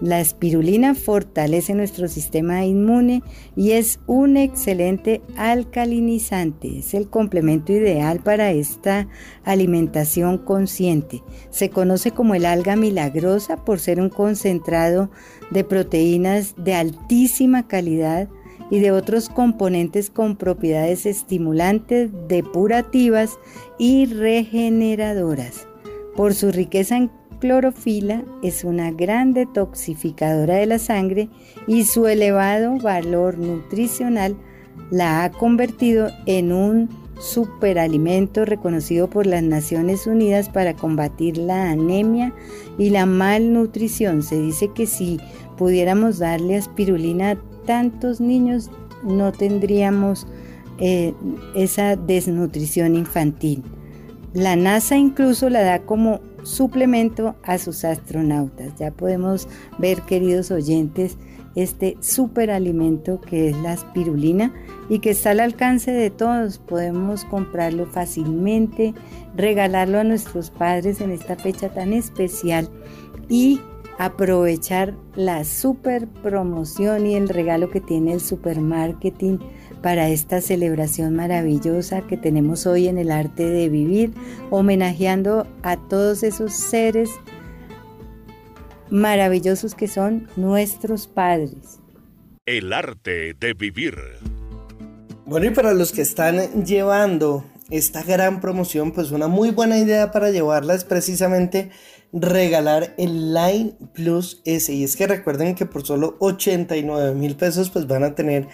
[0.01, 3.23] La espirulina fortalece nuestro sistema inmune
[3.55, 6.79] y es un excelente alcalinizante.
[6.79, 9.09] Es el complemento ideal para esta
[9.45, 11.23] alimentación consciente.
[11.51, 15.11] Se conoce como el alga milagrosa por ser un concentrado
[15.51, 18.29] de proteínas de altísima calidad
[18.71, 23.39] y de otros componentes con propiedades estimulantes, depurativas
[23.79, 25.67] y regeneradoras.
[26.17, 27.11] Por su riqueza en
[27.41, 31.29] clorofila es una gran detoxificadora de la sangre
[31.67, 34.37] y su elevado valor nutricional
[34.91, 36.89] la ha convertido en un
[37.19, 42.33] superalimento reconocido por las Naciones Unidas para combatir la anemia
[42.79, 44.23] y la malnutrición.
[44.23, 45.21] Se dice que si
[45.57, 48.71] pudiéramos darle aspirulina tantos niños
[49.03, 50.27] no tendríamos
[50.79, 51.15] eh,
[51.55, 53.62] esa desnutrición infantil.
[54.33, 58.75] La NASA incluso la da como suplemento a sus astronautas.
[58.79, 59.49] Ya podemos
[59.79, 61.17] ver, queridos oyentes,
[61.55, 64.55] este superalimento que es la espirulina
[64.89, 66.59] y que está al alcance de todos.
[66.59, 68.95] Podemos comprarlo fácilmente,
[69.37, 72.69] regalarlo a nuestros padres en esta fecha tan especial
[73.29, 73.61] y
[73.99, 79.39] aprovechar la super promoción y el regalo que tiene el supermarketing
[79.82, 84.12] para esta celebración maravillosa que tenemos hoy en el arte de vivir,
[84.51, 87.11] homenajeando a todos esos seres
[88.90, 91.81] maravillosos que son nuestros padres.
[92.47, 93.94] El arte de vivir.
[95.24, 100.11] Bueno, y para los que están llevando esta gran promoción, pues una muy buena idea
[100.11, 101.70] para llevarla es precisamente
[102.12, 104.73] regalar el Line Plus S.
[104.73, 108.48] Y es que recuerden que por solo 89 mil pesos pues van a tener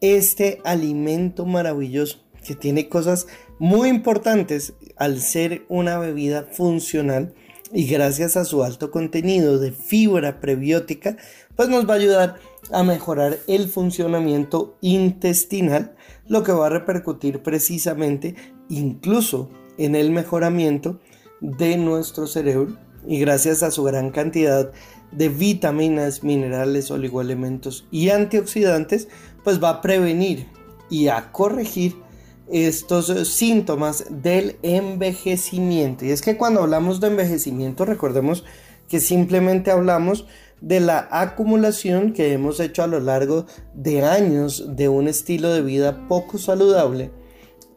[0.00, 3.26] este alimento maravilloso que tiene cosas
[3.58, 7.34] muy importantes al ser una bebida funcional
[7.72, 11.16] y gracias a su alto contenido de fibra prebiótica
[11.56, 12.36] pues nos va a ayudar
[12.72, 15.94] a mejorar el funcionamiento intestinal
[16.26, 18.34] lo que va a repercutir precisamente
[18.68, 21.00] incluso en el mejoramiento
[21.40, 24.72] de nuestro cerebro y gracias a su gran cantidad
[25.12, 29.08] de vitaminas, minerales, oligoelementos y antioxidantes,
[29.44, 30.46] pues va a prevenir
[30.88, 31.96] y a corregir
[32.50, 36.04] estos síntomas del envejecimiento.
[36.04, 38.44] Y es que cuando hablamos de envejecimiento, recordemos
[38.88, 40.26] que simplemente hablamos
[40.60, 45.62] de la acumulación que hemos hecho a lo largo de años de un estilo de
[45.62, 47.10] vida poco saludable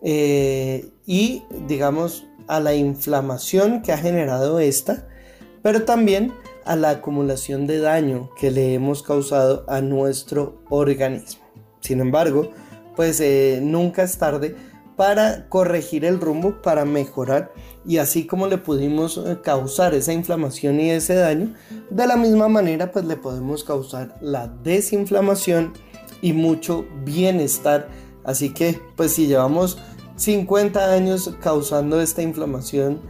[0.01, 5.07] eh, y digamos a la inflamación que ha generado esta,
[5.61, 6.33] pero también
[6.65, 11.42] a la acumulación de daño que le hemos causado a nuestro organismo.
[11.83, 12.49] Sin embargo,
[12.95, 14.55] pues eh, nunca es tarde
[14.95, 17.51] para corregir el rumbo, para mejorar
[17.85, 21.53] y así como le pudimos eh, causar esa inflamación y ese daño,
[21.89, 25.73] de la misma manera pues le podemos causar la desinflamación
[26.21, 27.89] y mucho bienestar.
[28.23, 29.77] Así que pues si llevamos
[30.15, 33.01] 50 años causando esta inflamación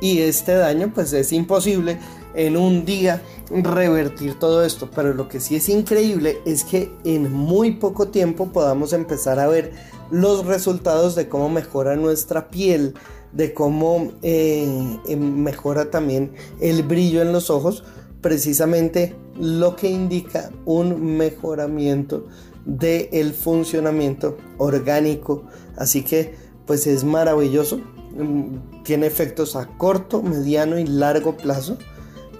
[0.00, 1.98] y este daño, pues es imposible
[2.34, 4.90] en un día revertir todo esto.
[4.94, 9.48] Pero lo que sí es increíble es que en muy poco tiempo podamos empezar a
[9.48, 9.72] ver
[10.10, 12.94] los resultados de cómo mejora nuestra piel,
[13.32, 17.84] de cómo eh, em, mejora también el brillo en los ojos,
[18.20, 22.26] precisamente lo que indica un mejoramiento
[22.64, 25.44] del funcionamiento orgánico.
[25.76, 26.34] Así que
[26.66, 27.80] pues es maravilloso.
[28.16, 31.76] Mm, tiene efectos a corto, mediano y largo plazo.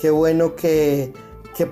[0.05, 1.15] Qué bueno que,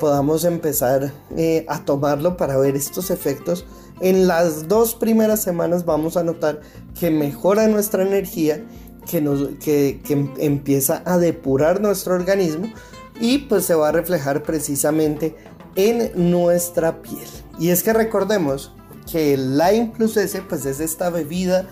[0.00, 3.66] podamos empezar eh, a tomarlo para ver estos efectos.
[4.00, 6.62] En las dos primeras semanas vamos a notar
[6.98, 8.64] que mejora nuestra energía,
[9.06, 12.72] que, nos, que, que empieza a depurar nuestro organismo
[13.20, 15.36] y pues se va a reflejar precisamente
[15.76, 17.28] en nuestra piel.
[17.58, 18.72] Y es que recordemos
[19.12, 21.68] que el Lime Plus S pues es esta bebida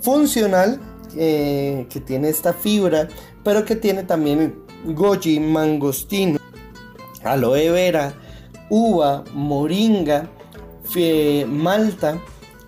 [0.00, 0.80] funcional
[1.16, 3.08] eh, que tiene esta fibra,
[3.44, 6.38] pero que tiene también goji, mangostino,
[7.24, 8.14] aloe vera,
[8.70, 10.28] uva, moringa,
[11.46, 12.20] malta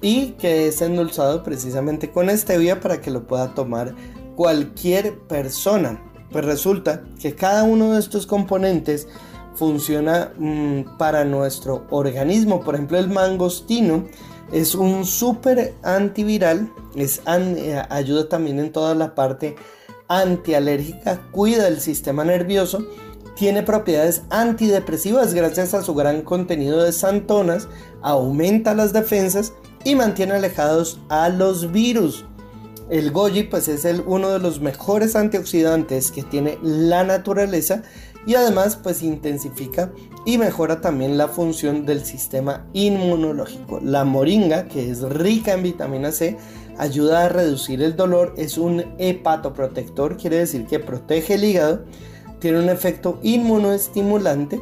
[0.02, 3.94] y que es endulzado precisamente con stevia para que lo pueda tomar
[4.36, 6.02] cualquier persona.
[6.30, 9.08] Pues resulta que cada uno de estos componentes
[9.54, 12.60] funciona mm, para nuestro organismo.
[12.60, 14.04] Por ejemplo, el mangostino
[14.52, 19.56] es un súper antiviral, es eh, ayuda también en toda la parte
[20.10, 22.84] antialérgica, cuida el sistema nervioso,
[23.36, 27.68] tiene propiedades antidepresivas gracias a su gran contenido de santonas,
[28.02, 29.54] aumenta las defensas
[29.84, 32.26] y mantiene alejados a los virus.
[32.90, 37.82] El goji pues es uno de los mejores antioxidantes que tiene la naturaleza
[38.26, 39.92] y además pues intensifica
[40.26, 43.80] y mejora también la función del sistema inmunológico.
[43.80, 46.36] La moringa, que es rica en vitamina C,
[46.78, 51.84] ayuda a reducir el dolor, es un hepatoprotector, quiere decir que protege el hígado,
[52.38, 54.60] tiene un efecto inmunoestimulante,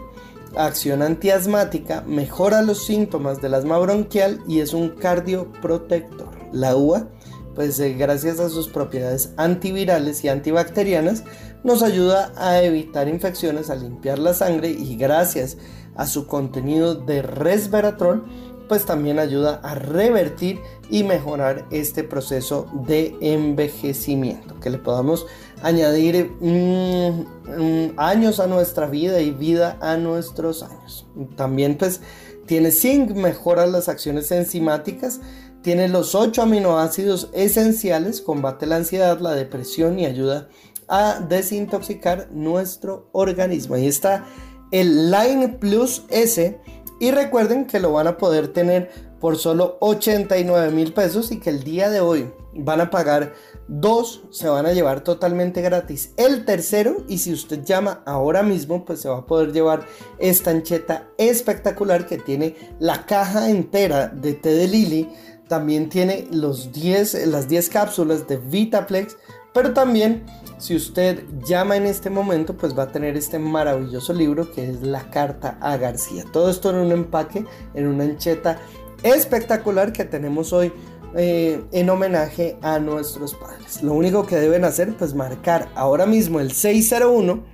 [0.57, 6.29] acción antiasmática, mejora los síntomas del asma bronquial y es un cardioprotector.
[6.53, 7.09] La uva,
[7.55, 11.25] pues eh, gracias a sus propiedades antivirales y antibacterianas,
[11.65, 15.57] nos ayuda a evitar infecciones, a limpiar la sangre y gracias
[15.97, 18.25] a su contenido de resveratrol,
[18.69, 25.27] pues también ayuda a revertir y mejorar este proceso de envejecimiento, que le podamos
[25.63, 27.25] añadir mm,
[27.61, 31.07] mm, años a nuestra vida y vida a nuestros años.
[31.37, 32.01] También pues
[32.47, 35.21] tiene zinc, mejora las acciones enzimáticas,
[35.63, 40.49] tiene los 8 aminoácidos esenciales, combate la ansiedad, la depresión y ayuda
[40.89, 43.75] a desintoxicar nuestro organismo.
[43.75, 44.25] Ahí está
[44.71, 46.59] el Line Plus S.
[47.01, 51.51] Y recuerden que lo van a poder tener por solo 89 mil pesos y que
[51.51, 53.35] el día de hoy van a pagar
[53.69, 57.05] dos, se van a llevar totalmente gratis el tercero.
[57.09, 59.87] Y si usted llama ahora mismo pues se va a poder llevar
[60.19, 65.09] esta ancheta espectacular que tiene la caja entera de té de Lili,
[65.49, 69.17] también tiene los 10, las 10 cápsulas de Vitaplex,
[69.59, 70.23] pero también
[70.59, 74.83] si usted llama en este momento, pues va a tener este maravilloso libro que es
[74.83, 76.25] La Carta a García.
[76.33, 77.45] Todo esto en un empaque,
[77.75, 78.61] en una ancheta
[79.03, 80.73] espectacular que tenemos hoy
[81.17, 83.83] eh, en homenaje a nuestros padres.
[83.83, 87.45] Lo único que deben hacer pues marcar ahora mismo el 601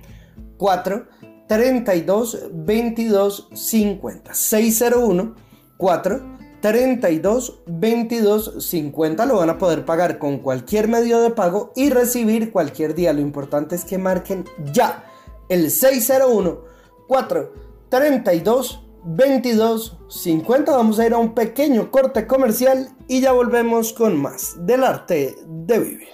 [0.57, 1.07] 4
[1.47, 5.35] 32 22 50 601
[5.77, 6.34] 4
[6.65, 12.51] 32 22 50 lo van a poder pagar con cualquier medio de pago y recibir
[12.51, 13.13] cualquier día.
[13.13, 15.03] Lo importante es que marquen ya
[15.47, 16.61] el 601
[17.07, 17.53] 4
[17.89, 20.71] 32 22 50.
[20.71, 25.35] Vamos a ir a un pequeño corte comercial y ya volvemos con más del arte
[25.45, 26.07] de vivir.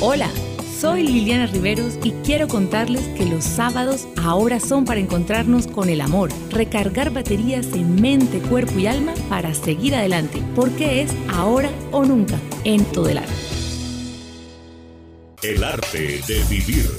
[0.00, 0.28] Hola.
[0.78, 6.02] Soy Liliana Riveros y quiero contarles que los sábados ahora son para encontrarnos con el
[6.02, 12.04] amor, recargar baterías en mente, cuerpo y alma para seguir adelante, porque es ahora o
[12.04, 13.32] nunca en todo el arte.
[15.42, 16.90] El arte de vivir.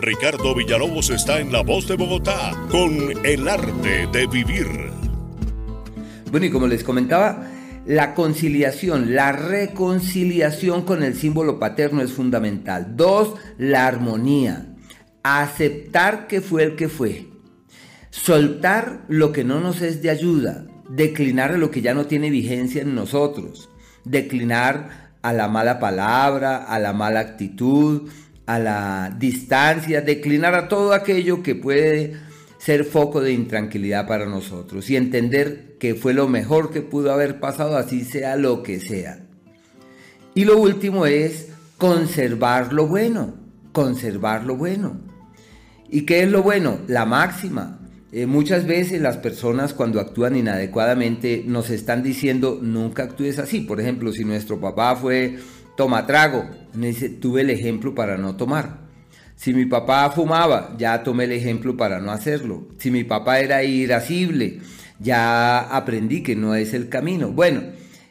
[0.00, 4.66] Ricardo Villalobos está en La Voz de Bogotá con El arte de vivir.
[6.30, 7.55] Bueno, y como les comentaba,
[7.86, 12.96] la conciliación, la reconciliación con el símbolo paterno es fundamental.
[12.96, 14.66] Dos, la armonía.
[15.22, 17.28] Aceptar que fue el que fue.
[18.10, 20.66] Soltar lo que no nos es de ayuda.
[20.90, 23.68] Declinar lo que ya no tiene vigencia en nosotros.
[24.04, 28.10] Declinar a la mala palabra, a la mala actitud,
[28.46, 30.00] a la distancia.
[30.00, 32.25] Declinar a todo aquello que puede
[32.66, 37.38] ser foco de intranquilidad para nosotros y entender que fue lo mejor que pudo haber
[37.38, 39.20] pasado, así sea lo que sea.
[40.34, 43.34] Y lo último es conservar lo bueno,
[43.70, 44.98] conservar lo bueno.
[45.88, 46.80] ¿Y qué es lo bueno?
[46.88, 47.78] La máxima.
[48.10, 53.60] Eh, muchas veces las personas cuando actúan inadecuadamente nos están diciendo nunca actúes así.
[53.60, 55.38] Por ejemplo, si nuestro papá fue
[55.76, 56.50] toma trago,
[57.20, 58.85] tuve el ejemplo para no tomar.
[59.36, 62.68] Si mi papá fumaba, ya tomé el ejemplo para no hacerlo.
[62.78, 64.60] Si mi papá era irascible,
[64.98, 67.30] ya aprendí que no es el camino.
[67.30, 67.62] Bueno,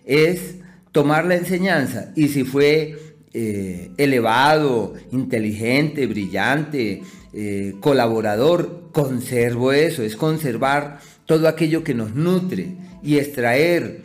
[0.05, 0.55] es
[0.91, 2.97] tomar la enseñanza y si fue
[3.33, 7.01] eh, elevado, inteligente, brillante,
[7.33, 14.03] eh, colaborador, conservo eso, es conservar todo aquello que nos nutre y extraer,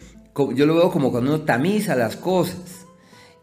[0.54, 2.79] yo lo veo como cuando uno tamiza las cosas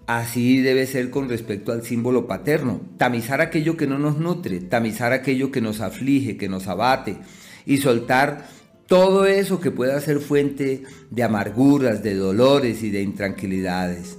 [0.07, 5.11] Así debe ser con respecto al símbolo paterno, tamizar aquello que no nos nutre, tamizar
[5.11, 7.17] aquello que nos aflige, que nos abate
[7.65, 8.47] y soltar
[8.87, 14.17] todo eso que pueda ser fuente de amarguras, de dolores y de intranquilidades.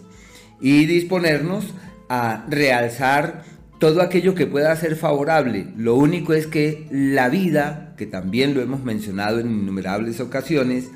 [0.61, 1.73] Y disponernos
[2.11, 3.45] a realzar
[3.79, 5.69] todo aquello que pueda ser favorable.
[5.77, 10.91] Lo único es que la vida, que también lo hemos mencionado en innumerables ocasiones,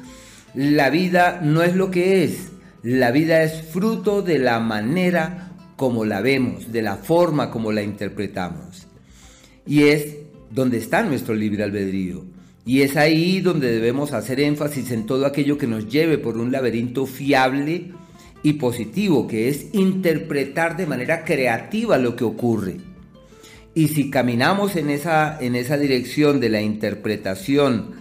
[0.54, 2.51] la vida no es lo que es,
[2.82, 7.82] la vida es fruto de la manera como la vemos, de la forma como la
[7.82, 8.86] interpretamos.
[9.66, 10.16] Y es
[10.50, 12.24] donde está nuestro libre albedrío.
[12.64, 16.52] Y es ahí donde debemos hacer énfasis en todo aquello que nos lleve por un
[16.52, 17.92] laberinto fiable
[18.42, 22.76] y positivo, que es interpretar de manera creativa lo que ocurre.
[23.74, 27.92] Y si caminamos en esa, en esa dirección de la interpretación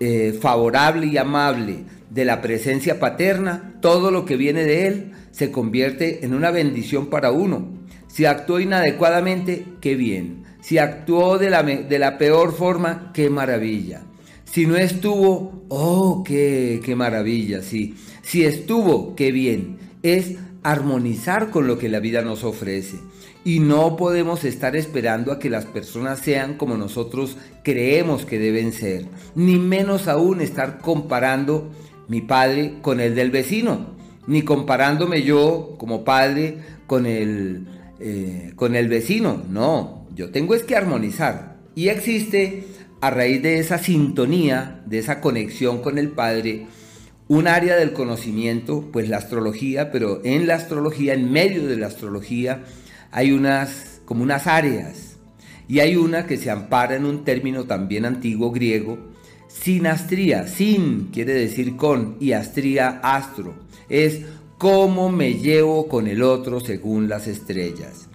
[0.00, 1.84] eh, favorable y amable
[2.14, 7.06] de la presencia paterna, todo lo que viene de él se convierte en una bendición
[7.06, 7.68] para uno.
[8.06, 10.44] Si actuó inadecuadamente, qué bien.
[10.60, 14.02] Si actuó de la, de la peor forma, qué maravilla.
[14.44, 17.96] Si no estuvo, oh, qué, qué maravilla, sí.
[18.22, 19.78] Si estuvo, qué bien.
[20.04, 22.98] Es armonizar con lo que la vida nos ofrece.
[23.44, 28.72] Y no podemos estar esperando a que las personas sean como nosotros creemos que deben
[28.72, 29.06] ser.
[29.34, 31.70] Ni menos aún estar comparando
[32.08, 33.94] mi padre con el del vecino,
[34.26, 37.66] ni comparándome yo como padre con el,
[38.00, 39.42] eh, con el vecino.
[39.48, 41.56] No, yo tengo es que armonizar.
[41.74, 42.64] Y existe,
[43.00, 46.66] a raíz de esa sintonía, de esa conexión con el padre,
[47.26, 51.86] un área del conocimiento, pues la astrología, pero en la astrología, en medio de la
[51.86, 52.64] astrología,
[53.10, 55.16] hay unas, como unas áreas.
[55.66, 58.98] Y hay una que se ampara en un término también antiguo griego,
[59.60, 63.54] Sinastría, sin quiere decir con y astría astro.
[63.88, 64.22] Es
[64.58, 68.08] cómo me llevo con el otro según las estrellas.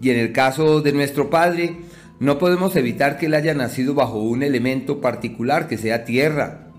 [0.00, 1.76] Y en el caso de nuestro Padre,
[2.18, 6.70] no podemos evitar que él haya nacido bajo un elemento particular que sea tierra.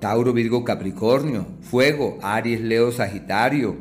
[0.00, 3.76] Tauro, Virgo, Capricornio, fuego, Aries, Leo, Sagitario,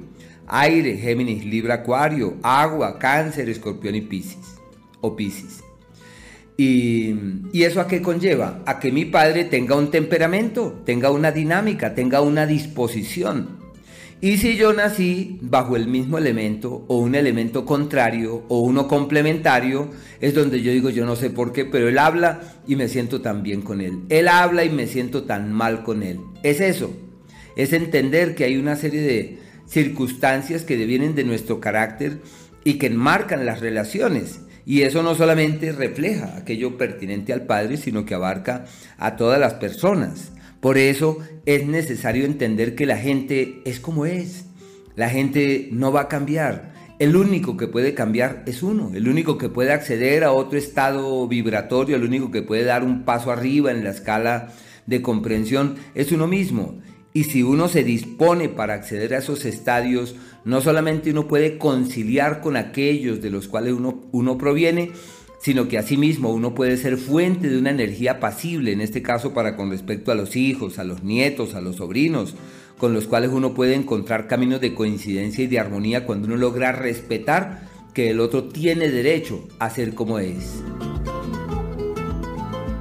[0.48, 4.56] aire, Géminis, Libra, Acuario, agua, Cáncer, Escorpión y Piscis
[5.02, 5.65] o Piscis.
[6.58, 7.16] Y,
[7.54, 8.62] eso a qué conlleva?
[8.66, 13.64] A que mi padre tenga un temperamento, tenga una dinámica, tenga una disposición.
[14.22, 19.90] Y si yo nací bajo el mismo elemento o un elemento contrario o uno complementario,
[20.22, 23.22] es donde yo digo yo no sé por qué, pero él habla y me siento
[23.22, 24.00] tan bien con él.
[24.10, 26.20] Él habla y me siento tan mal con él.
[26.44, 26.92] Es eso,
[27.58, 29.38] es entender que hay una serie de
[29.68, 32.22] circunstancias que devienen de nuestro carácter
[32.64, 34.40] y que enmarcan las relaciones.
[34.66, 38.66] Y eso no solamente refleja aquello pertinente al Padre, sino que abarca
[38.98, 40.32] a todas las personas.
[40.60, 44.46] Por eso es necesario entender que la gente es como es.
[44.96, 46.74] La gente no va a cambiar.
[46.98, 48.92] El único que puede cambiar es uno.
[48.96, 53.04] El único que puede acceder a otro estado vibratorio, el único que puede dar un
[53.04, 54.54] paso arriba en la escala
[54.88, 56.80] de comprensión es uno mismo.
[57.14, 62.40] Y si uno se dispone para acceder a esos estadios, no solamente uno puede conciliar
[62.40, 64.92] con aquellos de los cuales uno, uno proviene,
[65.42, 69.56] sino que asimismo uno puede ser fuente de una energía pasible, en este caso para
[69.56, 72.36] con respecto a los hijos, a los nietos, a los sobrinos,
[72.78, 76.72] con los cuales uno puede encontrar caminos de coincidencia y de armonía cuando uno logra
[76.72, 80.62] respetar que el otro tiene derecho a ser como es.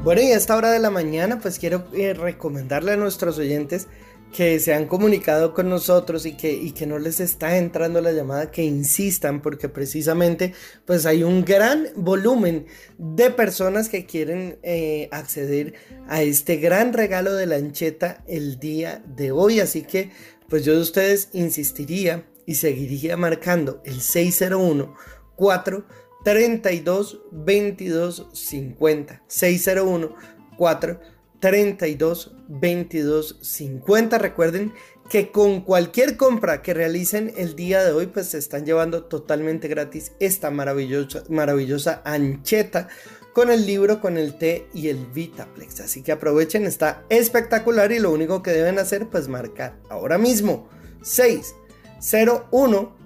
[0.02, 3.88] Bueno, y a esta hora de la mañana, pues quiero eh, recomendarle a nuestros oyentes
[4.34, 8.64] que se han comunicado con nosotros y que, no les está entrando la llamada, que
[8.64, 10.52] insistan porque precisamente
[10.84, 12.66] pues hay un gran volumen
[12.98, 15.74] de personas que quieren eh, acceder
[16.08, 19.60] a este gran regalo de la ancheta el día de hoy.
[19.60, 20.10] Así que
[20.48, 24.96] pues yo de ustedes insistiría y seguiría marcando el 601
[25.36, 25.86] 4
[26.24, 30.14] 32 22 50 601
[30.56, 31.13] 4
[31.44, 34.16] 32 22 50.
[34.16, 34.72] Recuerden
[35.10, 39.68] que con cualquier compra que realicen el día de hoy, pues se están llevando totalmente
[39.68, 42.88] gratis esta maravillosa, ancheta
[43.34, 45.80] con el libro, con el té y el Vitaplex.
[45.80, 50.70] Así que aprovechen, está espectacular y lo único que deben hacer, pues marcar ahora mismo
[51.02, 51.54] 6
[52.00, 52.96] 0 1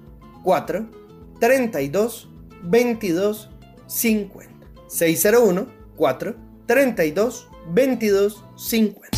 [0.44, 0.90] 4
[1.40, 2.28] 32
[2.62, 3.50] 22
[3.88, 5.66] 50 601
[5.96, 6.36] 4
[6.66, 9.17] 32 2250.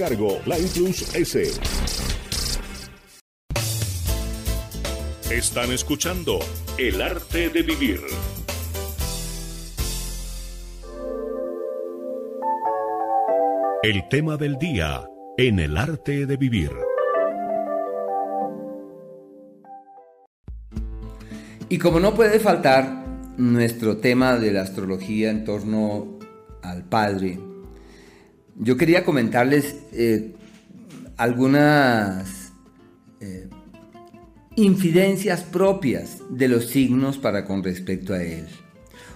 [0.00, 1.42] cargo, la Plus S.
[5.30, 6.38] Están escuchando
[6.78, 8.00] El arte de vivir.
[13.82, 15.06] El tema del día
[15.36, 16.70] en el arte de vivir.
[21.68, 23.04] Y como no puede faltar
[23.36, 26.18] nuestro tema de la astrología en torno
[26.62, 27.49] al Padre,
[28.60, 30.34] yo quería comentarles eh,
[31.16, 32.52] algunas
[33.20, 33.48] eh,
[34.54, 38.46] infidencias propias de los signos para con respecto a él.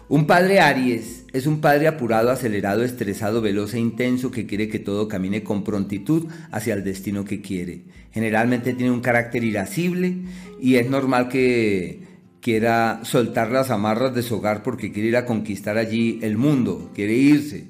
[0.08, 4.78] Un padre Aries es un padre apurado, acelerado, estresado, veloz e intenso que quiere que
[4.78, 7.84] todo camine con prontitud hacia el destino que quiere.
[8.12, 10.16] Generalmente tiene un carácter irascible
[10.60, 12.00] y es normal que
[12.40, 16.90] quiera soltar las amarras de su hogar porque quiere ir a conquistar allí el mundo,
[16.94, 17.68] quiere irse.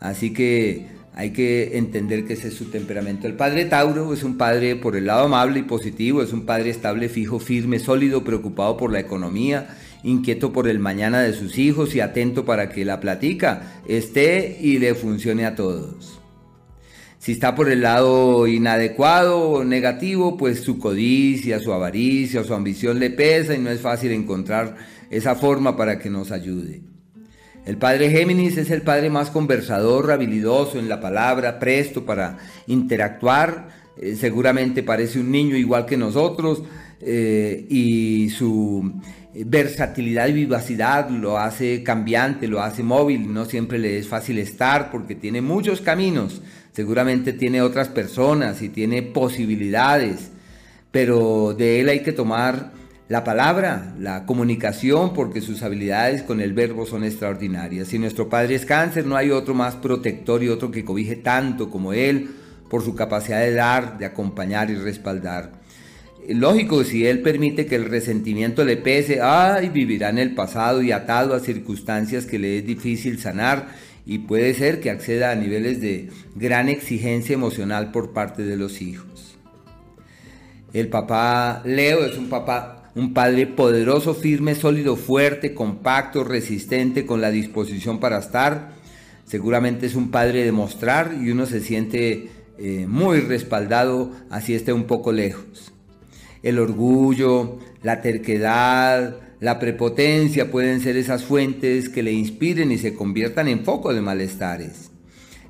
[0.00, 3.26] Así que hay que entender que ese es su temperamento.
[3.26, 6.68] El padre Tauro es un padre por el lado amable y positivo, es un padre
[6.68, 11.94] estable, fijo, firme, sólido, preocupado por la economía, inquieto por el mañana de sus hijos
[11.94, 16.20] y atento para que la platica esté y le funcione a todos.
[17.18, 23.00] Si está por el lado inadecuado o negativo, pues su codicia, su avaricia su ambición
[23.00, 24.76] le pesa y no es fácil encontrar
[25.08, 26.95] esa forma para que nos ayude.
[27.66, 32.38] El padre Géminis es el padre más conversador, habilidoso en la palabra, presto para
[32.68, 33.68] interactuar.
[34.00, 36.62] Eh, seguramente parece un niño igual que nosotros
[37.00, 38.92] eh, y su
[39.34, 43.34] versatilidad y vivacidad lo hace cambiante, lo hace móvil.
[43.34, 46.42] No siempre le es fácil estar porque tiene muchos caminos.
[46.70, 50.30] Seguramente tiene otras personas y tiene posibilidades,
[50.92, 52.75] pero de él hay que tomar
[53.08, 57.88] la palabra, la comunicación, porque sus habilidades con el verbo son extraordinarias.
[57.88, 61.70] Si nuestro Padre es cáncer, no hay otro más protector y otro que cobije tanto
[61.70, 62.30] como Él
[62.68, 65.52] por su capacidad de dar, de acompañar y respaldar.
[66.28, 70.90] Lógico, si Él permite que el resentimiento le pese, ay, vivirá en el pasado y
[70.90, 73.68] atado a circunstancias que le es difícil sanar
[74.04, 78.82] y puede ser que acceda a niveles de gran exigencia emocional por parte de los
[78.82, 79.38] hijos.
[80.72, 87.20] El papá Leo es un papá, un padre poderoso, firme, sólido, fuerte, compacto, resistente, con
[87.20, 88.72] la disposición para estar.
[89.26, 94.72] Seguramente es un padre de mostrar y uno se siente eh, muy respaldado, así esté
[94.72, 95.74] un poco lejos.
[96.42, 102.94] El orgullo, la terquedad, la prepotencia pueden ser esas fuentes que le inspiren y se
[102.94, 104.85] conviertan en foco de malestares.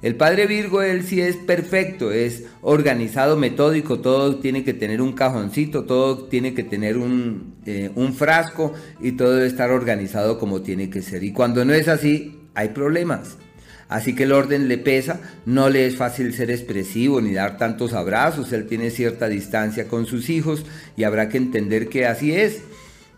[0.03, 5.13] El padre Virgo, él sí es perfecto, es organizado, metódico, todo tiene que tener un
[5.13, 10.63] cajoncito, todo tiene que tener un, eh, un frasco y todo debe estar organizado como
[10.63, 11.25] tiene que ser.
[11.25, 13.39] Y cuando no es así, hay problemas.
[13.89, 17.93] Así que el orden le pesa, no le es fácil ser expresivo ni dar tantos
[17.93, 20.67] abrazos, él tiene cierta distancia con sus hijos
[20.97, 22.63] y habrá que entender que así es,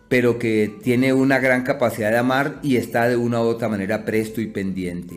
[0.08, 4.04] pero que tiene una gran capacidad de amar y está de una u otra manera
[4.04, 5.16] presto y pendiente.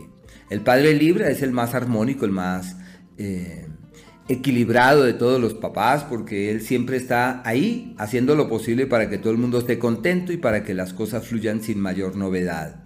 [0.51, 2.75] El padre Libra es el más armónico, el más
[3.17, 3.67] eh,
[4.27, 9.17] equilibrado de todos los papás, porque él siempre está ahí haciendo lo posible para que
[9.17, 12.83] todo el mundo esté contento y para que las cosas fluyan sin mayor novedad.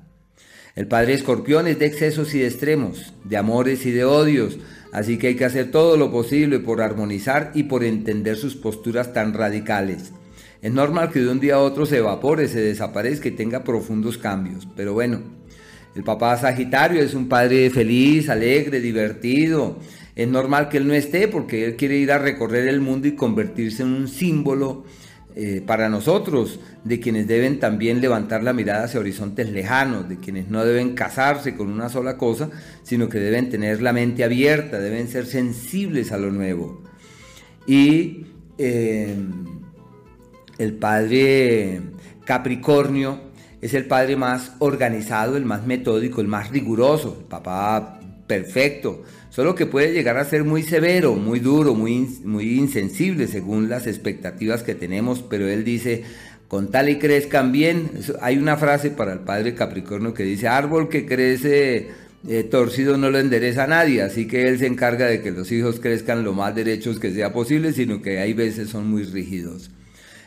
[0.75, 4.59] El padre escorpión es de excesos y de extremos, de amores y de odios,
[4.91, 9.11] así que hay que hacer todo lo posible por armonizar y por entender sus posturas
[9.11, 10.11] tan radicales.
[10.61, 14.19] Es normal que de un día a otro se evapore, se desaparezca y tenga profundos
[14.19, 15.21] cambios, pero bueno,
[15.95, 19.79] el papá Sagitario es un padre feliz, alegre, divertido.
[20.13, 23.15] Es normal que él no esté porque él quiere ir a recorrer el mundo y
[23.15, 24.83] convertirse en un símbolo
[25.37, 30.49] eh, para nosotros, de quienes deben también levantar la mirada hacia horizontes lejanos, de quienes
[30.49, 32.49] no deben casarse con una sola cosa,
[32.83, 36.83] sino que deben tener la mente abierta, deben ser sensibles a lo nuevo.
[37.67, 38.27] Y
[38.57, 39.15] eh,
[40.57, 41.81] el padre
[42.25, 49.03] Capricornio es el padre más organizado, el más metódico, el más riguroso, el papá perfecto,
[49.29, 52.07] solo que puede llegar a ser muy severo, muy duro, muy,
[52.57, 56.03] insensible según las expectativas que tenemos, pero él dice,
[56.47, 57.91] con tal y crezcan bien,
[58.21, 61.89] hay una frase para el padre Capricornio que dice, árbol que crece
[62.27, 65.51] eh, torcido no lo endereza a nadie, así que él se encarga de que los
[65.51, 69.69] hijos crezcan lo más derechos que sea posible, sino que hay veces son muy rígidos.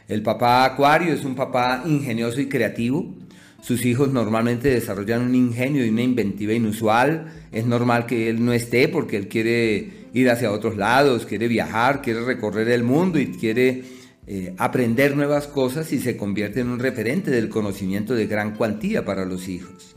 [0.09, 3.15] El papá Acuario es un papá ingenioso y creativo,
[3.61, 7.27] sus hijos normalmente desarrollan un ingenio y una inventiva inusual.
[7.51, 12.01] Es normal que él no esté porque él quiere ir hacia otros lados, quiere viajar,
[12.01, 13.83] quiere recorrer el mundo y quiere
[14.27, 19.05] eh, aprender nuevas cosas y se convierte en un referente del conocimiento de gran cuantía
[19.05, 19.97] para los hijos.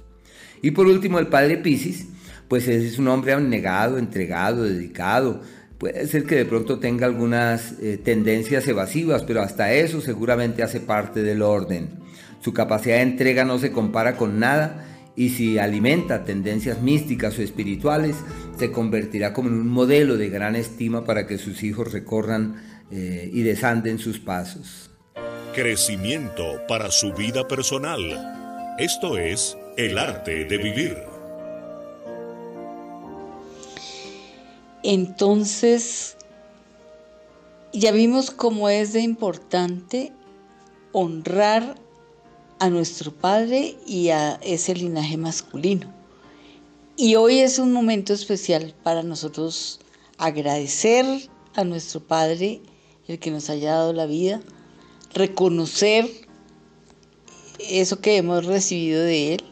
[0.63, 2.07] Y por último, el padre Piscis,
[2.47, 5.41] pues es un hombre abnegado, entregado, dedicado.
[5.81, 10.79] Puede ser que de pronto tenga algunas eh, tendencias evasivas, pero hasta eso seguramente hace
[10.79, 11.89] parte del orden.
[12.39, 14.85] Su capacidad de entrega no se compara con nada
[15.15, 18.15] y si alimenta tendencias místicas o espirituales,
[18.59, 23.31] se convertirá como en un modelo de gran estima para que sus hijos recorran eh,
[23.33, 24.91] y desanden sus pasos.
[25.55, 28.75] Crecimiento para su vida personal.
[28.77, 31.10] Esto es el arte de vivir.
[34.83, 36.17] Entonces,
[37.71, 40.11] ya vimos cómo es de importante
[40.91, 41.75] honrar
[42.59, 45.93] a nuestro padre y a ese linaje masculino.
[46.97, 49.79] Y hoy es un momento especial para nosotros
[50.17, 51.05] agradecer
[51.55, 52.61] a nuestro padre
[53.07, 54.41] el que nos haya dado la vida,
[55.13, 56.09] reconocer
[57.59, 59.50] eso que hemos recibido de él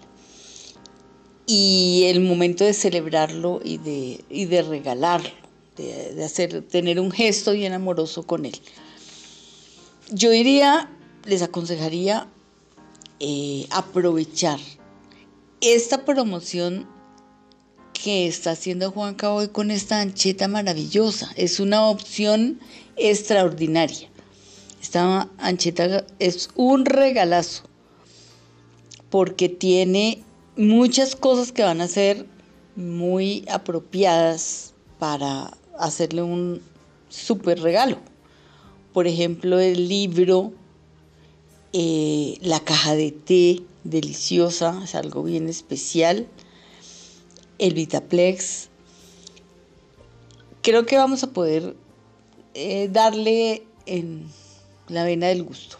[1.52, 5.32] y el momento de celebrarlo y de, de regalarlo,
[5.78, 8.56] de, hacer, tener un gesto bien amoroso con él.
[10.12, 10.92] Yo diría,
[11.26, 12.28] les aconsejaría
[13.20, 14.60] eh, aprovechar
[15.60, 16.88] esta promoción
[17.94, 21.32] que está haciendo Juan hoy con esta ancheta maravillosa.
[21.36, 22.60] Es una opción
[22.96, 24.08] extraordinaria.
[24.80, 27.64] Esta ancheta es un regalazo
[29.10, 30.24] porque tiene
[30.56, 32.26] muchas cosas que van a ser
[32.76, 36.62] muy apropiadas para hacerle un
[37.10, 37.98] súper regalo.
[38.94, 40.54] Por ejemplo, el libro
[41.72, 46.28] eh, la caja de té deliciosa, es algo bien especial,
[47.60, 48.70] el Vitaplex.
[50.64, 51.76] Creo que vamos a poder
[52.56, 54.26] eh, darle en
[54.88, 55.78] la vena del gusto.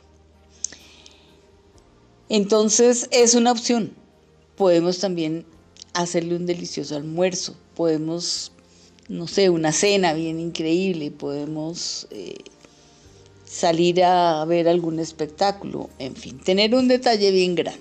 [2.30, 3.92] Entonces es una opción.
[4.60, 5.46] Podemos también
[5.94, 8.52] hacerle un delicioso almuerzo, podemos,
[9.08, 12.40] no sé, una cena bien increíble, podemos eh,
[13.46, 17.80] salir a ver algún espectáculo, en fin, tener un detalle bien grande.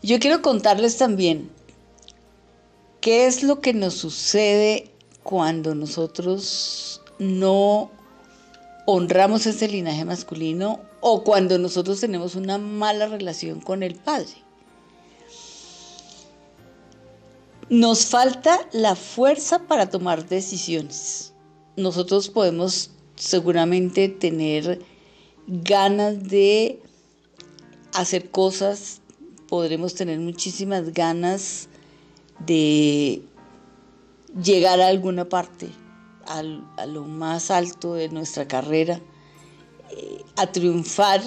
[0.00, 1.50] Yo quiero contarles también
[3.00, 4.92] qué es lo que nos sucede
[5.24, 7.90] cuando nosotros no
[8.86, 14.45] honramos ese linaje masculino o cuando nosotros tenemos una mala relación con el padre.
[17.68, 21.34] Nos falta la fuerza para tomar decisiones.
[21.76, 24.80] Nosotros podemos seguramente tener
[25.48, 26.80] ganas de
[27.92, 29.00] hacer cosas,
[29.48, 31.68] podremos tener muchísimas ganas
[32.38, 33.22] de
[34.40, 35.68] llegar a alguna parte,
[36.26, 39.00] a lo más alto de nuestra carrera,
[39.90, 41.20] eh, a triunfar,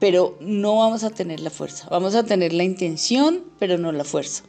[0.00, 1.86] pero no vamos a tener la fuerza.
[1.88, 4.42] Vamos a tener la intención, pero no la fuerza.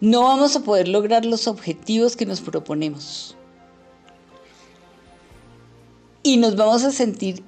[0.00, 3.34] No vamos a poder lograr los objetivos que nos proponemos.
[6.22, 7.42] Y nos vamos a sentir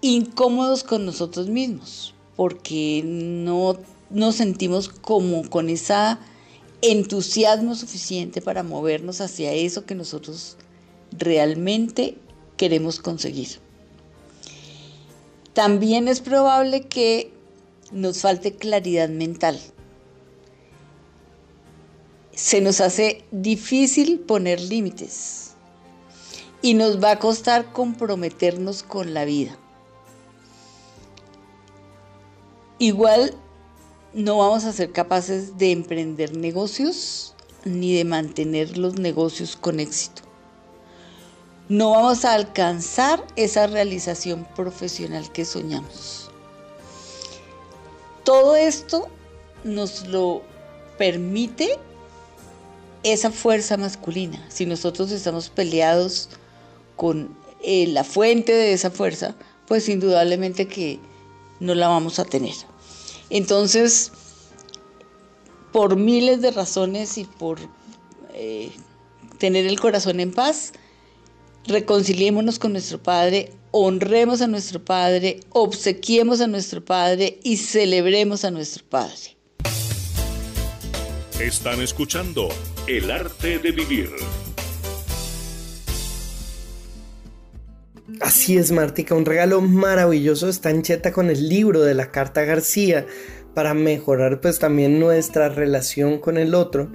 [0.00, 3.76] incómodos con nosotros mismos, porque no
[4.10, 6.20] nos sentimos como con esa
[6.82, 10.56] entusiasmo suficiente para movernos hacia eso que nosotros
[11.12, 12.16] realmente
[12.56, 13.48] queremos conseguir.
[15.52, 17.32] También es probable que
[17.90, 19.60] nos falte claridad mental.
[22.32, 25.52] Se nos hace difícil poner límites
[26.62, 29.56] y nos va a costar comprometernos con la vida.
[32.78, 33.34] Igual
[34.14, 37.34] no vamos a ser capaces de emprender negocios
[37.64, 40.22] ni de mantener los negocios con éxito.
[41.68, 46.30] No vamos a alcanzar esa realización profesional que soñamos.
[48.24, 49.08] Todo esto
[49.62, 50.42] nos lo
[50.98, 51.78] permite
[53.02, 54.44] esa fuerza masculina.
[54.48, 56.28] Si nosotros estamos peleados
[56.96, 59.34] con eh, la fuente de esa fuerza,
[59.66, 60.98] pues indudablemente que
[61.60, 62.54] no la vamos a tener.
[63.30, 64.12] Entonces,
[65.72, 67.58] por miles de razones y por
[68.34, 68.72] eh,
[69.38, 70.72] tener el corazón en paz,
[71.66, 78.50] reconciliémonos con nuestro Padre, honremos a nuestro Padre, obsequiemos a nuestro Padre y celebremos a
[78.50, 79.36] nuestro Padre.
[81.38, 82.48] Están escuchando
[82.90, 84.10] El arte de vivir.
[88.20, 92.42] Así es, Martica, un regalo maravilloso está en Cheta con el libro de la Carta
[92.42, 93.06] García
[93.54, 96.90] para mejorar pues también nuestra relación con el otro,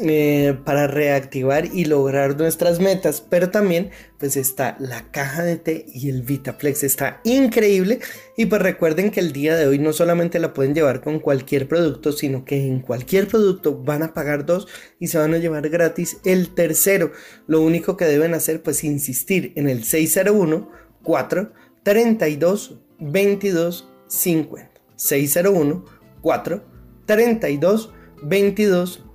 [0.00, 5.86] eh, para reactivar y lograr nuestras metas, pero también pues está la caja de té
[5.86, 8.00] y el Vitaplex, está increíble
[8.36, 11.68] y pues recuerden que el día de hoy no solamente la pueden llevar con cualquier
[11.68, 14.66] producto, sino que en cualquier producto van a pagar dos
[14.98, 17.12] y se van a llevar gratis el tercero.
[17.46, 20.70] Lo único que deben hacer pues insistir en el 601
[21.04, 21.52] 4
[21.84, 25.84] 32 22 50 601
[26.20, 26.64] 4
[27.06, 27.92] 32
[28.24, 29.13] 22 50.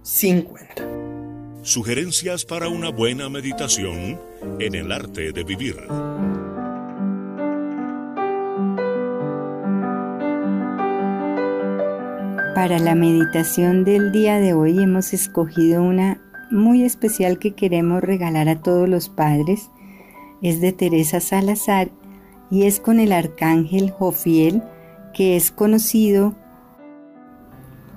[1.62, 4.20] Sugerencias para una buena meditación
[4.60, 5.76] en el arte de vivir.
[12.56, 16.20] Para la meditación del día de hoy hemos escogido una
[16.50, 19.70] muy especial que queremos regalar a todos los padres.
[20.42, 21.92] Es de Teresa Salazar
[22.50, 24.64] y es con el arcángel Jofiel,
[25.14, 26.34] que es conocido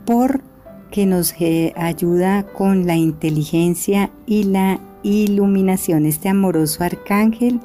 [0.04, 0.51] por
[0.92, 6.06] que nos eh, ayuda con la inteligencia y la iluminación.
[6.06, 7.60] Este amoroso arcángel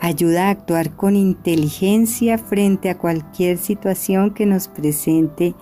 [0.00, 5.54] ayuda a actuar con inteligencia frente a cualquier situación que nos presente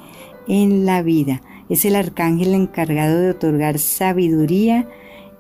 [0.47, 1.43] en la vida.
[1.69, 4.87] Es el arcángel encargado de otorgar sabiduría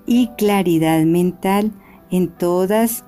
[0.06, 1.70] y claridad mental
[2.10, 3.04] en todas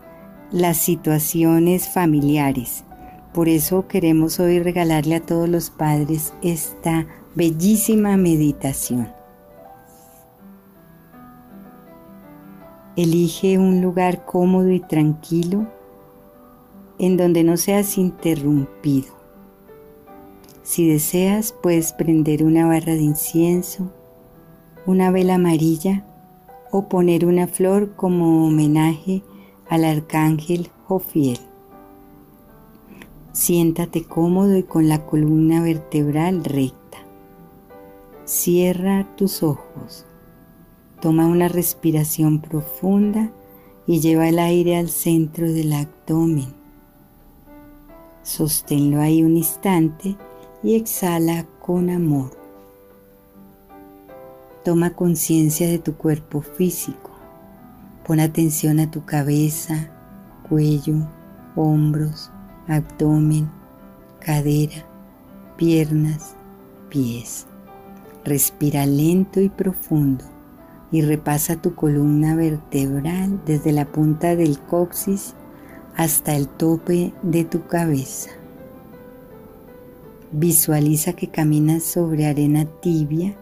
[0.52, 2.84] las situaciones familiares.
[3.32, 9.08] Por eso queremos hoy regalarle a todos los padres esta bellísima meditación.
[12.96, 15.66] Elige un lugar cómodo y tranquilo
[17.00, 19.12] en donde no seas interrumpido.
[20.62, 23.90] Si deseas, puedes prender una barra de incienso,
[24.86, 26.06] una vela amarilla
[26.70, 29.24] o poner una flor como homenaje
[29.68, 31.40] al arcángel Jofiel.
[33.32, 36.83] Siéntate cómodo y con la columna vertebral recta.
[38.26, 40.06] Cierra tus ojos.
[41.02, 43.30] Toma una respiración profunda
[43.86, 46.54] y lleva el aire al centro del abdomen.
[48.22, 50.16] Sosténlo ahí un instante
[50.62, 52.30] y exhala con amor.
[54.64, 57.10] Toma conciencia de tu cuerpo físico.
[58.06, 59.90] Pon atención a tu cabeza,
[60.48, 61.06] cuello,
[61.56, 62.30] hombros,
[62.68, 63.50] abdomen,
[64.18, 64.86] cadera,
[65.58, 66.34] piernas,
[66.88, 67.46] pies.
[68.24, 70.24] Respira lento y profundo
[70.90, 75.34] y repasa tu columna vertebral desde la punta del coxis
[75.96, 78.30] hasta el tope de tu cabeza.
[80.32, 83.36] Visualiza que caminas sobre arena tibia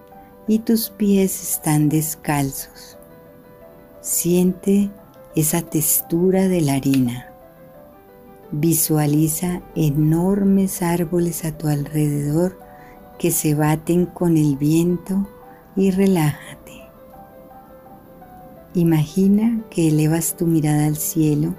[0.48, 2.98] y tus pies están descalzos.
[4.00, 4.90] Siente
[5.36, 7.28] esa textura de la arena.
[8.50, 12.61] Visualiza enormes árboles a tu alrededor
[13.23, 15.28] que se baten con el viento
[15.77, 16.82] y relájate.
[18.74, 21.55] Imagina que elevas tu mirada al cielo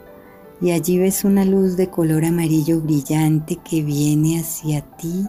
[0.59, 5.25] y allí ves una luz de color amarillo brillante que viene hacia ti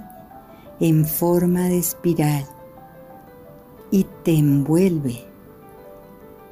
[0.81, 2.45] en forma de espiral
[3.93, 5.23] y te envuelve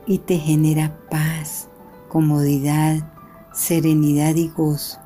[0.06, 1.66] y te genera paz,
[2.08, 2.98] comodidad,
[3.52, 5.01] serenidad y gozo.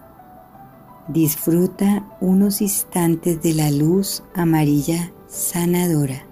[1.09, 6.27] Disfruta unos instantes de la luz amarilla sanadora.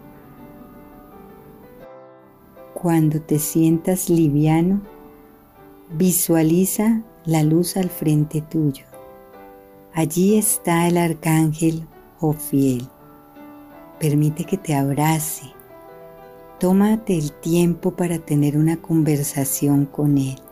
[2.75, 4.83] Cuando te sientas liviano,
[5.97, 8.85] visualiza la luz al frente tuyo.
[9.93, 11.87] Allí está el arcángel
[12.19, 12.89] Jofiel.
[14.01, 15.53] Permite que te abrace.
[16.59, 20.44] Tómate el tiempo para tener una conversación con él.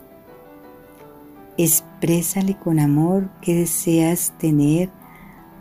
[1.58, 4.88] Exprésale con amor que deseas tener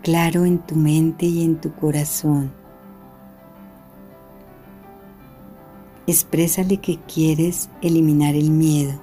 [0.01, 2.53] claro en tu mente y en tu corazón.
[6.07, 9.01] Exprésale que quieres eliminar el miedo,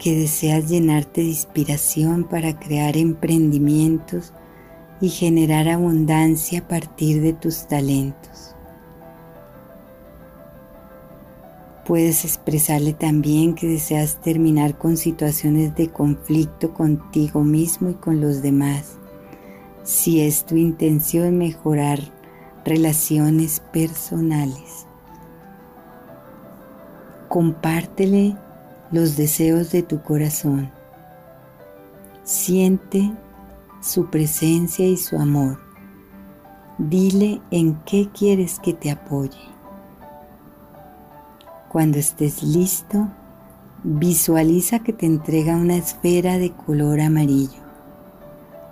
[0.00, 4.32] que deseas llenarte de inspiración para crear emprendimientos
[5.00, 8.29] y generar abundancia a partir de tus talentos.
[11.90, 18.42] Puedes expresarle también que deseas terminar con situaciones de conflicto contigo mismo y con los
[18.42, 18.96] demás.
[19.82, 21.98] Si es tu intención mejorar
[22.64, 24.86] relaciones personales.
[27.28, 28.36] Compártele
[28.92, 30.70] los deseos de tu corazón.
[32.22, 33.10] Siente
[33.80, 35.58] su presencia y su amor.
[36.78, 39.49] Dile en qué quieres que te apoye.
[41.70, 43.06] Cuando estés listo,
[43.84, 47.60] visualiza que te entrega una esfera de color amarillo.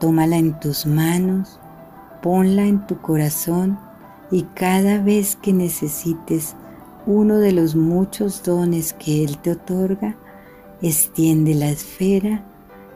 [0.00, 1.60] Tómala en tus manos,
[2.22, 3.78] ponla en tu corazón
[4.32, 6.56] y cada vez que necesites
[7.06, 10.16] uno de los muchos dones que Él te otorga,
[10.82, 12.42] extiende la esfera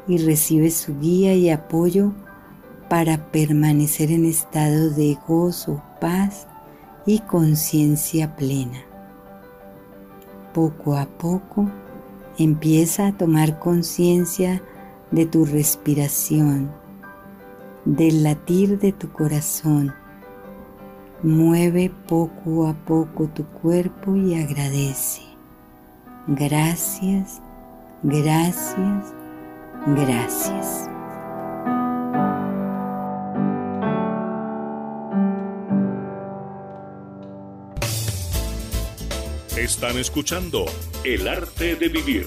[0.09, 2.13] y recibe su guía y apoyo
[2.89, 6.49] para permanecer en estado de gozo, paz
[7.07, 8.92] y conciencia plena
[10.53, 11.69] poco a poco
[12.39, 14.63] empieza a tomar conciencia
[15.11, 16.71] de tu respiración,
[17.85, 19.95] del latir de tu corazón.
[21.23, 25.23] Mueve poco a poco tu cuerpo y agradece.
[26.27, 27.41] Gracias,
[28.03, 29.15] gracias,
[29.87, 30.89] gracias.
[39.63, 40.67] Están escuchando
[41.05, 42.27] El arte de vivir.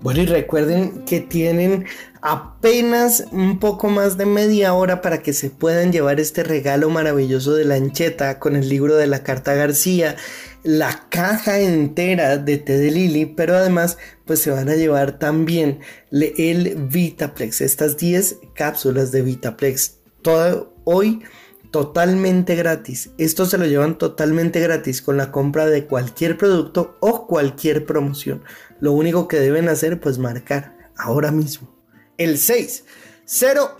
[0.00, 1.84] Bueno, y recuerden que tienen
[2.22, 7.52] apenas un poco más de media hora para que se puedan llevar este regalo maravilloso
[7.52, 10.16] de Lancheta con el libro de la Carta García,
[10.62, 15.80] la caja entera de té de Lili, pero además pues se van a llevar también
[16.10, 19.96] el Vitaplex, estas 10 cápsulas de Vitaplex.
[20.22, 21.22] Todo hoy
[21.70, 23.10] totalmente gratis.
[23.18, 28.42] Esto se lo llevan totalmente gratis con la compra de cualquier producto o cualquier promoción.
[28.80, 31.80] Lo único que deben hacer pues marcar ahora mismo
[32.20, 32.84] el 6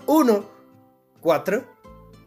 [0.07, 0.49] 01
[1.21, 1.65] 4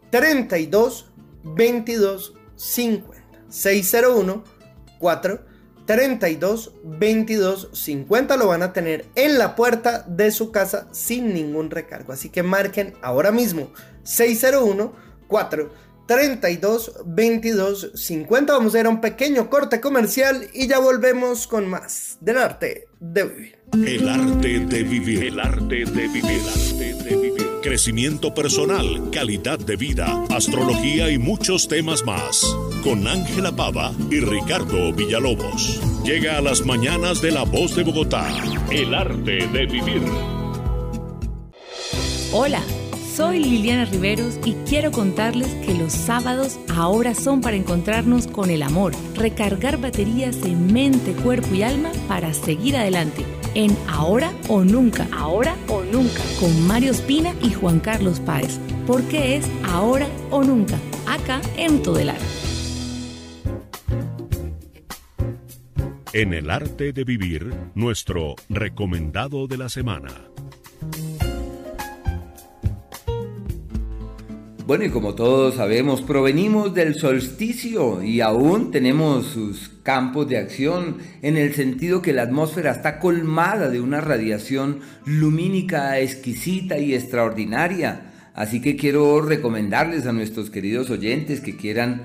[0.09, 1.11] 32
[1.43, 4.43] 22 50 601
[4.97, 5.45] 4
[5.85, 11.69] 32 22 50 lo van a tener en la puerta de su casa sin ningún
[11.69, 12.13] recargo.
[12.13, 13.69] Así que marquen ahora mismo
[14.03, 15.69] 601 4
[16.07, 18.53] 32 22 50.
[18.53, 22.87] Vamos a ir a un pequeño corte comercial y ya volvemos con más del arte
[22.99, 23.55] de vivir.
[23.73, 25.23] El arte de vivir.
[25.23, 26.25] El arte de vivir.
[26.25, 27.45] El arte de vivir.
[27.61, 32.45] Crecimiento personal, calidad de vida, astrología y muchos temas más.
[32.83, 35.81] Con Ángela Pava y Ricardo Villalobos.
[36.03, 38.27] Llega a las mañanas de la voz de Bogotá.
[38.69, 40.03] El arte de vivir.
[42.31, 42.61] Hola.
[43.15, 48.61] Soy Liliana Riveros y quiero contarles que los sábados ahora son para encontrarnos con el
[48.61, 53.23] amor, recargar baterías en mente, cuerpo y alma para seguir adelante.
[53.53, 59.37] En Ahora o Nunca, Ahora o Nunca, con Mario Espina y Juan Carlos Páez, porque
[59.37, 60.77] es Ahora o Nunca,
[61.07, 62.19] acá en Todelar.
[66.11, 70.09] En el arte de vivir, nuestro recomendado de la semana.
[74.67, 80.97] Bueno, y como todos sabemos, provenimos del solsticio y aún tenemos sus campos de acción
[81.21, 88.11] en el sentido que la atmósfera está colmada de una radiación lumínica exquisita y extraordinaria.
[88.33, 92.01] Así que quiero recomendarles a nuestros queridos oyentes que quieran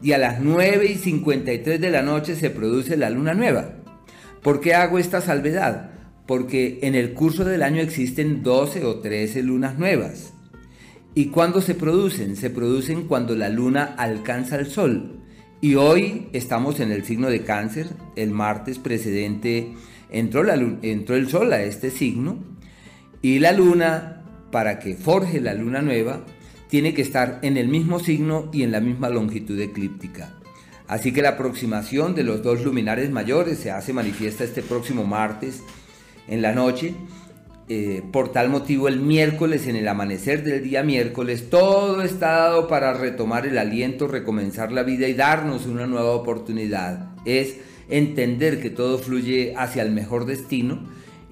[0.00, 3.72] y a las 9 y 53 de la noche se produce la luna nueva.
[4.42, 5.90] ¿Por qué hago esta salvedad?
[6.26, 10.32] Porque en el curso del año existen 12 o 13 lunas nuevas.
[11.14, 12.36] ¿Y cuándo se producen?
[12.36, 15.19] Se producen cuando la luna alcanza el sol.
[15.62, 17.88] Y hoy estamos en el signo de cáncer.
[18.16, 19.74] El martes precedente
[20.10, 22.38] entró, la, entró el sol a este signo.
[23.20, 26.24] Y la luna, para que forje la luna nueva,
[26.68, 30.32] tiene que estar en el mismo signo y en la misma longitud eclíptica.
[30.88, 35.62] Así que la aproximación de los dos luminares mayores se hace manifiesta este próximo martes
[36.26, 36.94] en la noche
[37.72, 42.66] eh, por tal motivo el miércoles, en el amanecer del día miércoles, todo está dado
[42.66, 47.10] para retomar el aliento, recomenzar la vida y darnos una nueva oportunidad.
[47.24, 50.80] Es entender que todo fluye hacia el mejor destino.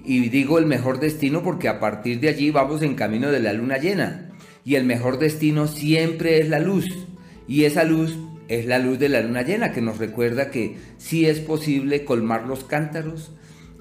[0.05, 3.51] Y digo el mejor destino porque a partir de allí vamos en camino de la
[3.51, 4.31] luna llena.
[4.63, 6.85] Y el mejor destino siempre es la luz.
[7.49, 8.17] Y esa luz
[8.47, 12.47] es la luz de la luna llena que nos recuerda que sí es posible colmar
[12.47, 13.33] los cántaros,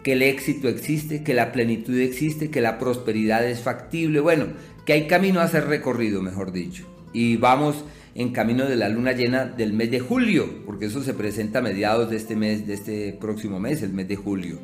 [0.08, 4.46] que el éxito existe, que la plenitud existe, que la prosperidad es factible, bueno,
[4.86, 6.86] que hay camino a ser recorrido, mejor dicho.
[7.12, 11.12] Y vamos en camino de la luna llena del mes de julio, porque eso se
[11.12, 14.58] presenta a mediados de este mes, de este próximo mes, el mes de julio.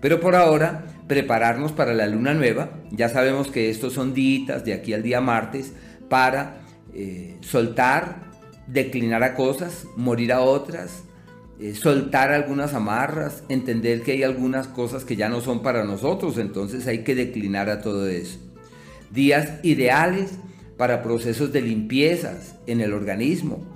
[0.00, 2.70] Pero por ahora, prepararnos para la luna nueva.
[2.92, 5.72] Ya sabemos que estos son días de aquí al día martes
[6.08, 6.60] para
[6.94, 8.28] eh, soltar,
[8.68, 11.02] declinar a cosas, morir a otras,
[11.60, 16.38] eh, soltar algunas amarras, entender que hay algunas cosas que ya no son para nosotros,
[16.38, 18.38] entonces hay que declinar a todo eso.
[19.10, 20.38] Días ideales
[20.76, 23.66] para procesos de limpiezas en el organismo,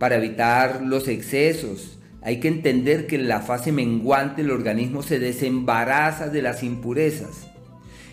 [0.00, 1.98] para evitar los excesos.
[2.22, 7.46] Hay que entender que en la fase menguante el organismo se desembaraza de las impurezas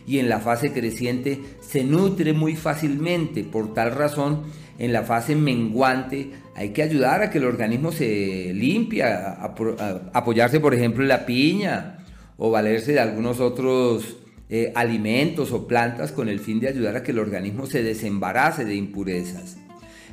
[0.06, 3.44] y en la fase creciente se nutre muy fácilmente.
[3.44, 4.44] Por tal razón,
[4.78, 10.74] en la fase menguante hay que ayudar a que el organismo se limpie, apoyarse por
[10.74, 11.98] ejemplo en la piña
[12.38, 14.18] o valerse de algunos otros
[14.50, 18.64] eh, alimentos o plantas con el fin de ayudar a que el organismo se desembarace
[18.64, 19.58] de impurezas.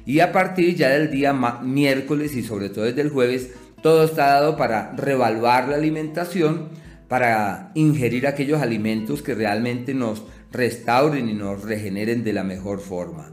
[0.05, 3.51] Y a partir ya del día miércoles y sobre todo desde el jueves,
[3.81, 6.71] todo está dado para revaluar la alimentación,
[7.07, 13.33] para ingerir aquellos alimentos que realmente nos restauren y nos regeneren de la mejor forma.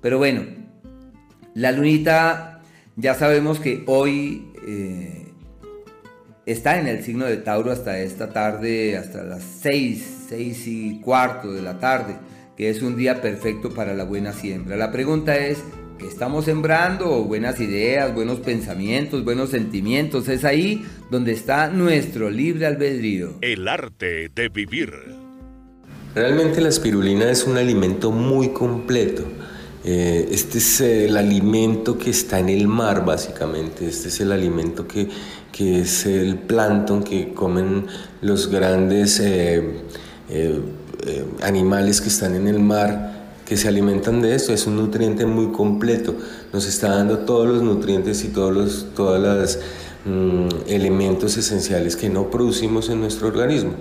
[0.00, 0.59] Pero bueno,
[1.54, 2.60] la lunita
[2.96, 5.26] ya sabemos que hoy eh,
[6.46, 11.52] está en el signo de Tauro hasta esta tarde, hasta las 6, 6 y cuarto
[11.52, 12.16] de la tarde,
[12.56, 14.76] que es un día perfecto para la buena siembra.
[14.76, 15.62] La pregunta es,
[15.98, 20.28] ¿qué estamos sembrando buenas ideas, buenos pensamientos, buenos sentimientos.
[20.28, 23.34] Es ahí donde está nuestro libre albedrío.
[23.40, 24.92] El arte de vivir.
[26.14, 29.24] Realmente la espirulina es un alimento muy completo.
[29.82, 33.88] Eh, este es el alimento que está en el mar, básicamente.
[33.88, 35.08] Este es el alimento que,
[35.52, 37.86] que es el plancton que comen
[38.20, 39.80] los grandes eh,
[40.28, 40.60] eh,
[41.42, 44.52] animales que están en el mar que se alimentan de esto.
[44.52, 46.14] Es un nutriente muy completo.
[46.52, 49.58] Nos está dando todos los nutrientes y todos los todas las,
[50.04, 53.72] mm, elementos esenciales que no producimos en nuestro organismo.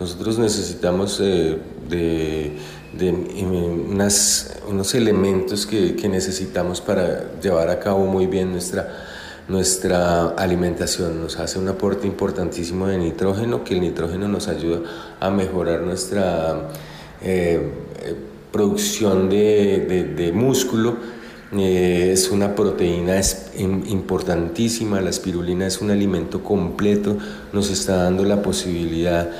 [0.00, 2.56] Nosotros necesitamos de,
[2.92, 8.88] de unas, unos elementos que, que, necesitamos para llevar a cabo muy bien nuestra,
[9.48, 11.20] nuestra alimentación.
[11.20, 14.80] Nos hace un aporte importantísimo de nitrógeno, que el nitrógeno nos ayuda
[15.20, 16.68] a mejorar nuestra...
[17.22, 17.72] Eh,
[18.50, 20.96] producción de, de, músculo.
[21.56, 23.20] Eh, es una proteína
[23.56, 27.16] importantísima, la espirulina es un alimento completo,
[27.52, 29.30] nos está dando la posibilidad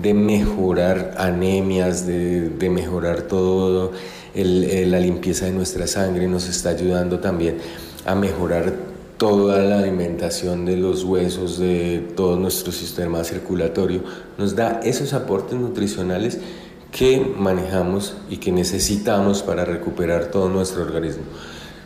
[0.00, 3.92] de mejorar anemias, de, de mejorar todo,
[4.34, 7.56] la limpieza de nuestra sangre, nos está ayudando también
[8.04, 8.74] a mejorar
[9.16, 14.02] toda la alimentación de los huesos, de todo nuestro sistema circulatorio,
[14.36, 16.38] nos da esos aportes nutricionales
[16.92, 21.24] que manejamos y que necesitamos para recuperar todo nuestro organismo.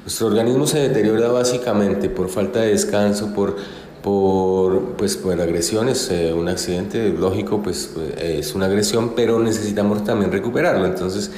[0.02, 3.56] Nuestro organismo se deteriora básicamente por falta de descanso, por,
[4.02, 6.08] por, pues, por agresiones.
[6.10, 10.86] Eh, un accidente, lógico, pues es una agresión, pero necesitamos también recuperarlo.
[10.86, 11.30] Entonces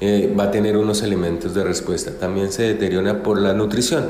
[0.00, 2.12] eh, va a tener unos elementos de respuesta.
[2.12, 4.06] También se deteriora por la nutrición.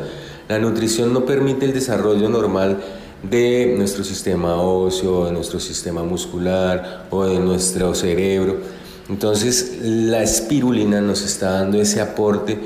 [0.48, 2.78] La nutrición no permite el desarrollo normal
[3.22, 8.56] de nuestro sistema óseo, de nuestro sistema muscular o de nuestro cerebro.
[9.08, 12.58] Entonces la espirulina nos está dando ese aporte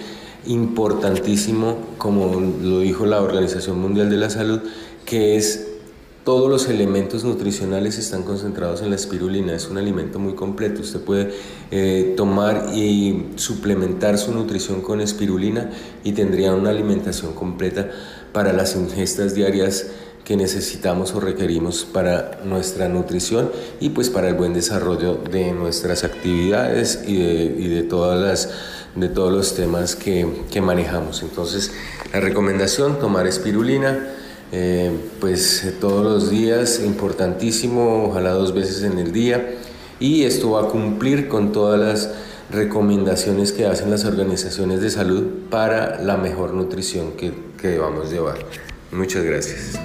[0.46, 4.60] importantísimo, como lo dijo la Organización Mundial de la Salud,
[5.04, 5.68] que es
[6.24, 9.54] todos los elementos nutricionales están concentrados en la espirulina.
[9.54, 10.80] Es un alimento muy completo.
[10.80, 11.32] Usted puede
[11.72, 15.70] eh, tomar y suplementar su nutrición con espirulina
[16.04, 17.90] y tendría una alimentación completa
[18.32, 19.86] para las ingestas diarias
[20.24, 23.50] que necesitamos o requerimos para nuestra nutrición
[23.80, 28.50] y pues para el buen desarrollo de nuestras actividades y de, todas las,
[28.94, 30.24] de todos los temas que,
[30.60, 31.22] manejamos.
[31.22, 31.72] Entonces,
[32.12, 34.08] la recomendación, tomar espirulina,
[34.52, 39.54] eh, pues todos los días, importantísimo, ojalá dos veces en el día,
[39.98, 42.10] y esto va a cumplir con todas las
[42.50, 48.36] recomendaciones que hacen las organizaciones de salud para la mejor nutrición que, que debamos llevar.
[48.90, 49.78] Muchas gracias.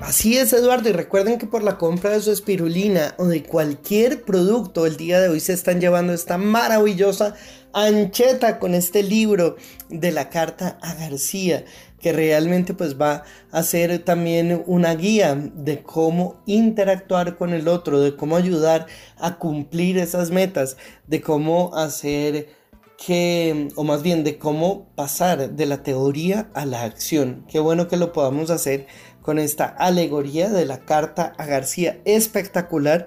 [0.00, 4.22] Así es, Eduardo, y recuerden que por la compra de su espirulina o de cualquier
[4.22, 7.34] producto el día de hoy se están llevando esta maravillosa
[7.72, 9.56] ancheta con este libro
[9.88, 11.64] de la carta a García,
[12.00, 18.00] que realmente pues va a ser también una guía de cómo interactuar con el otro,
[18.00, 18.86] de cómo ayudar
[19.18, 22.48] a cumplir esas metas, de cómo hacer
[22.96, 27.46] que, o más bien de cómo pasar de la teoría a la acción.
[27.48, 28.86] Qué bueno que lo podamos hacer
[29.22, 33.06] con esta alegoría de la carta a García espectacular.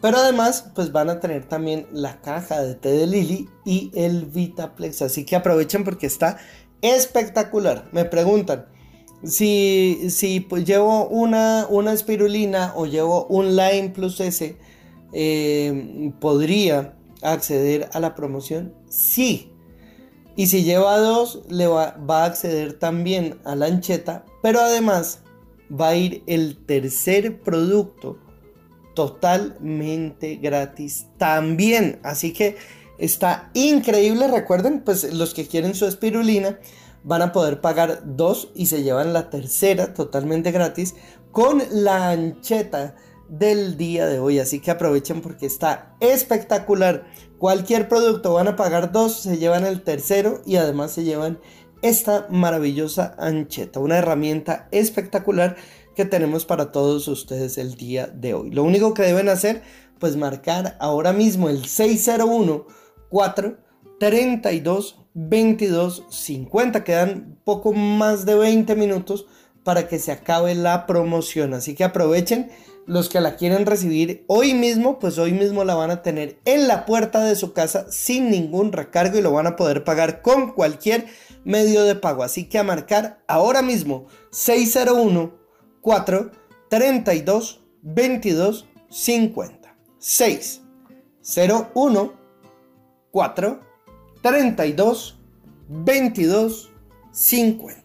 [0.00, 4.26] Pero además, pues van a tener también la caja de té de Lili y el
[4.26, 5.00] Vitaplex.
[5.02, 6.38] Así que aprovechen porque está
[6.84, 7.88] espectacular.
[7.92, 8.66] Me preguntan
[9.24, 14.56] si, si pues llevo una, una espirulina o llevo un Lime Plus S,
[15.12, 18.74] eh, ¿podría acceder a la promoción?
[18.88, 19.50] Sí.
[20.36, 24.24] Y si lleva dos, le va, va a acceder también a la ancheta.
[24.42, 25.20] Pero además
[25.70, 28.18] va a ir el tercer producto
[28.94, 32.00] totalmente gratis también.
[32.02, 32.56] Así que
[32.98, 34.28] está increíble.
[34.28, 36.58] Recuerden, pues los que quieren su espirulina
[37.02, 40.94] van a poder pagar dos y se llevan la tercera totalmente gratis
[41.32, 42.96] con la ancheta
[43.28, 44.38] del día de hoy.
[44.38, 47.06] Así que aprovechen porque está espectacular.
[47.38, 51.38] Cualquier producto van a pagar dos, se llevan el tercero y además se llevan
[51.82, 55.56] esta maravillosa ancheta, una herramienta espectacular
[55.94, 58.50] que tenemos para todos ustedes el día de hoy.
[58.50, 59.62] Lo único que deben hacer,
[59.98, 62.66] pues marcar ahora mismo el 601
[63.10, 63.58] 4
[63.98, 66.84] 32 22 50.
[66.84, 69.26] Quedan poco más de 20 minutos
[69.62, 71.54] para que se acabe la promoción.
[71.54, 72.50] Así que aprovechen
[72.86, 76.68] los que la quieren recibir hoy mismo, pues hoy mismo la van a tener en
[76.68, 80.52] la puerta de su casa sin ningún recargo y lo van a poder pagar con
[80.52, 81.06] cualquier
[81.44, 82.22] medio de pago.
[82.22, 85.32] Así que a marcar ahora mismo 601
[85.80, 86.30] 4
[86.68, 89.74] 32 22 50.
[89.98, 92.23] 601
[93.14, 93.60] 4
[94.22, 95.14] 32
[95.68, 96.70] 22
[97.12, 97.83] 50.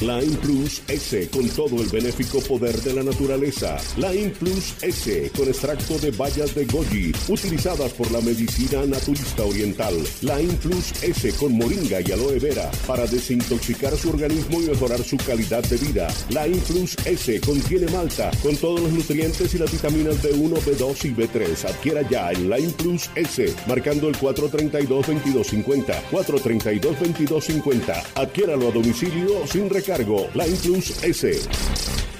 [0.00, 3.76] Line Plus S con todo el benéfico poder de la naturaleza.
[3.98, 9.94] Line Plus S con extracto de bayas de goji utilizadas por la medicina naturista oriental.
[10.22, 15.18] Line Plus S con moringa y aloe vera para desintoxicar su organismo y mejorar su
[15.18, 16.08] calidad de vida.
[16.30, 21.14] Line Plus S contiene malta con todos los nutrientes y las vitaminas B1, B2 y
[21.14, 21.68] B3.
[21.68, 25.94] Adquiera ya el Line Plus S marcando el 432-2250.
[26.10, 28.02] 432-2250.
[28.14, 32.19] Adquiéralo a domicilio sin recargo cargo, Line Plus S.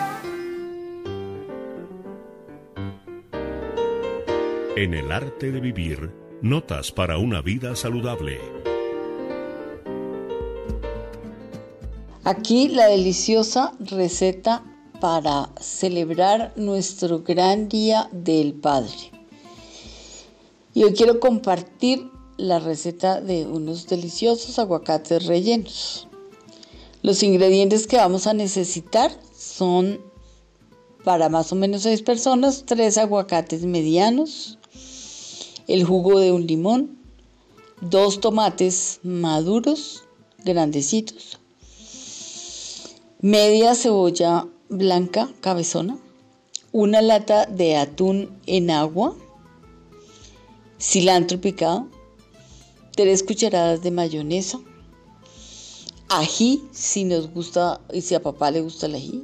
[4.77, 6.09] En el arte de vivir,
[6.41, 8.39] notas para una vida saludable.
[12.23, 14.63] Aquí la deliciosa receta
[15.01, 19.11] para celebrar nuestro gran día del Padre.
[20.73, 26.07] Y hoy quiero compartir la receta de unos deliciosos aguacates rellenos.
[27.01, 29.99] Los ingredientes que vamos a necesitar son
[31.03, 34.59] para más o menos seis personas, tres aguacates medianos,
[35.71, 36.99] el jugo de un limón,
[37.79, 40.03] dos tomates maduros,
[40.43, 41.39] grandecitos,
[43.21, 45.97] media cebolla blanca cabezona,
[46.73, 49.15] una lata de atún en agua,
[50.77, 51.87] cilantro picado,
[52.93, 54.59] tres cucharadas de mayonesa,
[56.09, 59.23] ají si nos gusta y si a papá le gusta el ají,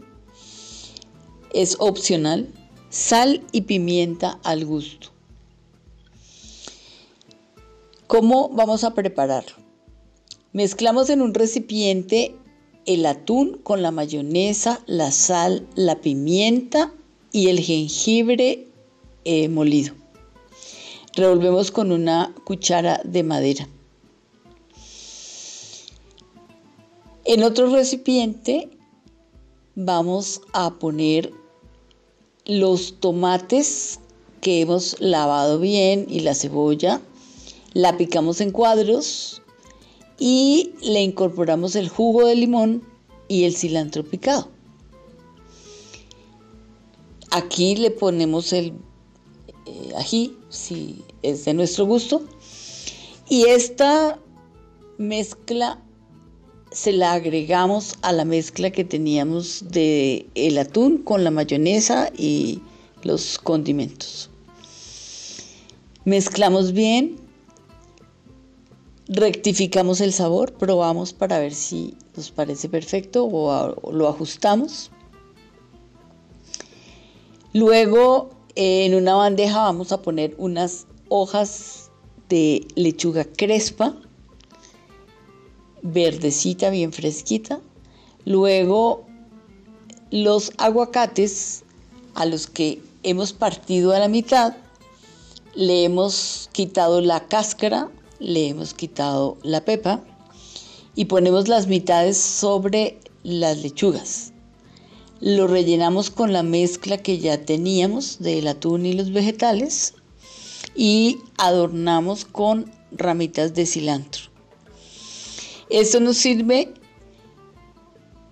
[1.52, 2.48] es opcional,
[2.90, 5.17] sal y pimienta al gusto.
[8.08, 9.52] ¿Cómo vamos a prepararlo?
[10.54, 12.38] Mezclamos en un recipiente
[12.86, 16.94] el atún con la mayonesa, la sal, la pimienta
[17.34, 18.66] y el jengibre
[19.26, 19.94] eh, molido.
[21.16, 23.68] Revolvemos con una cuchara de madera.
[27.26, 28.70] En otro recipiente
[29.76, 31.34] vamos a poner
[32.46, 34.00] los tomates
[34.40, 37.02] que hemos lavado bien y la cebolla
[37.74, 39.42] la picamos en cuadros
[40.20, 42.84] y le incorporamos el jugo de limón
[43.28, 44.50] y el cilantro picado.
[47.32, 48.74] Aquí le ponemos el
[49.66, 52.24] eh, ají, si es de nuestro gusto.
[53.30, 54.18] Y esta
[54.98, 55.80] mezcla
[56.72, 62.62] se la agregamos a la mezcla que teníamos de el atún con la mayonesa y
[63.04, 64.30] los condimentos.
[66.06, 67.27] Mezclamos bien
[69.10, 74.92] rectificamos el sabor, probamos para ver si nos parece perfecto o, lo ajustamos.
[77.54, 81.90] Luego en una bandeja vamos a poner unas hojas
[82.30, 83.96] de lechuga crespa,
[85.82, 87.62] verdecita, bien fresquita.
[88.26, 89.06] Luego
[90.12, 91.64] los aguacates
[92.16, 94.58] a los que hemos partido a la mitad,
[95.56, 97.90] le hemos quitado la cáscara
[98.20, 100.02] le hemos quitado la pepa
[100.96, 104.34] y ponemos las mitades sobre las lechugas.
[105.20, 109.94] Lo rellenamos con la mezcla que ya teníamos del atún y los vegetales
[110.76, 114.24] y adornamos con ramitas de cilantro.
[115.70, 116.74] Esto nos sirve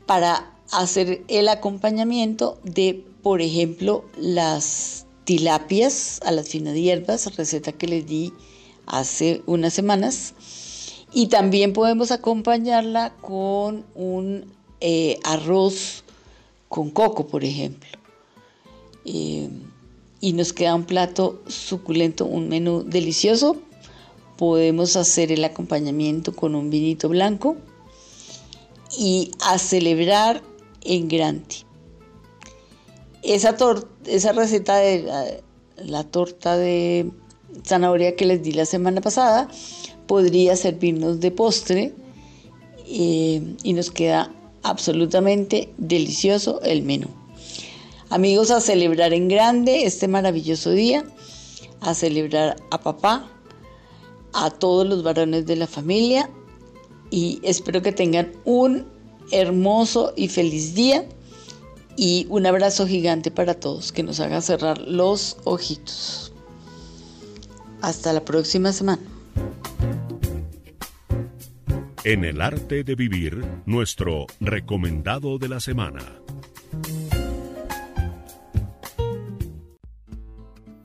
[0.05, 7.87] para hacer el acompañamiento de, por ejemplo, las tilapias a las finas hierbas, receta que
[7.87, 8.31] les di
[8.85, 10.33] hace unas semanas.
[11.13, 16.03] Y también podemos acompañarla con un eh, arroz
[16.67, 17.89] con coco, por ejemplo.
[19.05, 19.49] Eh,
[20.19, 23.57] y nos queda un plato suculento, un menú delicioso.
[24.37, 27.55] Podemos hacer el acompañamiento con un vinito blanco
[28.97, 30.41] y a celebrar
[30.81, 31.55] en grande.
[33.23, 33.55] Esa,
[34.05, 35.41] esa receta de
[35.77, 37.11] la torta de
[37.63, 39.47] zanahoria que les di la semana pasada
[40.07, 41.93] podría servirnos de postre
[42.87, 44.31] eh, y nos queda
[44.63, 47.07] absolutamente delicioso el menú.
[48.09, 51.03] Amigos, a celebrar en grande este maravilloso día,
[51.81, 53.27] a celebrar a papá,
[54.33, 56.29] a todos los varones de la familia
[57.09, 58.85] y espero que tengan un
[59.31, 61.07] hermoso y feliz día
[61.95, 66.24] y un abrazo gigante para todos que nos haga cerrar los ojitos.
[67.85, 69.03] Hasta la próxima semana.
[72.03, 76.01] En el arte de vivir, nuestro recomendado de la semana.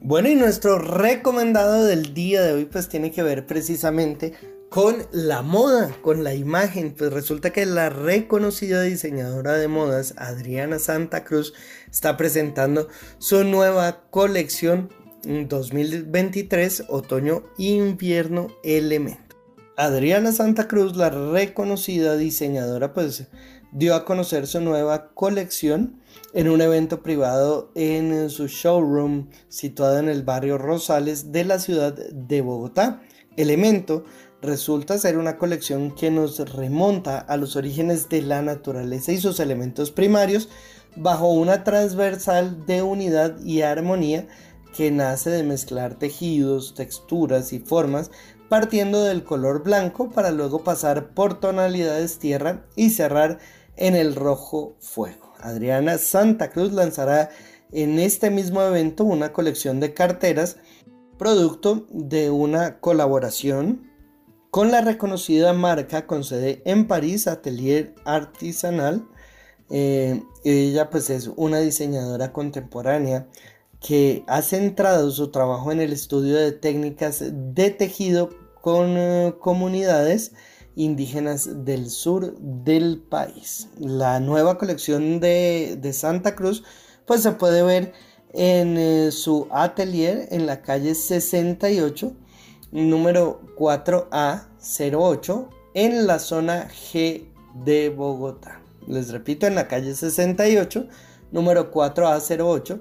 [0.03, 4.35] Bueno, y nuestro recomendado del día de hoy pues tiene que ver precisamente
[4.69, 6.95] con la moda, con la imagen.
[6.95, 11.55] Pues resulta que la reconocida diseñadora de modas, Adriana Santa Cruz,
[11.91, 14.91] está presentando su nueva colección
[15.25, 19.37] 2023, otoño-invierno elemento.
[19.77, 23.29] Adriana Santa Cruz, la reconocida diseñadora, pues
[23.73, 26.01] dio a conocer su nueva colección
[26.35, 31.95] en un evento privado en su showroom situado en el barrio Rosales de la ciudad
[31.95, 33.03] de Bogotá.
[33.37, 34.05] Elemento
[34.43, 39.39] resulta ser una colección que nos remonta a los orígenes de la naturaleza y sus
[39.39, 40.49] elementos primarios
[40.97, 44.27] bajo una transversal de unidad y armonía
[44.77, 48.11] que nace de mezclar tejidos, texturas y formas
[48.49, 53.39] partiendo del color blanco para luego pasar por tonalidades tierra y cerrar
[53.77, 55.33] en el rojo fuego.
[55.39, 57.31] Adriana Santa Cruz lanzará
[57.73, 60.57] en este mismo evento una colección de carteras
[61.17, 63.91] producto de una colaboración
[64.51, 69.07] con la reconocida marca con sede en París, Atelier Artisanal.
[69.71, 73.29] Eh, ella pues es una diseñadora contemporánea
[73.81, 80.33] que ha centrado su trabajo en el estudio de técnicas de tejido con eh, comunidades
[80.77, 83.69] indígenas del sur del país.
[83.79, 86.63] La nueva colección de, Santa Cruz
[87.07, 87.93] pues se puede ver
[88.33, 92.13] en eh, su atelier en la calle 68
[92.73, 97.25] número 4A08 en la zona G
[97.65, 98.61] de Bogotá.
[98.87, 100.87] Les repito, en la calle 68,
[101.33, 102.81] número 4A08,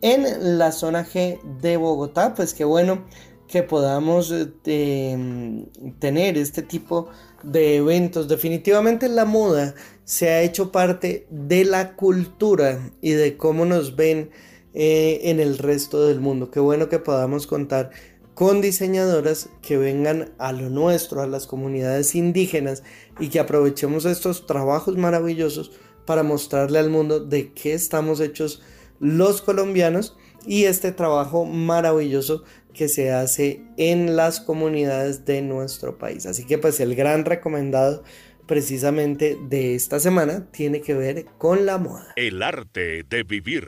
[0.00, 2.34] en la zona G de Bogotá.
[2.34, 3.04] Pues qué bueno
[3.48, 5.66] que podamos eh,
[5.98, 7.08] tener este tipo
[7.42, 8.28] de eventos.
[8.28, 14.30] Definitivamente la moda se ha hecho parte de la cultura y de cómo nos ven
[14.74, 16.50] eh, en el resto del mundo.
[16.50, 17.90] Qué bueno que podamos contar
[18.34, 22.84] con diseñadoras que vengan a lo nuestro, a las comunidades indígenas
[23.18, 25.72] y que aprovechemos estos trabajos maravillosos
[26.04, 28.62] para mostrarle al mundo de qué estamos hechos
[29.00, 36.26] los colombianos y este trabajo maravilloso que se hace en las comunidades de nuestro país.
[36.26, 38.04] Así que pues el gran recomendado
[38.46, 42.12] precisamente de esta semana tiene que ver con la moda.
[42.16, 43.66] El arte de vivir.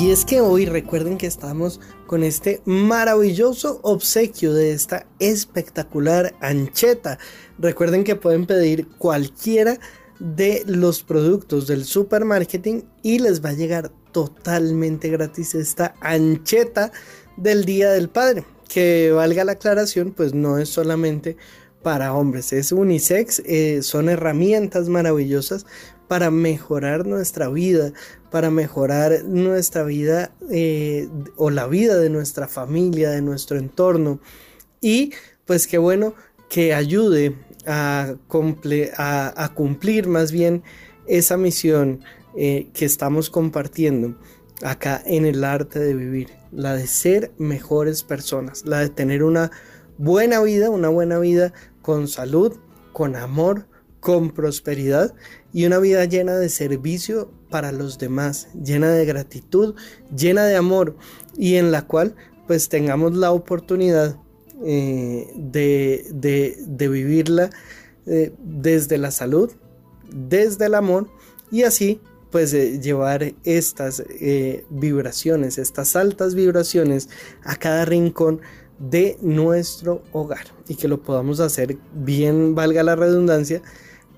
[0.00, 7.18] Y es que hoy recuerden que estamos con este maravilloso obsequio de esta espectacular ancheta.
[7.58, 9.78] Recuerden que pueden pedir cualquiera
[10.20, 16.90] de los productos del supermarketing y les va a llegar totalmente gratis esta ancheta
[17.36, 18.44] del Día del Padre.
[18.68, 21.36] Que valga la aclaración, pues no es solamente
[21.82, 25.64] para hombres, es unisex, eh, son herramientas maravillosas
[26.08, 27.92] para mejorar nuestra vida,
[28.30, 34.18] para mejorar nuestra vida eh, o la vida de nuestra familia, de nuestro entorno.
[34.80, 35.12] Y
[35.46, 36.14] pues qué bueno
[36.48, 38.14] que ayude a,
[38.96, 40.62] a, cumplir más bien
[41.06, 42.00] esa misión
[42.40, 44.16] eh, que estamos compartiendo
[44.62, 49.50] acá en el arte de vivir, la de ser mejores personas, la de tener una
[49.96, 51.52] buena vida, una buena vida
[51.82, 52.56] con salud,
[52.92, 53.66] con amor,
[53.98, 55.16] con prosperidad
[55.52, 59.74] y una vida llena de servicio para los demás, llena de gratitud,
[60.16, 60.94] llena de amor
[61.36, 62.14] y en la cual
[62.46, 64.16] pues tengamos la oportunidad
[64.64, 67.50] eh, de, vivirla
[68.06, 69.50] eh, desde la salud,
[70.08, 71.08] desde el amor
[71.50, 72.00] y así
[72.30, 74.02] pues eh, llevar estas
[74.70, 77.08] vibraciones, estas altas vibraciones
[77.42, 78.40] a cada rincón
[78.78, 83.62] de nuestro hogar y que lo podamos hacer bien, valga la redundancia,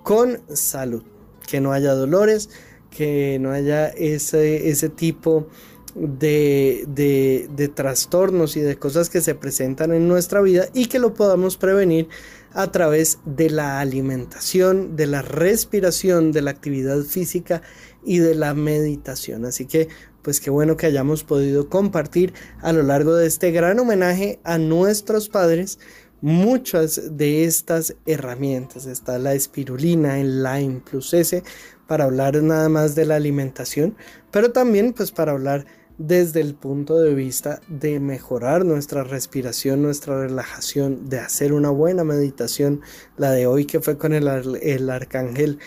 [0.03, 1.03] con salud,
[1.49, 2.51] que no haya dolores,
[2.91, 5.47] que no haya ese, ese tipo
[5.95, 11.15] de, de, trastornos y de cosas que se presentan en nuestra vida y que lo
[11.15, 12.09] podamos prevenir
[12.53, 17.63] a través de la alimentación, de la respiración, de la actividad física
[18.05, 19.45] y de la meditación.
[19.45, 19.89] Así que
[20.23, 24.59] pues qué bueno que hayamos podido compartir a lo largo de este gran homenaje a
[24.59, 25.79] nuestros padres
[26.21, 28.87] muchas de estas herramientas.
[28.87, 31.43] Está la espirulina, el Lime Plus S,
[31.87, 33.97] para hablar nada más de la alimentación,
[34.31, 35.67] pero también pues para hablar
[35.99, 42.05] desde el punto de vista de mejorar nuestra respiración, nuestra relajación, de hacer una buena
[42.05, 42.81] meditación,
[43.19, 44.27] la de hoy que fue con el,
[44.63, 45.59] el arcángel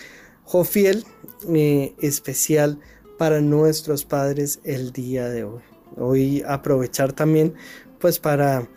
[0.42, 1.04] Jofiel,
[1.48, 2.78] eh, especial
[3.18, 5.62] para nuestros padres el día de hoy.
[5.96, 7.54] Hoy aprovechar también
[7.98, 8.68] pues para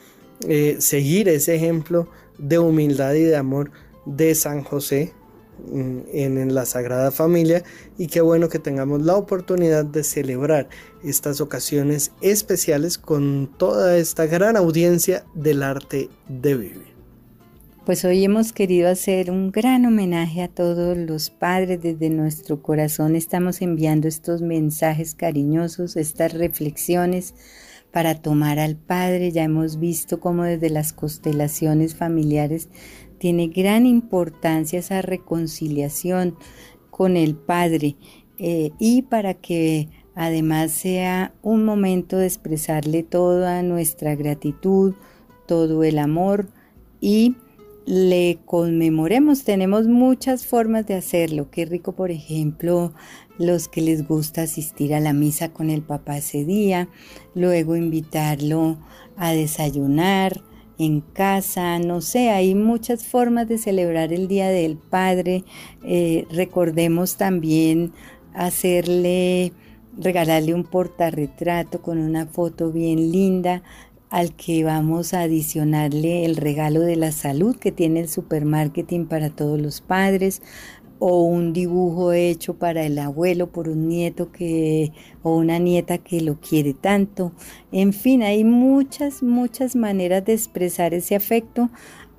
[0.48, 3.72] eh, seguir ese ejemplo de humildad y de amor
[4.06, 5.14] de San José
[5.72, 7.64] mm, en, la Sagrada Familia
[7.98, 10.70] y qué bueno que tengamos la oportunidad de celebrar
[11.04, 16.97] estas ocasiones especiales con toda esta gran audiencia del arte de vivir.
[17.88, 23.16] Pues hoy hemos querido hacer un gran homenaje a todos los padres desde nuestro corazón.
[23.16, 27.34] Estamos enviando estos mensajes cariñosos, estas reflexiones
[27.94, 29.32] para tomar al Padre.
[29.32, 32.68] Ya hemos visto cómo desde las constelaciones familiares
[33.20, 36.36] tiene gran importancia esa reconciliación
[36.90, 37.96] con el Padre
[38.38, 44.94] eh, y para que además sea un momento de expresarle toda nuestra gratitud,
[45.46, 46.50] todo el amor
[47.00, 47.38] y
[47.88, 49.46] le conmemoremos.
[49.46, 51.50] Tenemos muchas formas de hacerlo.
[51.50, 52.94] Qué rico, por ejemplo,
[53.40, 56.90] los que les gusta asistir a la misa con el papá ese día,
[57.34, 58.78] luego invitarlo
[59.16, 60.42] a desayunar
[60.78, 65.44] en casa, no sé, hay muchas formas de celebrar el Día del Padre.
[65.84, 67.94] Eh, recordemos también
[68.34, 69.54] hacerle,
[69.98, 73.64] regalarle un portarretrato con una foto bien linda
[74.10, 79.30] al que vamos a adicionarle el regalo de la salud que tiene el supermarketing para
[79.30, 80.42] todos los padres
[81.00, 86.22] o un dibujo hecho para el abuelo por un nieto que o una nieta que
[86.22, 87.34] lo quiere tanto.
[87.72, 91.70] En fin, hay muchas, muchas maneras de expresar ese afecto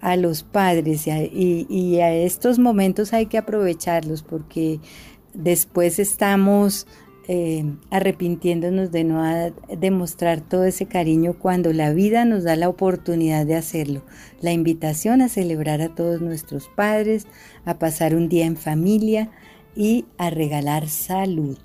[0.01, 4.79] a los padres y y a estos momentos hay que aprovecharlos porque
[5.35, 6.87] después estamos
[7.31, 9.23] eh, arrepintiéndonos de no
[9.79, 14.03] demostrar todo ese cariño cuando la vida nos da la oportunidad de hacerlo.
[14.41, 17.27] La invitación a celebrar a todos nuestros padres,
[17.67, 19.31] a pasar un día en familia
[19.77, 21.59] y a regalar salud.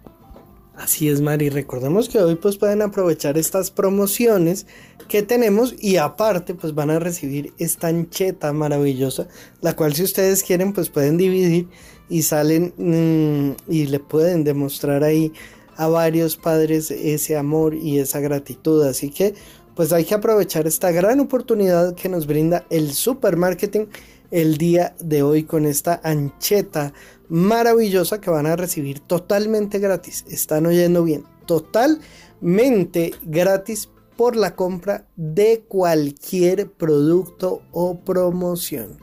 [0.76, 1.50] Así es, Mari.
[1.50, 4.66] Recordemos que hoy pues pueden aprovechar estas promociones
[5.08, 9.28] que tenemos y aparte pues van a recibir esta ancheta maravillosa,
[9.62, 11.68] la cual si ustedes quieren pues pueden dividir
[12.10, 15.32] y salen mm, y le pueden demostrar ahí
[15.76, 18.84] a varios padres ese amor y esa gratitud.
[18.84, 19.36] Así que
[19.76, 23.90] pues hay que aprovechar esta gran oportunidad que nos brinda el supermarketing
[24.32, 26.94] el día de hoy con esta ancheta
[27.34, 30.24] maravillosa que van a recibir totalmente gratis.
[30.30, 39.00] Están oyendo bien, totalmente gratis por la compra de cualquier producto o promoción.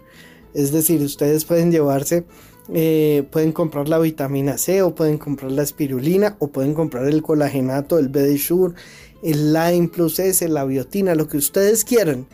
[0.55, 2.25] Es decir, ustedes pueden llevarse
[2.73, 7.21] eh, pueden comprar la vitamina C o pueden comprar la espirulina o pueden comprar el
[7.21, 8.39] colagenato, el BD
[9.25, 12.29] el Lime Plus S, la biotina, lo que ustedes quieran.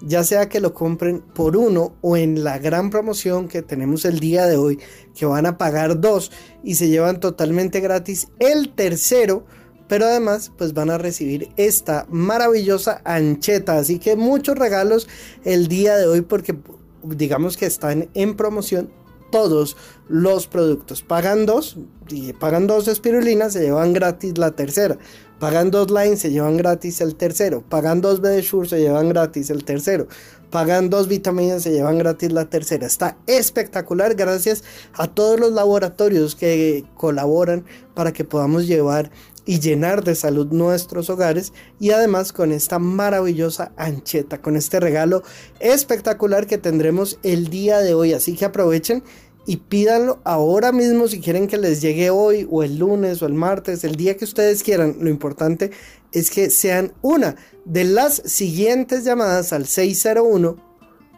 [0.00, 4.20] Ya sea que lo compren por uno o en la gran promoción que tenemos el
[4.20, 4.78] día de hoy,
[5.14, 6.30] que van a pagar dos
[6.62, 9.44] y se llevan totalmente gratis el tercero,
[9.88, 13.78] pero además pues van a recibir esta maravillosa ancheta.
[13.78, 15.08] Así que muchos regalos
[15.44, 16.56] el día de hoy porque
[17.02, 18.90] digamos que están en promoción
[19.30, 19.76] todos
[20.08, 21.02] los productos.
[21.02, 21.76] Pagan dos,
[22.08, 24.98] y pagan dos espirulinas, se llevan gratis la tercera.
[25.38, 27.62] Pagan dos lines, se llevan gratis el tercero.
[27.68, 30.08] Pagan dos Bedeshur, se llevan gratis el tercero.
[30.50, 32.86] Pagan dos vitaminas, se llevan gratis la tercera.
[32.86, 39.10] Está espectacular gracias a todos los laboratorios que colaboran para que podamos llevar
[39.48, 45.22] y llenar de salud nuestros hogares y además con esta maravillosa ancheta, con este regalo
[45.60, 48.12] espectacular que tendremos el día de hoy.
[48.12, 49.02] Así que aprovechen
[49.48, 53.32] y pídanlo ahora mismo si quieren que les llegue hoy o el lunes o el
[53.32, 54.96] martes, el día que ustedes quieran.
[55.00, 55.70] Lo importante
[56.12, 60.56] es que sean una de las siguientes llamadas al 601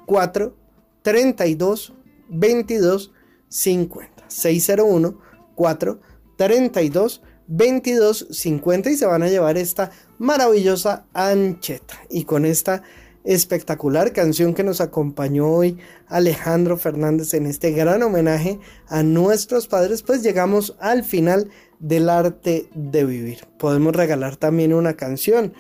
[0.07, 0.57] 4
[1.03, 1.93] 32
[2.29, 3.13] 22
[3.49, 4.25] 50.
[4.29, 5.19] 601
[5.57, 6.01] 4
[6.37, 12.01] 32 22.50 y se van a llevar esta maravillosa ancheta.
[12.09, 12.85] Y con esta
[13.25, 18.59] espectacular canción que nos acompañó hoy Alejandro Fernández en este gran homenaje
[18.89, 23.47] a nuestros padres, pues llegamos al final del arte de vivir.
[23.59, 25.53] Podemos regalar también una canción.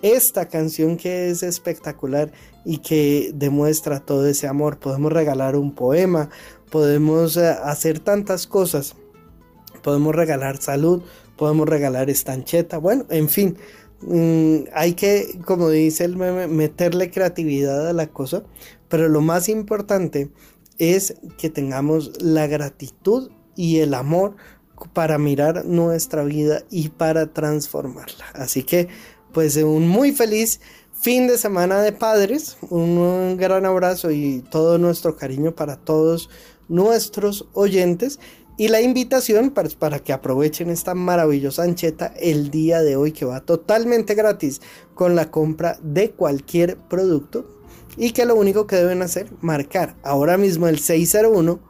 [0.00, 2.30] Esta canción que es espectacular
[2.64, 4.78] y que demuestra todo ese amor.
[4.78, 6.30] Podemos regalar un poema,
[6.70, 8.94] podemos eh, hacer tantas cosas.
[9.82, 11.02] Podemos regalar salud,
[11.36, 13.56] podemos regalar estancheta, bueno, en fin,
[14.02, 18.44] mm, hay que, como dice el meme, meterle creatividad a la cosa,
[18.88, 20.30] pero lo más importante
[20.78, 24.36] es que tengamos la gratitud y el amor
[24.92, 28.24] para mirar nuestra vida y para transformarla.
[28.34, 28.88] Así que,
[29.32, 30.60] pues un muy feliz
[30.92, 36.28] fin de semana de padres, un gran abrazo y todo nuestro cariño para todos
[36.68, 38.20] nuestros oyentes
[38.58, 43.24] y la invitación para, para, que aprovechen esta maravillosa ancheta el día de hoy que
[43.24, 44.60] va totalmente gratis
[44.94, 47.46] con la compra de cualquier producto
[47.96, 51.60] y que lo único que deben hacer marcar ahora mismo el 601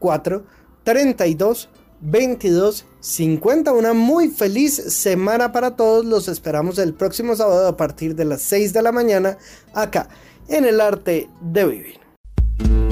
[0.00, 1.68] 432
[2.00, 3.72] 22 50.
[3.72, 6.04] Una muy feliz semana para todos.
[6.04, 9.38] Los esperamos el próximo sábado a partir de las 6 de la mañana
[9.74, 10.08] acá
[10.48, 12.91] en el arte de vivir.